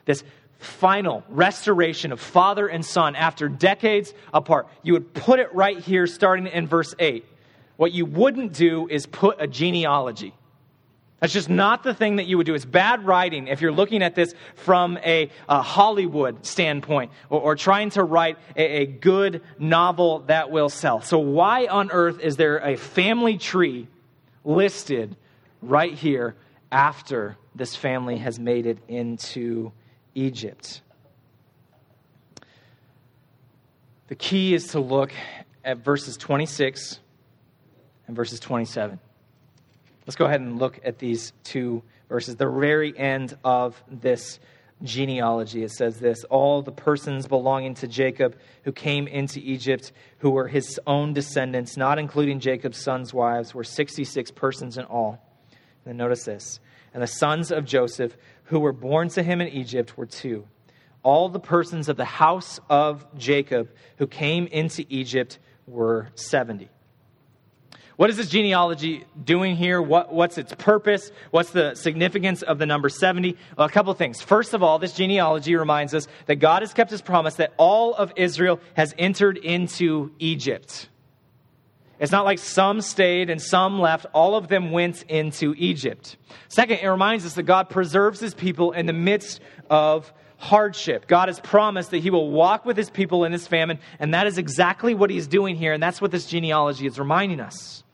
this 0.06 0.24
final 0.58 1.24
restoration 1.28 2.12
of 2.12 2.20
father 2.20 2.68
and 2.68 2.84
son 2.84 3.16
after 3.16 3.48
decades 3.48 4.14
apart, 4.32 4.68
you 4.82 4.94
would 4.94 5.12
put 5.12 5.40
it 5.40 5.54
right 5.54 5.78
here 5.78 6.06
starting 6.06 6.46
in 6.46 6.66
verse 6.66 6.94
8. 6.98 7.26
What 7.76 7.92
you 7.92 8.06
wouldn't 8.06 8.52
do 8.52 8.88
is 8.88 9.06
put 9.06 9.40
a 9.40 9.46
genealogy 9.46 10.34
that's 11.22 11.32
just 11.32 11.48
not 11.48 11.84
the 11.84 11.94
thing 11.94 12.16
that 12.16 12.26
you 12.26 12.36
would 12.36 12.46
do. 12.46 12.54
It's 12.54 12.64
bad 12.64 13.06
writing 13.06 13.46
if 13.46 13.60
you're 13.60 13.70
looking 13.70 14.02
at 14.02 14.16
this 14.16 14.34
from 14.56 14.98
a, 15.04 15.30
a 15.48 15.62
Hollywood 15.62 16.44
standpoint 16.44 17.12
or, 17.30 17.40
or, 17.40 17.54
trying 17.54 17.90
to 17.90 18.02
write 18.02 18.38
a, 18.56 18.82
a 18.82 18.86
good 18.86 19.40
novel 19.56 20.24
that 20.26 20.50
will 20.50 20.68
sell. 20.68 21.00
So, 21.00 21.20
why 21.20 21.66
on 21.66 21.92
earth 21.92 22.18
is 22.18 22.34
there 22.38 22.58
a 22.58 22.76
family 22.76 23.38
tree 23.38 23.86
listed 24.42 25.14
right 25.62 25.94
here 25.94 26.34
after 26.72 27.36
this 27.54 27.76
family 27.76 28.18
has 28.18 28.40
made 28.40 28.66
it 28.66 28.78
into 28.88 29.70
Egypt? 30.16 30.80
The 34.08 34.16
key 34.16 34.54
is 34.54 34.66
to 34.72 34.80
look 34.80 35.12
at 35.64 35.84
verses 35.84 36.16
26 36.16 36.98
and 38.08 38.16
verses 38.16 38.40
27. 38.40 38.98
Let's 40.06 40.16
go 40.16 40.24
ahead 40.24 40.40
and 40.40 40.58
look 40.58 40.80
at 40.84 40.98
these 40.98 41.32
two 41.44 41.82
verses. 42.08 42.36
The 42.36 42.48
very 42.48 42.96
end 42.96 43.36
of 43.44 43.82
this 43.88 44.40
genealogy, 44.82 45.62
it 45.62 45.70
says 45.70 46.00
this 46.00 46.24
All 46.24 46.62
the 46.62 46.72
persons 46.72 47.28
belonging 47.28 47.74
to 47.74 47.86
Jacob 47.86 48.36
who 48.64 48.72
came 48.72 49.06
into 49.06 49.38
Egypt, 49.40 49.92
who 50.18 50.30
were 50.30 50.48
his 50.48 50.80
own 50.86 51.12
descendants, 51.12 51.76
not 51.76 51.98
including 51.98 52.40
Jacob's 52.40 52.82
sons' 52.82 53.14
wives, 53.14 53.54
were 53.54 53.64
66 53.64 54.32
persons 54.32 54.76
in 54.76 54.84
all. 54.86 55.24
And 55.84 55.92
then 55.92 55.96
notice 55.96 56.24
this. 56.24 56.58
And 56.94 57.02
the 57.02 57.06
sons 57.06 57.52
of 57.52 57.64
Joseph 57.64 58.16
who 58.44 58.58
were 58.58 58.72
born 58.72 59.08
to 59.10 59.22
him 59.22 59.40
in 59.40 59.48
Egypt 59.48 59.96
were 59.96 60.06
two. 60.06 60.46
All 61.04 61.28
the 61.28 61.40
persons 61.40 61.88
of 61.88 61.96
the 61.96 62.04
house 62.04 62.60
of 62.68 63.06
Jacob 63.16 63.70
who 63.98 64.06
came 64.06 64.46
into 64.48 64.84
Egypt 64.88 65.38
were 65.66 66.08
70. 66.14 66.68
What 67.96 68.08
is 68.10 68.16
this 68.16 68.28
genealogy 68.28 69.04
doing 69.22 69.54
here? 69.54 69.80
What, 69.82 70.12
what's 70.12 70.38
its 70.38 70.54
purpose? 70.54 71.10
What's 71.30 71.50
the 71.50 71.74
significance 71.74 72.42
of 72.42 72.58
the 72.58 72.66
number 72.66 72.88
70? 72.88 73.36
Well, 73.56 73.66
a 73.66 73.70
couple 73.70 73.92
things. 73.94 74.22
First 74.22 74.54
of 74.54 74.62
all, 74.62 74.78
this 74.78 74.94
genealogy 74.94 75.54
reminds 75.56 75.94
us 75.94 76.08
that 76.26 76.36
God 76.36 76.62
has 76.62 76.72
kept 76.72 76.90
his 76.90 77.02
promise 77.02 77.34
that 77.34 77.52
all 77.58 77.94
of 77.94 78.12
Israel 78.16 78.60
has 78.74 78.94
entered 78.98 79.36
into 79.36 80.10
Egypt. 80.18 80.88
It's 82.00 82.10
not 82.10 82.24
like 82.24 82.40
some 82.40 82.80
stayed 82.80 83.30
and 83.30 83.40
some 83.40 83.78
left. 83.78 84.06
All 84.12 84.34
of 84.34 84.48
them 84.48 84.72
went 84.72 85.04
into 85.04 85.54
Egypt. 85.56 86.16
Second, 86.48 86.78
it 86.78 86.88
reminds 86.88 87.24
us 87.24 87.34
that 87.34 87.44
God 87.44 87.68
preserves 87.68 88.18
his 88.18 88.34
people 88.34 88.72
in 88.72 88.86
the 88.86 88.92
midst 88.92 89.40
of 89.70 90.12
hardship. 90.42 91.06
God 91.06 91.28
has 91.28 91.38
promised 91.38 91.92
that 91.92 91.98
he 91.98 92.10
will 92.10 92.28
walk 92.28 92.66
with 92.66 92.76
his 92.76 92.90
people 92.90 93.24
in 93.24 93.30
his 93.30 93.46
famine, 93.46 93.78
and 94.00 94.12
that 94.12 94.26
is 94.26 94.38
exactly 94.38 94.92
what 94.92 95.08
he's 95.08 95.28
doing 95.28 95.54
here, 95.54 95.72
and 95.72 95.80
that's 95.80 96.00
what 96.00 96.10
this 96.10 96.26
genealogy 96.26 96.84
is 96.84 96.98
reminding 96.98 97.38
us. 97.38 97.84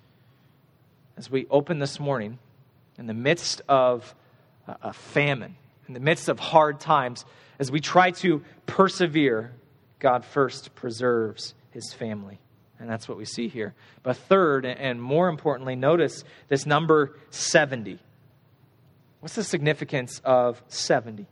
As 1.19 1.31
we 1.31 1.47
open 1.51 1.79
this 1.79 2.01
morning, 2.01 2.39
in 2.97 3.07
the 3.07 3.13
midst 3.13 3.61
of 3.69 4.15
uh, 4.67 4.75
a 4.83 4.93
famine, 4.95 5.57
in 5.89 5.95
the 5.95 6.01
midst 6.01 6.31
of 6.31 6.39
hard 6.39 6.81
times, 6.81 7.27
as 7.59 7.71
we 7.71 7.81
try 7.81 8.13
to 8.13 8.43
persevere, 8.65 9.53
God 9.99 10.25
first 10.25 10.75
preserves 10.75 11.55
his 11.71 11.93
family. 11.93 12.41
And 12.81 12.89
that's 12.89 13.07
what 13.09 13.19
we 13.19 13.27
see 13.27 13.49
here. 13.49 13.75
But 14.03 14.17
third, 14.17 14.65
and 14.65 15.03
more 15.03 15.29
importantly, 15.29 15.77
notice 15.77 16.25
this 16.49 16.65
number 16.65 17.15
70. 17.29 17.99
What's 19.21 19.35
the 19.35 19.45
significance 19.45 20.23
of 20.25 20.63
70? 20.69 21.27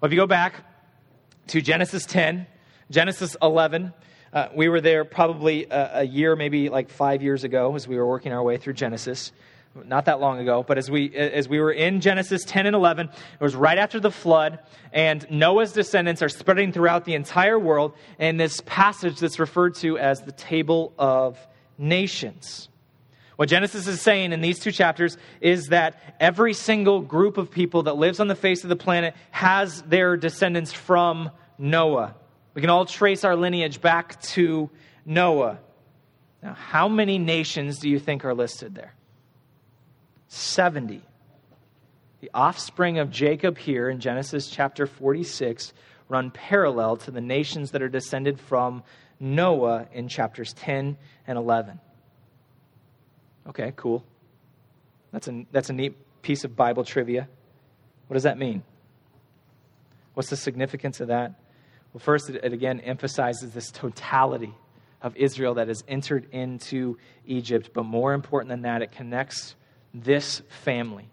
Well, 0.00 0.06
if 0.06 0.12
you 0.12 0.20
go 0.20 0.28
back 0.28 0.62
to 1.48 1.60
Genesis 1.60 2.06
10, 2.06 2.46
Genesis 2.88 3.36
11, 3.42 3.92
uh, 4.32 4.46
we 4.54 4.68
were 4.68 4.80
there 4.80 5.04
probably 5.04 5.64
a, 5.64 6.00
a, 6.00 6.02
year, 6.04 6.36
maybe 6.36 6.68
like 6.68 6.88
five 6.88 7.20
years 7.20 7.42
ago, 7.42 7.74
as 7.74 7.88
we 7.88 7.96
were 7.96 8.06
working 8.06 8.30
our 8.32 8.40
way 8.40 8.58
through 8.58 8.74
Genesis. 8.74 9.32
Not 9.74 10.04
that 10.04 10.20
long 10.20 10.38
ago, 10.38 10.62
but 10.62 10.78
as 10.78 10.88
we 10.88 11.12
as 11.16 11.48
we 11.48 11.58
were 11.58 11.72
in 11.72 12.00
Genesis 12.00 12.44
10 12.44 12.66
and 12.66 12.76
11, 12.76 13.08
it 13.08 13.42
was 13.42 13.56
right 13.56 13.76
after 13.76 13.98
the 13.98 14.12
flood, 14.12 14.60
and 14.92 15.28
Noah's 15.32 15.72
descendants 15.72 16.22
are 16.22 16.28
spreading 16.28 16.70
throughout 16.70 17.04
the 17.04 17.14
entire 17.14 17.58
world. 17.58 17.92
in 18.20 18.36
this 18.36 18.60
passage 18.66 19.18
that's 19.18 19.40
referred 19.40 19.74
to 19.76 19.98
as 19.98 20.20
the 20.20 20.32
Table 20.32 20.92
of 20.96 21.44
Nations. 21.76 22.68
What 23.38 23.48
Genesis 23.48 23.86
is 23.86 24.00
saying 24.00 24.32
in 24.32 24.40
these 24.40 24.58
two 24.58 24.72
chapters 24.72 25.16
is 25.40 25.68
that 25.68 26.16
every 26.18 26.52
single 26.52 27.00
group 27.00 27.38
of 27.38 27.52
people 27.52 27.84
that 27.84 27.96
lives 27.96 28.18
on 28.18 28.26
the 28.26 28.34
face 28.34 28.64
of 28.64 28.68
the 28.68 28.74
planet 28.74 29.14
has 29.30 29.80
their 29.82 30.16
descendants 30.16 30.72
from 30.72 31.30
Noah. 31.56 32.16
We 32.54 32.62
can 32.62 32.68
all 32.68 32.84
trace 32.84 33.22
our 33.22 33.36
lineage 33.36 33.80
back 33.80 34.20
to 34.32 34.70
Noah. 35.06 35.60
Now, 36.42 36.54
how 36.54 36.88
many 36.88 37.20
nations 37.20 37.78
do 37.78 37.88
you 37.88 38.00
think 38.00 38.24
are 38.24 38.34
listed 38.34 38.74
there? 38.74 38.92
70. 40.26 41.00
The 42.18 42.30
offspring 42.34 42.98
of 42.98 43.12
Jacob 43.12 43.56
here 43.56 43.88
in 43.88 44.00
Genesis 44.00 44.50
chapter 44.50 44.84
46 44.84 45.72
run 46.08 46.32
parallel 46.32 46.96
to 46.96 47.12
the 47.12 47.20
nations 47.20 47.70
that 47.70 47.82
are 47.82 47.88
descended 47.88 48.40
from 48.40 48.82
Noah 49.20 49.86
in 49.92 50.08
chapters 50.08 50.54
10 50.54 50.98
and 51.28 51.38
11. 51.38 51.78
Okay, 53.48 53.72
cool. 53.76 54.04
That's 55.12 55.28
a, 55.28 55.46
that's 55.52 55.70
a 55.70 55.72
neat 55.72 55.96
piece 56.22 56.44
of 56.44 56.54
Bible 56.54 56.84
trivia. 56.84 57.28
What 58.06 58.14
does 58.14 58.24
that 58.24 58.38
mean? 58.38 58.62
What's 60.14 60.30
the 60.30 60.36
significance 60.36 61.00
of 61.00 61.08
that? 61.08 61.34
Well, 61.92 62.00
first, 62.00 62.28
it, 62.28 62.44
it 62.44 62.52
again 62.52 62.80
emphasizes 62.80 63.52
this 63.52 63.70
totality 63.70 64.54
of 65.00 65.16
Israel 65.16 65.54
that 65.54 65.68
has 65.68 65.84
entered 65.88 66.26
into 66.32 66.98
Egypt. 67.26 67.70
But 67.72 67.84
more 67.84 68.12
important 68.12 68.50
than 68.50 68.62
that, 68.62 68.82
it 68.82 68.92
connects 68.92 69.54
this 69.94 70.42
family 70.64 71.08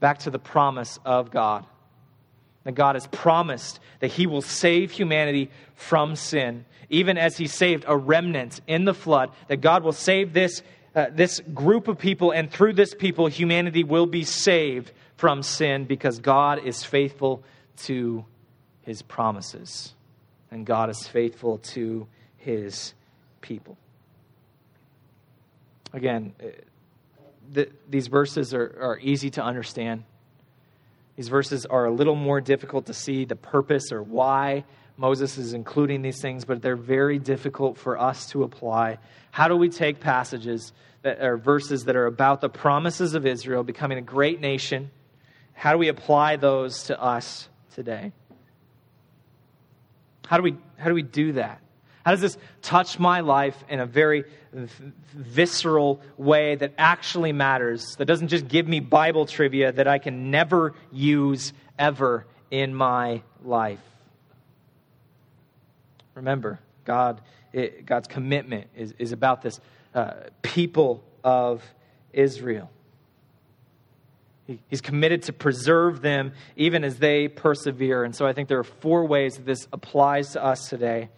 back 0.00 0.18
to 0.20 0.30
the 0.30 0.38
promise 0.38 0.98
of 1.04 1.30
God. 1.30 1.64
That 2.64 2.72
God 2.72 2.96
has 2.96 3.06
promised 3.06 3.80
that 4.00 4.08
He 4.08 4.26
will 4.26 4.42
save 4.42 4.90
humanity 4.90 5.50
from 5.74 6.16
sin, 6.16 6.64
even 6.90 7.16
as 7.16 7.36
He 7.36 7.46
saved 7.46 7.84
a 7.86 7.96
remnant 7.96 8.60
in 8.66 8.84
the 8.84 8.94
flood, 8.94 9.30
that 9.48 9.60
God 9.60 9.82
will 9.82 9.92
save 9.92 10.32
this 10.32 10.62
uh, 10.94 11.06
this 11.10 11.40
group 11.54 11.88
of 11.88 11.98
people, 11.98 12.30
and 12.30 12.50
through 12.50 12.74
this 12.74 12.94
people, 12.94 13.26
humanity 13.26 13.84
will 13.84 14.06
be 14.06 14.24
saved 14.24 14.92
from 15.16 15.42
sin 15.42 15.84
because 15.84 16.18
God 16.18 16.64
is 16.64 16.84
faithful 16.84 17.42
to 17.84 18.24
his 18.82 19.02
promises, 19.02 19.94
and 20.50 20.66
God 20.66 20.90
is 20.90 21.06
faithful 21.06 21.58
to 21.58 22.06
his 22.36 22.94
people. 23.40 23.78
Again, 25.92 26.34
uh, 26.42 26.48
the, 27.50 27.70
these 27.88 28.08
verses 28.08 28.52
are, 28.52 28.76
are 28.80 28.98
easy 29.00 29.30
to 29.30 29.42
understand. 29.42 30.04
These 31.16 31.28
verses 31.28 31.66
are 31.66 31.84
a 31.84 31.90
little 31.92 32.14
more 32.14 32.40
difficult 32.40 32.86
to 32.86 32.94
see 32.94 33.24
the 33.24 33.36
purpose 33.36 33.92
or 33.92 34.02
why 34.02 34.64
Moses 34.96 35.38
is 35.38 35.54
including 35.54 36.02
these 36.02 36.20
things, 36.20 36.44
but 36.44 36.62
they're 36.62 36.76
very 36.76 37.18
difficult 37.18 37.78
for 37.78 37.98
us 37.98 38.26
to 38.30 38.42
apply. 38.42 38.98
How 39.30 39.48
do 39.48 39.56
we 39.56 39.68
take 39.68 40.00
passages 40.00 40.72
that 41.02 41.20
are 41.20 41.36
verses 41.36 41.84
that 41.84 41.96
are 41.96 42.06
about 42.06 42.40
the 42.40 42.48
promises 42.48 43.14
of 43.14 43.26
Israel 43.26 43.64
becoming 43.64 43.98
a 43.98 44.02
great 44.02 44.40
nation? 44.40 44.90
How 45.54 45.72
do 45.72 45.78
we 45.78 45.88
apply 45.88 46.36
those 46.36 46.84
to 46.84 47.00
us 47.00 47.48
today? 47.74 48.12
How 50.26 50.36
do 50.36 50.42
we, 50.42 50.56
how 50.76 50.88
do, 50.88 50.94
we 50.94 51.02
do 51.02 51.32
that? 51.32 51.60
How 52.04 52.12
does 52.12 52.20
this 52.20 52.38
touch 52.62 52.98
my 52.98 53.20
life 53.20 53.62
in 53.68 53.80
a 53.80 53.86
very 53.86 54.24
visceral 55.14 56.00
way 56.16 56.56
that 56.56 56.74
actually 56.78 57.32
matters, 57.32 57.96
that 57.96 58.06
doesn't 58.06 58.28
just 58.28 58.48
give 58.48 58.66
me 58.66 58.80
Bible 58.80 59.26
trivia 59.26 59.72
that 59.72 59.86
I 59.86 59.98
can 59.98 60.30
never 60.30 60.74
use 60.90 61.52
ever 61.78 62.26
in 62.50 62.74
my 62.74 63.22
life? 63.44 63.80
Remember, 66.14 66.60
God, 66.84 67.20
it, 67.52 67.86
God's 67.86 68.08
commitment 68.08 68.68
is, 68.76 68.94
is 68.98 69.12
about 69.12 69.42
this 69.42 69.60
uh, 69.94 70.14
people 70.42 71.02
of 71.24 71.62
Israel. 72.12 72.70
He, 74.46 74.58
he's 74.68 74.80
committed 74.80 75.22
to 75.24 75.32
preserve 75.32 76.02
them 76.02 76.32
even 76.56 76.84
as 76.84 76.98
they 76.98 77.28
persevere. 77.28 78.04
And 78.04 78.14
so 78.14 78.26
I 78.26 78.32
think 78.32 78.48
there 78.48 78.58
are 78.58 78.64
four 78.64 79.06
ways 79.06 79.36
that 79.36 79.46
this 79.46 79.66
applies 79.72 80.32
to 80.32 80.44
us 80.44 80.68
today. 80.68 81.08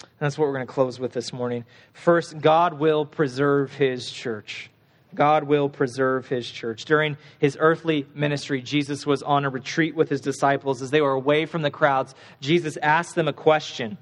And 0.00 0.08
that's 0.26 0.38
what 0.38 0.46
we're 0.46 0.54
going 0.54 0.66
to 0.66 0.72
close 0.72 0.98
with 0.98 1.12
this 1.12 1.32
morning. 1.32 1.64
First, 1.92 2.38
God 2.38 2.74
will 2.74 3.04
preserve 3.04 3.72
his 3.72 4.10
church. 4.10 4.70
God 5.14 5.44
will 5.44 5.68
preserve 5.68 6.28
his 6.28 6.48
church. 6.48 6.84
During 6.84 7.16
his 7.38 7.56
earthly 7.58 8.06
ministry, 8.14 8.60
Jesus 8.60 9.06
was 9.06 9.22
on 9.22 9.44
a 9.44 9.48
retreat 9.48 9.94
with 9.94 10.08
his 10.08 10.20
disciples. 10.20 10.82
As 10.82 10.90
they 10.90 11.00
were 11.00 11.12
away 11.12 11.46
from 11.46 11.62
the 11.62 11.70
crowds, 11.70 12.14
Jesus 12.40 12.76
asked 12.76 13.14
them 13.14 13.26
a 13.26 13.32
question. 13.32 13.96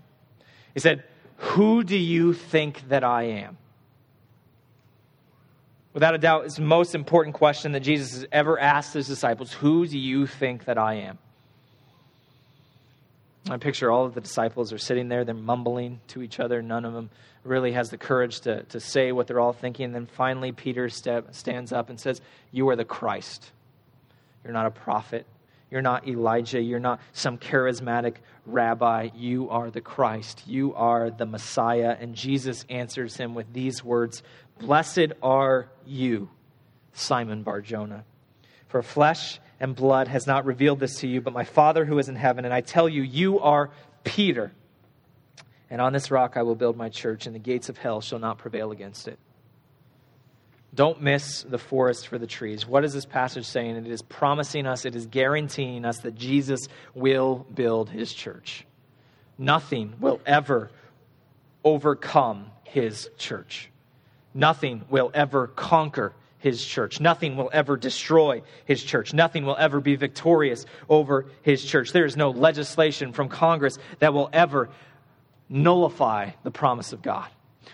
He 0.77 0.81
said, 0.81 1.05
Who 1.37 1.83
do 1.83 1.97
you 1.97 2.35
think 2.35 2.87
that 2.91 3.03
I 3.03 3.23
am? 3.23 3.57
Without 5.95 6.15
a 6.15 6.19
doubt, 6.19 6.45
it's 6.45 6.57
the 6.57 6.63
most 6.63 6.95
important 6.95 7.35
question 7.35 7.73
that 7.73 7.81
Jesus 7.81 8.13
has 8.13 8.27
ever 8.31 8.61
asked 8.61 8.93
his 8.93 9.09
disciples 9.09 9.55
Who 9.55 9.87
do 9.87 9.99
you 9.99 10.27
think 10.27 10.67
that 10.67 10.77
I 10.77 10.97
am? 10.97 11.19
I 13.49 13.57
picture 13.57 13.91
all 13.91 14.05
of 14.05 14.13
the 14.13 14.21
disciples 14.21 14.71
are 14.71 14.77
sitting 14.77 15.09
there, 15.09 15.25
they're 15.25 15.35
mumbling 15.35 16.03
to 16.09 16.21
each 16.21 16.41
other. 16.41 16.61
None 16.61 16.85
of 16.85 16.93
them 16.93 17.09
really 17.43 17.73
has 17.73 17.89
the 17.89 17.97
courage 17.97 18.41
to, 18.41 18.65
to 18.65 18.79
say 18.79 19.13
what 19.13 19.29
they're 19.29 19.41
all 19.41 19.55
thinking. 19.55 19.87
And 19.87 19.95
then 19.95 20.05
finally, 20.05 20.53
Peter 20.53 20.91
step, 20.91 21.35
stands 21.35 21.73
up 21.73 21.89
and 21.89 21.99
says, 21.99 22.21
You 22.53 22.69
are 22.69 22.77
the 22.77 22.85
Christ. 22.85 23.51
You're 24.45 24.53
not 24.53 24.67
a 24.67 24.71
prophet. 24.71 25.25
You're 25.71 25.83
not 25.83 26.07
Elijah. 26.07 26.61
You're 26.61 26.79
not 26.79 27.01
some 27.13 27.39
charismatic 27.39 28.17
rabbi. 28.45 29.11
You 29.15 29.51
are 29.51 29.71
the 29.71 29.81
Christ. 29.81 30.43
You 30.47 30.75
are 30.75 31.11
the 31.11 31.27
Messiah. 31.27 31.97
And 31.99 32.15
Jesus 32.15 32.65
answers 32.69 33.17
him 33.17 33.35
with 33.35 33.53
these 33.53 33.83
words 33.83 34.23
Blessed 34.59 35.13
are 35.23 35.69
you, 35.85 36.31
Simon 36.93 37.43
Barjona. 37.43 38.05
For 38.69 38.83
flesh 38.83 39.41
and 39.61 39.75
blood 39.75 40.09
has 40.09 40.27
not 40.27 40.45
revealed 40.45 40.81
this 40.81 41.01
to 41.01 41.09
you, 41.09 41.21
but 41.21 41.33
my 41.33 41.45
Father 41.45 41.85
who 41.85 41.99
is 41.99 42.09
in 42.09 42.17
heaven. 42.17 42.45
And 42.45 42.55
I 42.55 42.61
tell 42.61 42.89
you, 42.89 43.03
you 43.03 43.41
are 43.41 43.71
Peter. 44.05 44.53
And 45.69 45.81
on 45.81 45.93
this 45.93 46.11
rock 46.11 46.37
I 46.37 46.43
will 46.43 46.55
build 46.55 46.77
my 46.77 46.89
church, 46.89 47.27
and 47.27 47.35
the 47.35 47.41
gates 47.41 47.69
of 47.69 47.77
hell 47.77 48.01
shall 48.01 48.19
not 48.19 48.39
prevail 48.39 48.71
against 48.71 49.09
it. 49.09 49.19
Don't 50.77 51.01
miss 51.01 51.43
the 51.43 51.59
forest 51.59 52.07
for 52.07 52.19
the 52.19 52.27
trees. 52.27 52.67
What 52.67 52.85
is 52.85 52.93
this 52.93 53.07
passage 53.07 53.47
saying? 53.47 53.77
It 53.77 53.87
is 53.87 54.03
promising 54.03 54.67
us, 54.67 54.85
it 54.85 54.95
is 54.95 55.07
guaranteeing 55.07 55.87
us 55.87 56.01
that 56.01 56.15
Jesus 56.15 56.69
will 56.95 57.47
build 57.53 57.89
his 57.89 58.13
church. 58.13 58.67
Nothing 59.39 59.95
will 60.01 60.21
ever 60.27 60.71
overcome 61.65 62.51
his 62.65 63.09
church. 63.17 63.71
Nothing 64.35 64.85
will 64.91 65.11
ever 65.15 65.47
conquer 65.47 66.13
his 66.41 66.63
church. 66.63 67.01
Nothing 67.01 67.37
will 67.37 67.49
ever 67.55 67.79
destroy 67.79 68.43
his 68.67 68.85
church. 68.85 69.15
Nothing 69.15 69.47
will 69.47 69.57
ever 69.59 69.81
be 69.81 69.97
victorious 69.97 70.67
over 70.91 71.25
his 71.41 71.65
church. 71.65 71.93
There 71.93 72.05
is 72.05 72.19
no 72.19 72.31
legislation 72.31 73.13
from 73.13 73.31
Congress 73.31 73.79
that 74.01 74.13
will 74.13 74.29
ever 74.31 74.69
nullify 75.49 76.33
the 76.43 76.51
promise 76.51 76.93
of 76.93 77.01
God. 77.01 77.29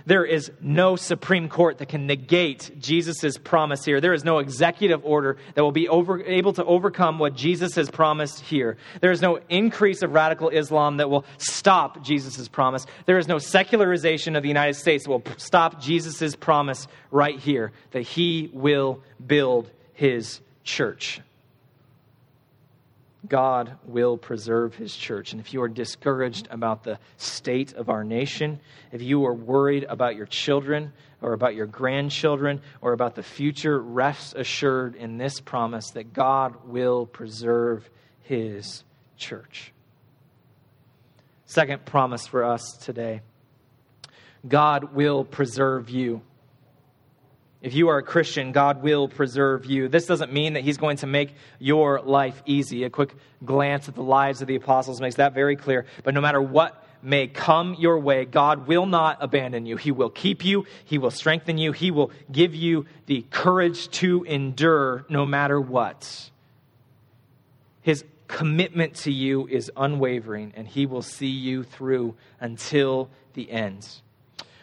There 0.07 0.25
is 0.25 0.51
no 0.61 0.97
Supreme 0.97 1.49
Court 1.49 1.79
that 1.79 1.89
can 1.89 2.07
negate 2.07 2.71
Jesus' 2.79 3.39
promise 3.39 3.85
here. 3.85 4.01
There 4.01 4.13
is 4.13 4.25
no 4.25 4.39
executive 4.39 5.05
order 5.05 5.37
that 5.55 5.63
will 5.63 5.73
be 5.73 5.89
over, 5.89 6.23
able 6.23 6.53
to 6.55 6.65
overcome 6.65 7.19
what 7.19 7.35
Jesus 7.35 7.75
has 7.77 7.91
promised 7.91 8.41
here. 8.41 8.77
There 9.01 9.13
is 9.13 9.23
no 9.23 9.41
increase 9.49 10.03
of 10.03 10.13
radical 10.13 10.49
Islam 10.49 10.97
that 10.99 11.09
will 11.11 11.25
stop 11.39 12.03
Jesus' 12.03 12.49
promise. 12.49 12.87
There 13.07 13.19
is 13.19 13.29
no 13.29 13.39
secularization 13.39 14.37
of 14.37 14.43
the 14.43 14.49
United 14.49 14.75
States 14.75 15.05
that 15.05 15.11
will 15.11 15.25
stop 15.37 15.81
Jesus' 15.81 16.35
promise 16.37 16.89
right 17.11 17.39
here 17.39 17.73
that 17.93 18.03
he 18.03 18.51
will 18.53 19.03
build 19.25 19.71
his 19.93 20.41
church. 20.65 21.21
God 23.29 23.79
will 23.85 24.17
preserve 24.17 24.75
his 24.75 24.97
church. 24.97 25.33
And 25.33 25.41
if 25.41 25.53
you 25.53 25.63
are 25.63 25.69
discouraged 25.69 26.49
about 26.51 26.83
the 26.83 26.99
state 27.17 27.73
of 27.75 27.89
our 27.89 28.03
nation, 28.03 28.61
if 28.91 29.01
you 29.01 29.25
are 29.27 29.35
worried 29.35 29.85
about 29.85 30.17
your 30.17 30.27
children 30.27 30.93
or 31.21 31.33
about 31.33 31.55
your 31.55 31.67
grandchildren 31.67 32.61
or 32.81 32.93
about 32.93 33.15
the 33.15 33.23
future, 33.23 33.81
rest 33.81 34.35
assured 34.35 34.97
in 34.97 35.19
this 35.19 35.41
promise 35.41 35.91
that 35.91 36.13
God 36.13 36.67
will 36.67 37.07
preserve 37.07 37.89
his 38.23 38.83
church. 39.17 39.73
Second 41.47 41.85
promise 41.85 42.27
for 42.27 42.45
us 42.45 42.63
today 42.81 43.21
God 44.47 44.95
will 44.95 45.25
preserve 45.25 45.91
you. 45.91 46.23
If 47.63 47.75
you 47.75 47.89
are 47.89 47.99
a 47.99 48.03
Christian, 48.03 48.51
God 48.51 48.83
will 48.83 49.07
preserve 49.09 49.67
you. 49.67 49.87
This 49.87 50.07
doesn't 50.07 50.33
mean 50.33 50.55
that 50.55 50.65
He's 50.65 50.79
going 50.79 50.97
to 50.99 51.07
make 51.07 51.35
your 51.61 52.01
life 52.01 52.43
easy. 52.45 52.83
A 52.83 52.91
quick 52.91 53.15
glance 53.45 53.89
at 53.89 53.95
the 53.95 54.03
lives 54.03 54.43
of 54.43 54.49
the 54.49 54.57
apostles 54.57 55.01
makes 55.01 55.15
that 55.15 55.33
very 55.33 55.55
clear. 55.55 55.87
But 56.03 56.15
no 56.15 56.21
matter 56.21 56.43
what 56.43 56.85
may 57.03 57.29
come 57.29 57.75
your 57.79 58.01
way, 58.01 58.25
God 58.25 58.67
will 58.67 58.87
not 58.87 59.19
abandon 59.21 59.65
you. 59.65 59.77
He 59.77 59.93
will 59.93 60.11
keep 60.11 60.45
you, 60.45 60.67
He 60.85 60.99
will 60.99 61.13
strengthen 61.13 61.57
you, 61.57 61.71
He 61.71 61.93
will 61.93 62.11
give 62.31 62.53
you 62.53 62.87
the 63.07 63.25
courage 63.31 63.89
to 63.91 64.25
endure 64.25 65.05
no 65.09 65.25
matter 65.25 65.61
what. 65.61 66.31
His 67.81 68.05
commitment 68.27 68.95
to 68.97 69.13
you 69.13 69.47
is 69.47 69.71
unwavering, 69.77 70.53
and 70.57 70.67
He 70.67 70.87
will 70.87 71.03
see 71.03 71.27
you 71.27 71.63
through 71.63 72.17
until 72.41 73.09
the 73.35 73.49
end. 73.53 73.89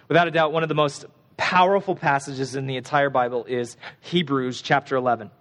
Without 0.10 0.28
a 0.28 0.32
doubt, 0.32 0.52
one 0.52 0.64
of 0.64 0.70
the 0.70 0.76
most 0.76 1.06
powerful 1.40 1.96
passages 1.96 2.56
in 2.56 2.68
the 2.68 2.76
entire 2.76 3.10
Bible 3.10 3.46
is 3.46 3.78
Hebrews 4.02 4.62
chapter 4.62 4.98
11. 4.98 5.32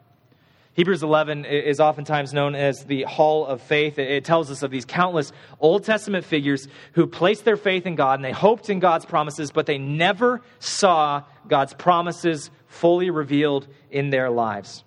Hebrews 0.74 1.02
11 1.02 1.44
is 1.44 1.80
oftentimes 1.80 2.32
known 2.32 2.54
as 2.54 2.84
the 2.84 3.02
Hall 3.02 3.44
of 3.44 3.60
Faith. 3.60 3.98
It 3.98 4.24
tells 4.24 4.48
us 4.48 4.62
of 4.62 4.70
these 4.70 4.84
countless 4.84 5.32
Old 5.58 5.82
Testament 5.82 6.24
figures 6.24 6.68
who 6.92 7.08
placed 7.08 7.44
their 7.44 7.56
faith 7.56 7.84
in 7.84 7.96
God 7.96 8.20
and 8.20 8.24
they 8.24 8.30
hoped 8.30 8.70
in 8.70 8.78
God's 8.78 9.06
promises, 9.06 9.50
but 9.50 9.66
they 9.66 9.76
never 9.76 10.40
saw 10.60 11.24
God's 11.48 11.74
promises 11.74 12.52
fully 12.68 13.10
revealed 13.10 13.66
in 13.90 14.10
their 14.10 14.30
lives. 14.30 14.84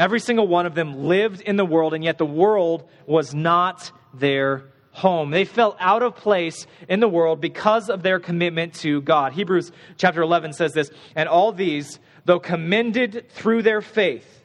Every 0.00 0.18
single 0.18 0.48
one 0.48 0.66
of 0.66 0.74
them 0.74 1.04
lived 1.04 1.42
in 1.42 1.54
the 1.54 1.64
world, 1.64 1.94
and 1.94 2.02
yet 2.02 2.18
the 2.18 2.26
world 2.26 2.88
was 3.06 3.36
not 3.36 3.92
their 4.12 4.64
home. 4.92 5.30
They 5.30 5.44
felt 5.44 5.76
out 5.80 6.02
of 6.02 6.16
place 6.16 6.66
in 6.88 7.00
the 7.00 7.08
world 7.08 7.40
because 7.40 7.90
of 7.90 8.02
their 8.02 8.20
commitment 8.20 8.74
to 8.76 9.00
God. 9.02 9.32
Hebrews 9.32 9.72
chapter 9.96 10.22
11 10.22 10.52
says 10.52 10.72
this, 10.72 10.90
and 11.16 11.28
all 11.28 11.52
these, 11.52 11.98
though 12.24 12.40
commended 12.40 13.28
through 13.30 13.62
their 13.62 13.80
faith, 13.80 14.44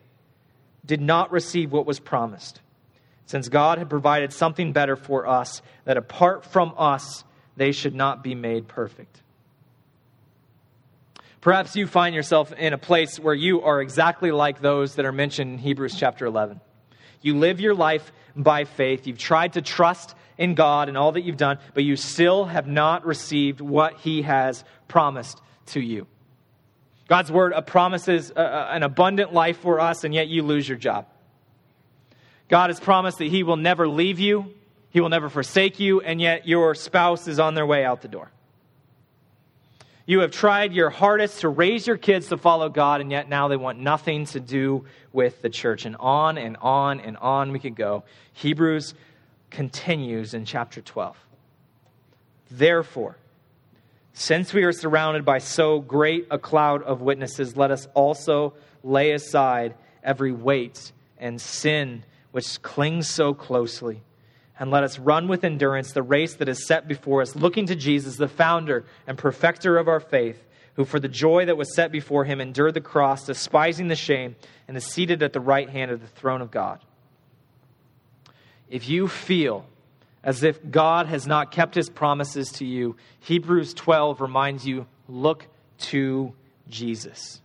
did 0.85 1.01
not 1.01 1.31
receive 1.31 1.71
what 1.71 1.85
was 1.85 1.99
promised, 1.99 2.61
since 3.25 3.49
God 3.49 3.77
had 3.77 3.89
provided 3.89 4.31
something 4.31 4.71
better 4.71 4.95
for 4.95 5.27
us, 5.27 5.61
that 5.83 5.97
apart 5.97 6.45
from 6.45 6.73
us, 6.77 7.25
they 7.57 7.73
should 7.73 7.93
not 7.93 8.23
be 8.23 8.35
made 8.35 8.67
perfect. 8.67 9.21
Perhaps 11.41 11.75
you 11.75 11.87
find 11.87 12.15
yourself 12.15 12.51
in 12.53 12.73
a 12.73 12.77
place 12.77 13.19
where 13.19 13.33
you 13.33 13.61
are 13.61 13.81
exactly 13.81 14.31
like 14.31 14.59
those 14.61 14.95
that 14.95 15.05
are 15.05 15.11
mentioned 15.11 15.53
in 15.53 15.57
Hebrews 15.59 15.95
chapter 15.95 16.25
11. 16.25 16.61
You 17.21 17.37
live 17.37 17.59
your 17.59 17.75
life 17.75 18.11
by 18.37 18.65
faith. 18.65 19.07
You've 19.07 19.17
tried 19.17 19.53
to 19.53 19.61
trust 19.61 20.15
in 20.37 20.53
God 20.55 20.87
and 20.87 20.97
all 20.97 21.13
that 21.13 21.21
you've 21.21 21.37
done, 21.37 21.57
but 21.73 21.83
you 21.83 21.95
still 21.95 22.45
have 22.45 22.67
not 22.67 23.05
received 23.05 23.59
what 23.59 23.97
He 23.99 24.21
has 24.21 24.63
promised 24.87 25.41
to 25.67 25.81
you. 25.81 26.07
God's 27.07 27.31
word 27.31 27.53
promises 27.65 28.31
an 28.35 28.83
abundant 28.83 29.33
life 29.33 29.57
for 29.57 29.79
us, 29.79 30.03
and 30.03 30.13
yet 30.13 30.27
you 30.27 30.43
lose 30.43 30.67
your 30.67 30.77
job. 30.77 31.07
God 32.49 32.69
has 32.69 32.79
promised 32.79 33.17
that 33.17 33.27
He 33.27 33.43
will 33.43 33.57
never 33.57 33.87
leave 33.87 34.19
you, 34.19 34.53
He 34.89 35.01
will 35.01 35.09
never 35.09 35.29
forsake 35.29 35.79
you, 35.79 36.01
and 36.01 36.21
yet 36.21 36.47
your 36.47 36.75
spouse 36.75 37.27
is 37.27 37.39
on 37.39 37.55
their 37.55 37.65
way 37.65 37.83
out 37.83 38.01
the 38.01 38.07
door. 38.07 38.31
You 40.07 40.21
have 40.21 40.31
tried 40.31 40.71
your 40.71 40.89
hardest 40.89 41.41
to 41.41 41.49
raise 41.49 41.85
your 41.85 41.97
kids 41.97 42.29
to 42.29 42.37
follow 42.37 42.69
God, 42.69 43.01
and 43.01 43.11
yet 43.11 43.27
now 43.27 43.49
they 43.49 43.57
want 43.57 43.77
nothing 43.77 44.23
to 44.27 44.39
do 44.39 44.85
with 45.11 45.41
the 45.41 45.49
church. 45.49 45.85
And 45.85 45.97
on 45.99 46.37
and 46.37 46.55
on 46.61 47.01
and 47.01 47.17
on 47.17 47.51
we 47.51 47.59
could 47.59 47.75
go. 47.75 48.05
Hebrews 48.31 48.93
continues 49.49 50.33
in 50.33 50.45
chapter 50.45 50.81
12. 50.81 51.17
Therefore, 52.49 53.17
since 54.13 54.53
we 54.53 54.63
are 54.63 54.71
surrounded 54.71 55.25
by 55.25 55.39
so 55.39 55.81
great 55.81 56.25
a 56.31 56.39
cloud 56.39 56.83
of 56.83 57.01
witnesses, 57.01 57.57
let 57.57 57.69
us 57.69 57.85
also 57.93 58.53
lay 58.85 59.11
aside 59.11 59.75
every 60.01 60.31
weight 60.31 60.93
and 61.17 61.41
sin 61.41 62.05
which 62.31 62.61
clings 62.61 63.09
so 63.09 63.33
closely. 63.33 64.01
And 64.59 64.71
let 64.71 64.83
us 64.83 64.97
run 64.97 65.27
with 65.27 65.43
endurance 65.43 65.91
the 65.91 66.01
race 66.01 66.35
that 66.35 66.49
is 66.49 66.65
set 66.65 66.87
before 66.87 67.21
us, 67.21 67.35
looking 67.35 67.67
to 67.67 67.75
Jesus, 67.75 68.17
the 68.17 68.27
founder 68.27 68.85
and 69.05 69.17
perfecter 69.17 69.77
of 69.77 69.87
our 69.87 69.99
faith, 69.99 70.43
who 70.73 70.85
for 70.85 70.99
the 70.99 71.07
joy 71.07 71.45
that 71.45 71.57
was 71.57 71.75
set 71.75 71.91
before 71.91 72.25
him 72.25 72.41
endured 72.41 72.73
the 72.73 72.81
cross, 72.81 73.25
despising 73.25 73.87
the 73.87 73.95
shame, 73.95 74.35
and 74.67 74.75
is 74.75 74.85
seated 74.85 75.21
at 75.21 75.33
the 75.33 75.39
right 75.39 75.69
hand 75.69 75.91
of 75.91 76.01
the 76.01 76.07
throne 76.07 76.41
of 76.41 76.51
God. 76.51 76.79
If 78.69 78.89
you 78.89 79.07
feel 79.07 79.65
as 80.23 80.43
if 80.43 80.59
God 80.69 81.05
has 81.07 81.25
not 81.25 81.51
kept 81.51 81.75
his 81.75 81.89
promises 81.89 82.51
to 82.53 82.65
you, 82.65 82.95
Hebrews 83.21 83.73
12 83.73 84.21
reminds 84.21 84.67
you 84.67 84.87
look 85.07 85.47
to 85.79 86.33
Jesus. 86.67 87.41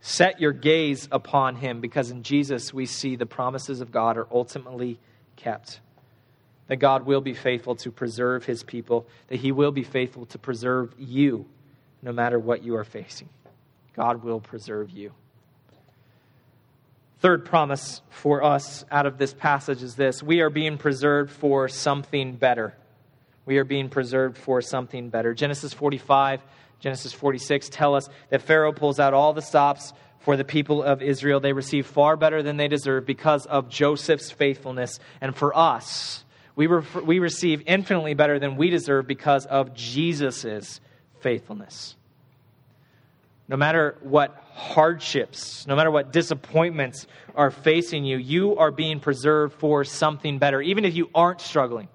Set 0.00 0.40
your 0.40 0.52
gaze 0.52 1.08
upon 1.12 1.56
him 1.56 1.80
because 1.80 2.10
in 2.10 2.22
Jesus 2.22 2.72
we 2.72 2.86
see 2.86 3.16
the 3.16 3.26
promises 3.26 3.80
of 3.80 3.92
God 3.92 4.16
are 4.16 4.26
ultimately 4.32 4.98
kept. 5.36 5.80
That 6.70 6.76
God 6.76 7.04
will 7.04 7.20
be 7.20 7.34
faithful 7.34 7.74
to 7.74 7.90
preserve 7.90 8.44
his 8.44 8.62
people, 8.62 9.04
that 9.26 9.40
he 9.40 9.50
will 9.50 9.72
be 9.72 9.82
faithful 9.82 10.26
to 10.26 10.38
preserve 10.38 10.94
you 10.96 11.46
no 12.00 12.12
matter 12.12 12.38
what 12.38 12.62
you 12.62 12.76
are 12.76 12.84
facing. 12.84 13.28
God 13.96 14.22
will 14.22 14.38
preserve 14.38 14.90
you. 14.90 15.10
Third 17.18 17.44
promise 17.44 18.02
for 18.10 18.44
us 18.44 18.84
out 18.88 19.04
of 19.04 19.18
this 19.18 19.34
passage 19.34 19.82
is 19.82 19.96
this 19.96 20.22
we 20.22 20.42
are 20.42 20.48
being 20.48 20.78
preserved 20.78 21.32
for 21.32 21.66
something 21.66 22.36
better. 22.36 22.76
We 23.46 23.58
are 23.58 23.64
being 23.64 23.88
preserved 23.88 24.38
for 24.38 24.62
something 24.62 25.08
better. 25.08 25.34
Genesis 25.34 25.74
45, 25.74 26.40
Genesis 26.78 27.12
46 27.12 27.68
tell 27.68 27.96
us 27.96 28.08
that 28.28 28.42
Pharaoh 28.42 28.72
pulls 28.72 29.00
out 29.00 29.12
all 29.12 29.32
the 29.32 29.42
stops 29.42 29.92
for 30.20 30.36
the 30.36 30.44
people 30.44 30.84
of 30.84 31.02
Israel. 31.02 31.40
They 31.40 31.52
receive 31.52 31.88
far 31.88 32.16
better 32.16 32.44
than 32.44 32.58
they 32.58 32.68
deserve 32.68 33.06
because 33.06 33.44
of 33.46 33.68
Joseph's 33.68 34.30
faithfulness. 34.30 35.00
And 35.20 35.34
for 35.34 35.56
us, 35.56 36.22
we, 36.56 36.66
re- 36.66 37.02
we 37.04 37.18
receive 37.18 37.62
infinitely 37.66 38.14
better 38.14 38.38
than 38.38 38.56
we 38.56 38.70
deserve 38.70 39.06
because 39.06 39.46
of 39.46 39.74
Jesus' 39.74 40.80
faithfulness. 41.20 41.96
No 43.48 43.56
matter 43.56 43.96
what 44.02 44.44
hardships, 44.52 45.66
no 45.66 45.74
matter 45.74 45.90
what 45.90 46.12
disappointments 46.12 47.06
are 47.34 47.50
facing 47.50 48.04
you, 48.04 48.16
you 48.16 48.56
are 48.58 48.70
being 48.70 49.00
preserved 49.00 49.54
for 49.54 49.84
something 49.84 50.38
better, 50.38 50.60
even 50.60 50.84
if 50.84 50.94
you 50.94 51.10
aren't 51.14 51.40
struggling. 51.40 51.88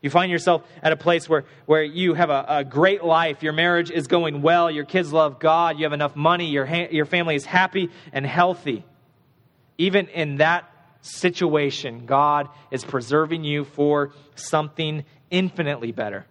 You 0.00 0.10
find 0.10 0.30
yourself 0.30 0.62
at 0.82 0.92
a 0.92 0.96
place 0.96 1.28
where, 1.28 1.44
where 1.64 1.82
you 1.82 2.12
have 2.12 2.28
a, 2.28 2.44
a 2.46 2.64
great 2.64 3.02
life, 3.02 3.42
your 3.42 3.54
marriage 3.54 3.90
is 3.90 4.06
going 4.06 4.42
well, 4.42 4.70
your 4.70 4.84
kids 4.84 5.12
love 5.12 5.38
God, 5.38 5.78
you 5.78 5.84
have 5.84 5.94
enough 5.94 6.14
money, 6.14 6.50
your, 6.50 6.66
ha- 6.66 6.88
your 6.90 7.06
family 7.06 7.36
is 7.36 7.46
happy 7.46 7.90
and 8.12 8.26
healthy. 8.26 8.84
Even 9.78 10.08
in 10.08 10.36
that 10.36 10.70
situation, 11.04 12.06
God 12.06 12.48
is 12.70 12.82
preserving 12.82 13.44
you 13.44 13.64
for 13.64 14.12
something 14.34 15.04
infinitely 15.30 15.92
better. 15.92 16.26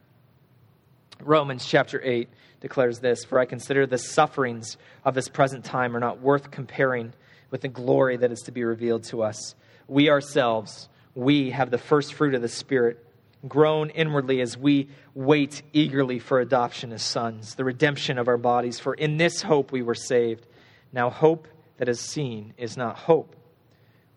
Romans 1.21 1.65
chapter 1.65 2.01
8 2.03 2.27
declares 2.59 2.99
this 2.99 3.23
For 3.23 3.39
I 3.39 3.45
consider 3.45 3.85
the 3.85 3.99
sufferings 3.99 4.77
of 5.05 5.13
this 5.13 5.29
present 5.29 5.63
time 5.63 5.95
are 5.95 5.99
not 5.99 6.21
worth 6.21 6.49
comparing 6.49 7.13
with 7.51 7.61
the 7.61 7.67
glory 7.67 8.17
that 8.17 8.31
is 8.31 8.41
to 8.41 8.51
be 8.51 8.63
revealed 8.63 9.03
to 9.05 9.21
us. 9.21 9.53
We 9.87 10.09
ourselves, 10.09 10.89
we 11.13 11.51
have 11.51 11.69
the 11.69 11.77
first 11.77 12.15
fruit 12.15 12.33
of 12.33 12.41
the 12.41 12.49
Spirit, 12.49 13.05
groan 13.47 13.91
inwardly 13.91 14.41
as 14.41 14.57
we 14.57 14.89
wait 15.13 15.61
eagerly 15.71 16.17
for 16.17 16.39
adoption 16.39 16.91
as 16.91 17.03
sons, 17.03 17.55
the 17.55 17.63
redemption 17.63 18.17
of 18.17 18.27
our 18.27 18.37
bodies. 18.37 18.79
For 18.79 18.95
in 18.95 19.17
this 19.17 19.43
hope 19.43 19.71
we 19.71 19.83
were 19.83 19.93
saved. 19.93 20.47
Now, 20.91 21.11
hope 21.11 21.47
that 21.77 21.89
is 21.89 21.99
seen 21.99 22.53
is 22.57 22.75
not 22.75 22.97
hope. 22.97 23.35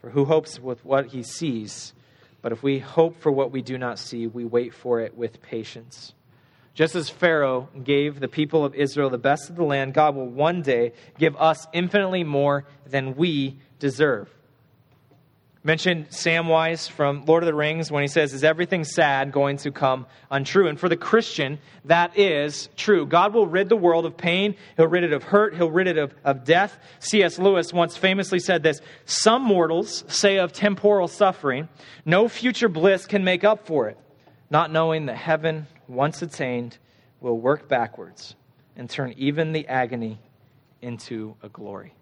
For 0.06 0.10
who 0.10 0.24
hopes 0.24 0.60
with 0.60 0.84
what 0.84 1.06
he 1.06 1.24
sees? 1.24 1.92
But 2.40 2.52
if 2.52 2.62
we 2.62 2.78
hope 2.78 3.20
for 3.20 3.32
what 3.32 3.50
we 3.50 3.60
do 3.60 3.76
not 3.76 3.98
see, 3.98 4.28
we 4.28 4.44
wait 4.44 4.72
for 4.72 5.00
it 5.00 5.16
with 5.16 5.42
patience. 5.42 6.14
Just 6.74 6.94
as 6.94 7.10
Pharaoh 7.10 7.68
gave 7.82 8.20
the 8.20 8.28
people 8.28 8.64
of 8.64 8.72
Israel 8.76 9.10
the 9.10 9.18
best 9.18 9.50
of 9.50 9.56
the 9.56 9.64
land, 9.64 9.94
God 9.94 10.14
will 10.14 10.28
one 10.28 10.62
day 10.62 10.92
give 11.18 11.34
us 11.38 11.66
infinitely 11.72 12.22
more 12.22 12.66
than 12.88 13.16
we 13.16 13.58
deserve. 13.80 14.32
Mentioned 15.66 16.10
Samwise 16.10 16.88
from 16.88 17.24
Lord 17.24 17.42
of 17.42 17.48
the 17.48 17.52
Rings 17.52 17.90
when 17.90 18.04
he 18.04 18.06
says, 18.06 18.32
Is 18.32 18.44
everything 18.44 18.84
sad 18.84 19.32
going 19.32 19.56
to 19.56 19.72
come 19.72 20.06
untrue? 20.30 20.68
And 20.68 20.78
for 20.78 20.88
the 20.88 20.96
Christian, 20.96 21.58
that 21.86 22.16
is 22.16 22.68
true. 22.76 23.04
God 23.04 23.34
will 23.34 23.48
rid 23.48 23.68
the 23.68 23.76
world 23.76 24.06
of 24.06 24.16
pain, 24.16 24.54
He'll 24.76 24.86
rid 24.86 25.02
it 25.02 25.12
of 25.12 25.24
hurt, 25.24 25.56
He'll 25.56 25.72
rid 25.72 25.88
it 25.88 25.98
of, 25.98 26.14
of 26.22 26.44
death. 26.44 26.78
C.S. 27.00 27.40
Lewis 27.40 27.72
once 27.72 27.96
famously 27.96 28.38
said 28.38 28.62
this 28.62 28.80
Some 29.06 29.42
mortals 29.42 30.04
say 30.06 30.38
of 30.38 30.52
temporal 30.52 31.08
suffering, 31.08 31.68
no 32.04 32.28
future 32.28 32.68
bliss 32.68 33.04
can 33.04 33.24
make 33.24 33.42
up 33.42 33.66
for 33.66 33.88
it, 33.88 33.98
not 34.48 34.70
knowing 34.70 35.06
that 35.06 35.16
heaven 35.16 35.66
once 35.88 36.22
attained, 36.22 36.78
will 37.20 37.40
work 37.40 37.68
backwards 37.68 38.36
and 38.76 38.88
turn 38.88 39.14
even 39.16 39.50
the 39.50 39.66
agony 39.66 40.20
into 40.80 41.34
a 41.42 41.48
glory. 41.48 41.95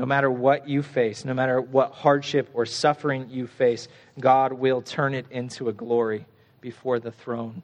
No 0.00 0.06
matter 0.06 0.30
what 0.30 0.66
you 0.66 0.82
face, 0.82 1.26
no 1.26 1.34
matter 1.34 1.60
what 1.60 1.92
hardship 1.92 2.48
or 2.54 2.64
suffering 2.64 3.28
you 3.28 3.46
face, 3.46 3.86
God 4.18 4.54
will 4.54 4.80
turn 4.80 5.12
it 5.12 5.26
into 5.30 5.68
a 5.68 5.74
glory 5.74 6.24
before 6.62 6.98
the 6.98 7.10
throne 7.10 7.62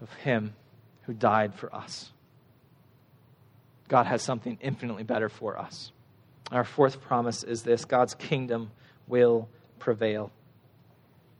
of 0.00 0.14
Him 0.22 0.54
who 1.02 1.12
died 1.12 1.52
for 1.56 1.74
us. 1.74 2.12
God 3.88 4.06
has 4.06 4.22
something 4.22 4.56
infinitely 4.60 5.02
better 5.02 5.28
for 5.28 5.58
us. 5.58 5.90
Our 6.52 6.62
fourth 6.62 7.00
promise 7.00 7.42
is 7.42 7.64
this 7.64 7.84
God's 7.84 8.14
kingdom 8.14 8.70
will 9.08 9.48
prevail. 9.80 10.30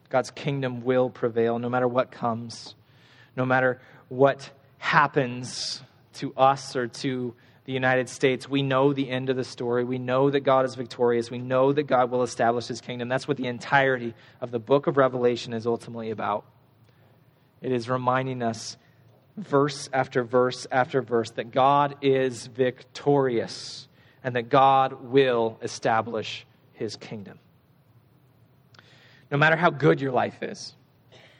God's 0.08 0.32
kingdom 0.32 0.82
will 0.82 1.10
prevail 1.10 1.60
no 1.60 1.68
matter 1.68 1.86
what 1.86 2.10
comes, 2.10 2.74
no 3.36 3.46
matter 3.46 3.80
what 4.08 4.50
happens 4.78 5.80
to 6.14 6.34
us 6.34 6.74
or 6.74 6.88
to 6.88 7.36
the 7.70 7.74
United 7.74 8.08
States. 8.08 8.48
We 8.48 8.62
know 8.62 8.92
the 8.92 9.08
end 9.08 9.30
of 9.30 9.36
the 9.36 9.44
story. 9.44 9.84
We 9.84 10.00
know 10.00 10.28
that 10.28 10.40
God 10.40 10.64
is 10.64 10.74
victorious. 10.74 11.30
We 11.30 11.38
know 11.38 11.72
that 11.72 11.84
God 11.84 12.10
will 12.10 12.24
establish 12.24 12.66
his 12.66 12.80
kingdom. 12.80 13.08
That's 13.08 13.28
what 13.28 13.36
the 13.36 13.46
entirety 13.46 14.12
of 14.40 14.50
the 14.50 14.58
book 14.58 14.88
of 14.88 14.96
Revelation 14.96 15.52
is 15.52 15.68
ultimately 15.68 16.10
about. 16.10 16.44
It 17.62 17.70
is 17.70 17.88
reminding 17.88 18.42
us, 18.42 18.76
verse 19.36 19.88
after 19.92 20.24
verse 20.24 20.66
after 20.72 21.00
verse, 21.00 21.30
that 21.32 21.52
God 21.52 21.94
is 22.02 22.48
victorious 22.48 23.86
and 24.24 24.34
that 24.34 24.48
God 24.48 25.04
will 25.04 25.56
establish 25.62 26.44
his 26.72 26.96
kingdom 26.96 27.38
no 29.30 29.38
matter 29.38 29.54
how 29.54 29.70
good 29.70 30.00
your 30.00 30.10
life 30.10 30.42
is, 30.42 30.74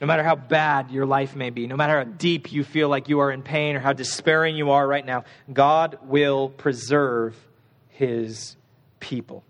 no 0.01 0.07
matter 0.07 0.23
how 0.23 0.35
bad 0.35 0.89
your 0.89 1.05
life 1.05 1.35
may 1.35 1.51
be, 1.51 1.67
no 1.67 1.77
matter 1.77 1.99
how 1.99 2.03
deep 2.03 2.51
you 2.51 2.63
feel 2.63 2.89
like 2.89 3.07
you 3.07 3.19
are 3.19 3.31
in 3.31 3.43
pain 3.43 3.75
or 3.75 3.79
how 3.79 3.93
despairing 3.93 4.57
you 4.57 4.71
are 4.71 4.85
right 4.85 5.05
now, 5.05 5.23
God 5.53 5.99
will 6.01 6.49
preserve 6.49 7.37
his 7.89 8.55
people. 8.99 9.43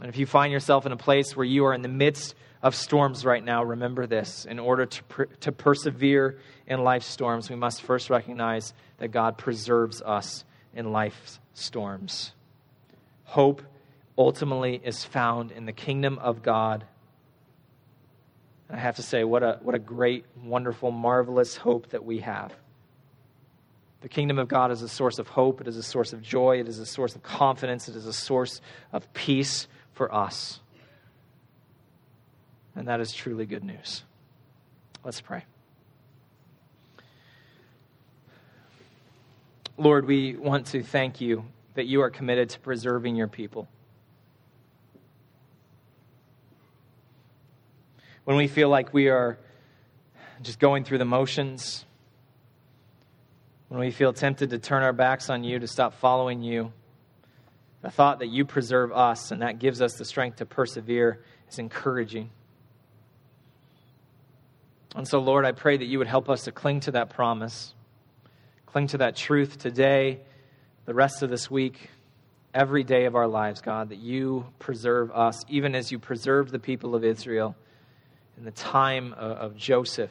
And 0.00 0.08
if 0.08 0.18
you 0.18 0.26
find 0.26 0.52
yourself 0.52 0.84
in 0.86 0.92
a 0.92 0.96
place 0.96 1.36
where 1.36 1.46
you 1.46 1.66
are 1.66 1.72
in 1.72 1.82
the 1.82 1.88
midst 1.88 2.34
of 2.62 2.74
storms 2.74 3.24
right 3.24 3.44
now, 3.44 3.62
remember 3.62 4.06
this. 4.06 4.44
In 4.44 4.58
order 4.58 4.86
to, 4.86 5.04
per- 5.04 5.26
to 5.26 5.52
persevere 5.52 6.38
in 6.66 6.82
life's 6.82 7.06
storms, 7.06 7.48
we 7.48 7.54
must 7.54 7.82
first 7.82 8.10
recognize 8.10 8.74
that 8.98 9.08
God 9.08 9.38
preserves 9.38 10.02
us 10.02 10.44
in 10.74 10.90
life's 10.90 11.38
storms. 11.54 12.32
Hope 13.24 13.62
ultimately 14.18 14.80
is 14.82 15.04
found 15.04 15.52
in 15.52 15.64
the 15.64 15.72
kingdom 15.72 16.18
of 16.18 16.42
God. 16.42 16.84
I 18.68 18.76
have 18.76 18.96
to 18.96 19.02
say, 19.02 19.22
what 19.24 19.42
a, 19.42 19.58
what 19.62 19.74
a 19.74 19.78
great, 19.78 20.24
wonderful, 20.42 20.90
marvelous 20.90 21.56
hope 21.56 21.90
that 21.90 22.04
we 22.04 22.20
have. 22.20 22.52
The 24.00 24.08
kingdom 24.08 24.38
of 24.38 24.48
God 24.48 24.70
is 24.70 24.82
a 24.82 24.88
source 24.88 25.18
of 25.18 25.28
hope, 25.28 25.60
it 25.60 25.68
is 25.68 25.76
a 25.76 25.82
source 25.82 26.12
of 26.12 26.22
joy, 26.22 26.60
it 26.60 26.68
is 26.68 26.78
a 26.78 26.86
source 26.86 27.14
of 27.14 27.22
confidence, 27.22 27.88
it 27.88 27.96
is 27.96 28.06
a 28.06 28.12
source 28.12 28.60
of 28.92 29.12
peace 29.14 29.68
for 29.92 30.12
us. 30.14 30.60
And 32.74 32.88
that 32.88 33.00
is 33.00 33.12
truly 33.12 33.46
good 33.46 33.64
news. 33.64 34.04
Let's 35.02 35.20
pray. 35.20 35.44
Lord, 39.78 40.06
we 40.06 40.36
want 40.36 40.66
to 40.68 40.82
thank 40.82 41.20
you 41.20 41.44
that 41.74 41.86
you 41.86 42.02
are 42.02 42.10
committed 42.10 42.50
to 42.50 42.60
preserving 42.60 43.16
your 43.16 43.28
people. 43.28 43.68
When 48.26 48.36
we 48.36 48.48
feel 48.48 48.68
like 48.68 48.92
we 48.92 49.08
are 49.08 49.38
just 50.42 50.58
going 50.58 50.82
through 50.82 50.98
the 50.98 51.04
motions, 51.04 51.84
when 53.68 53.78
we 53.78 53.92
feel 53.92 54.12
tempted 54.12 54.50
to 54.50 54.58
turn 54.58 54.82
our 54.82 54.92
backs 54.92 55.30
on 55.30 55.44
you, 55.44 55.60
to 55.60 55.68
stop 55.68 55.94
following 55.94 56.42
you, 56.42 56.72
The 57.82 57.90
thought 57.90 58.18
that 58.18 58.26
you 58.26 58.44
preserve 58.44 58.90
us 58.90 59.30
and 59.30 59.42
that 59.42 59.60
gives 59.60 59.80
us 59.80 59.94
the 59.94 60.04
strength 60.04 60.38
to 60.38 60.46
persevere 60.46 61.22
is 61.48 61.60
encouraging. 61.60 62.30
And 64.96 65.06
so, 65.06 65.20
Lord, 65.20 65.44
I 65.44 65.52
pray 65.52 65.76
that 65.76 65.84
you 65.84 65.98
would 65.98 66.08
help 66.08 66.28
us 66.28 66.44
to 66.44 66.52
cling 66.52 66.80
to 66.80 66.90
that 66.92 67.10
promise, 67.10 67.74
cling 68.66 68.88
to 68.88 68.98
that 68.98 69.14
truth 69.14 69.56
today, 69.56 70.18
the 70.84 70.94
rest 70.94 71.22
of 71.22 71.30
this 71.30 71.48
week, 71.48 71.90
every 72.52 72.82
day 72.82 73.04
of 73.04 73.14
our 73.14 73.28
lives, 73.28 73.60
God, 73.60 73.90
that 73.90 73.98
you 73.98 74.46
preserve 74.58 75.12
us, 75.12 75.44
even 75.48 75.76
as 75.76 75.92
you 75.92 76.00
preserved 76.00 76.50
the 76.50 76.58
people 76.58 76.96
of 76.96 77.04
Israel 77.04 77.54
in 78.36 78.44
the 78.44 78.50
time 78.52 79.12
of 79.14 79.56
Joseph. 79.56 80.10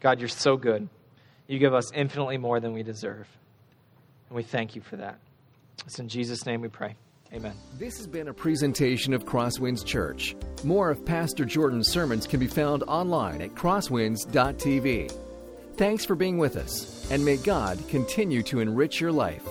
God, 0.00 0.20
you're 0.20 0.28
so 0.28 0.56
good. 0.56 0.88
You 1.46 1.58
give 1.58 1.74
us 1.74 1.92
infinitely 1.92 2.38
more 2.38 2.60
than 2.60 2.72
we 2.72 2.82
deserve. 2.82 3.28
And 4.28 4.36
we 4.36 4.42
thank 4.42 4.74
you 4.74 4.82
for 4.82 4.96
that. 4.96 5.18
It's 5.86 5.98
in 5.98 6.08
Jesus' 6.08 6.46
name 6.46 6.60
we 6.60 6.68
pray. 6.68 6.96
Amen. 7.32 7.54
This 7.78 7.96
has 7.98 8.06
been 8.06 8.28
a 8.28 8.34
presentation 8.34 9.12
of 9.12 9.24
Crosswinds 9.24 9.84
Church. 9.84 10.36
More 10.64 10.90
of 10.90 11.04
Pastor 11.04 11.44
Jordan's 11.44 11.88
sermons 11.88 12.26
can 12.26 12.40
be 12.40 12.46
found 12.46 12.82
online 12.84 13.42
at 13.42 13.54
crosswinds.tv. 13.54 15.12
Thanks 15.76 16.04
for 16.04 16.14
being 16.14 16.38
with 16.38 16.56
us, 16.56 17.10
and 17.10 17.24
may 17.24 17.36
God 17.36 17.78
continue 17.88 18.42
to 18.44 18.60
enrich 18.60 19.00
your 19.00 19.12
life. 19.12 19.46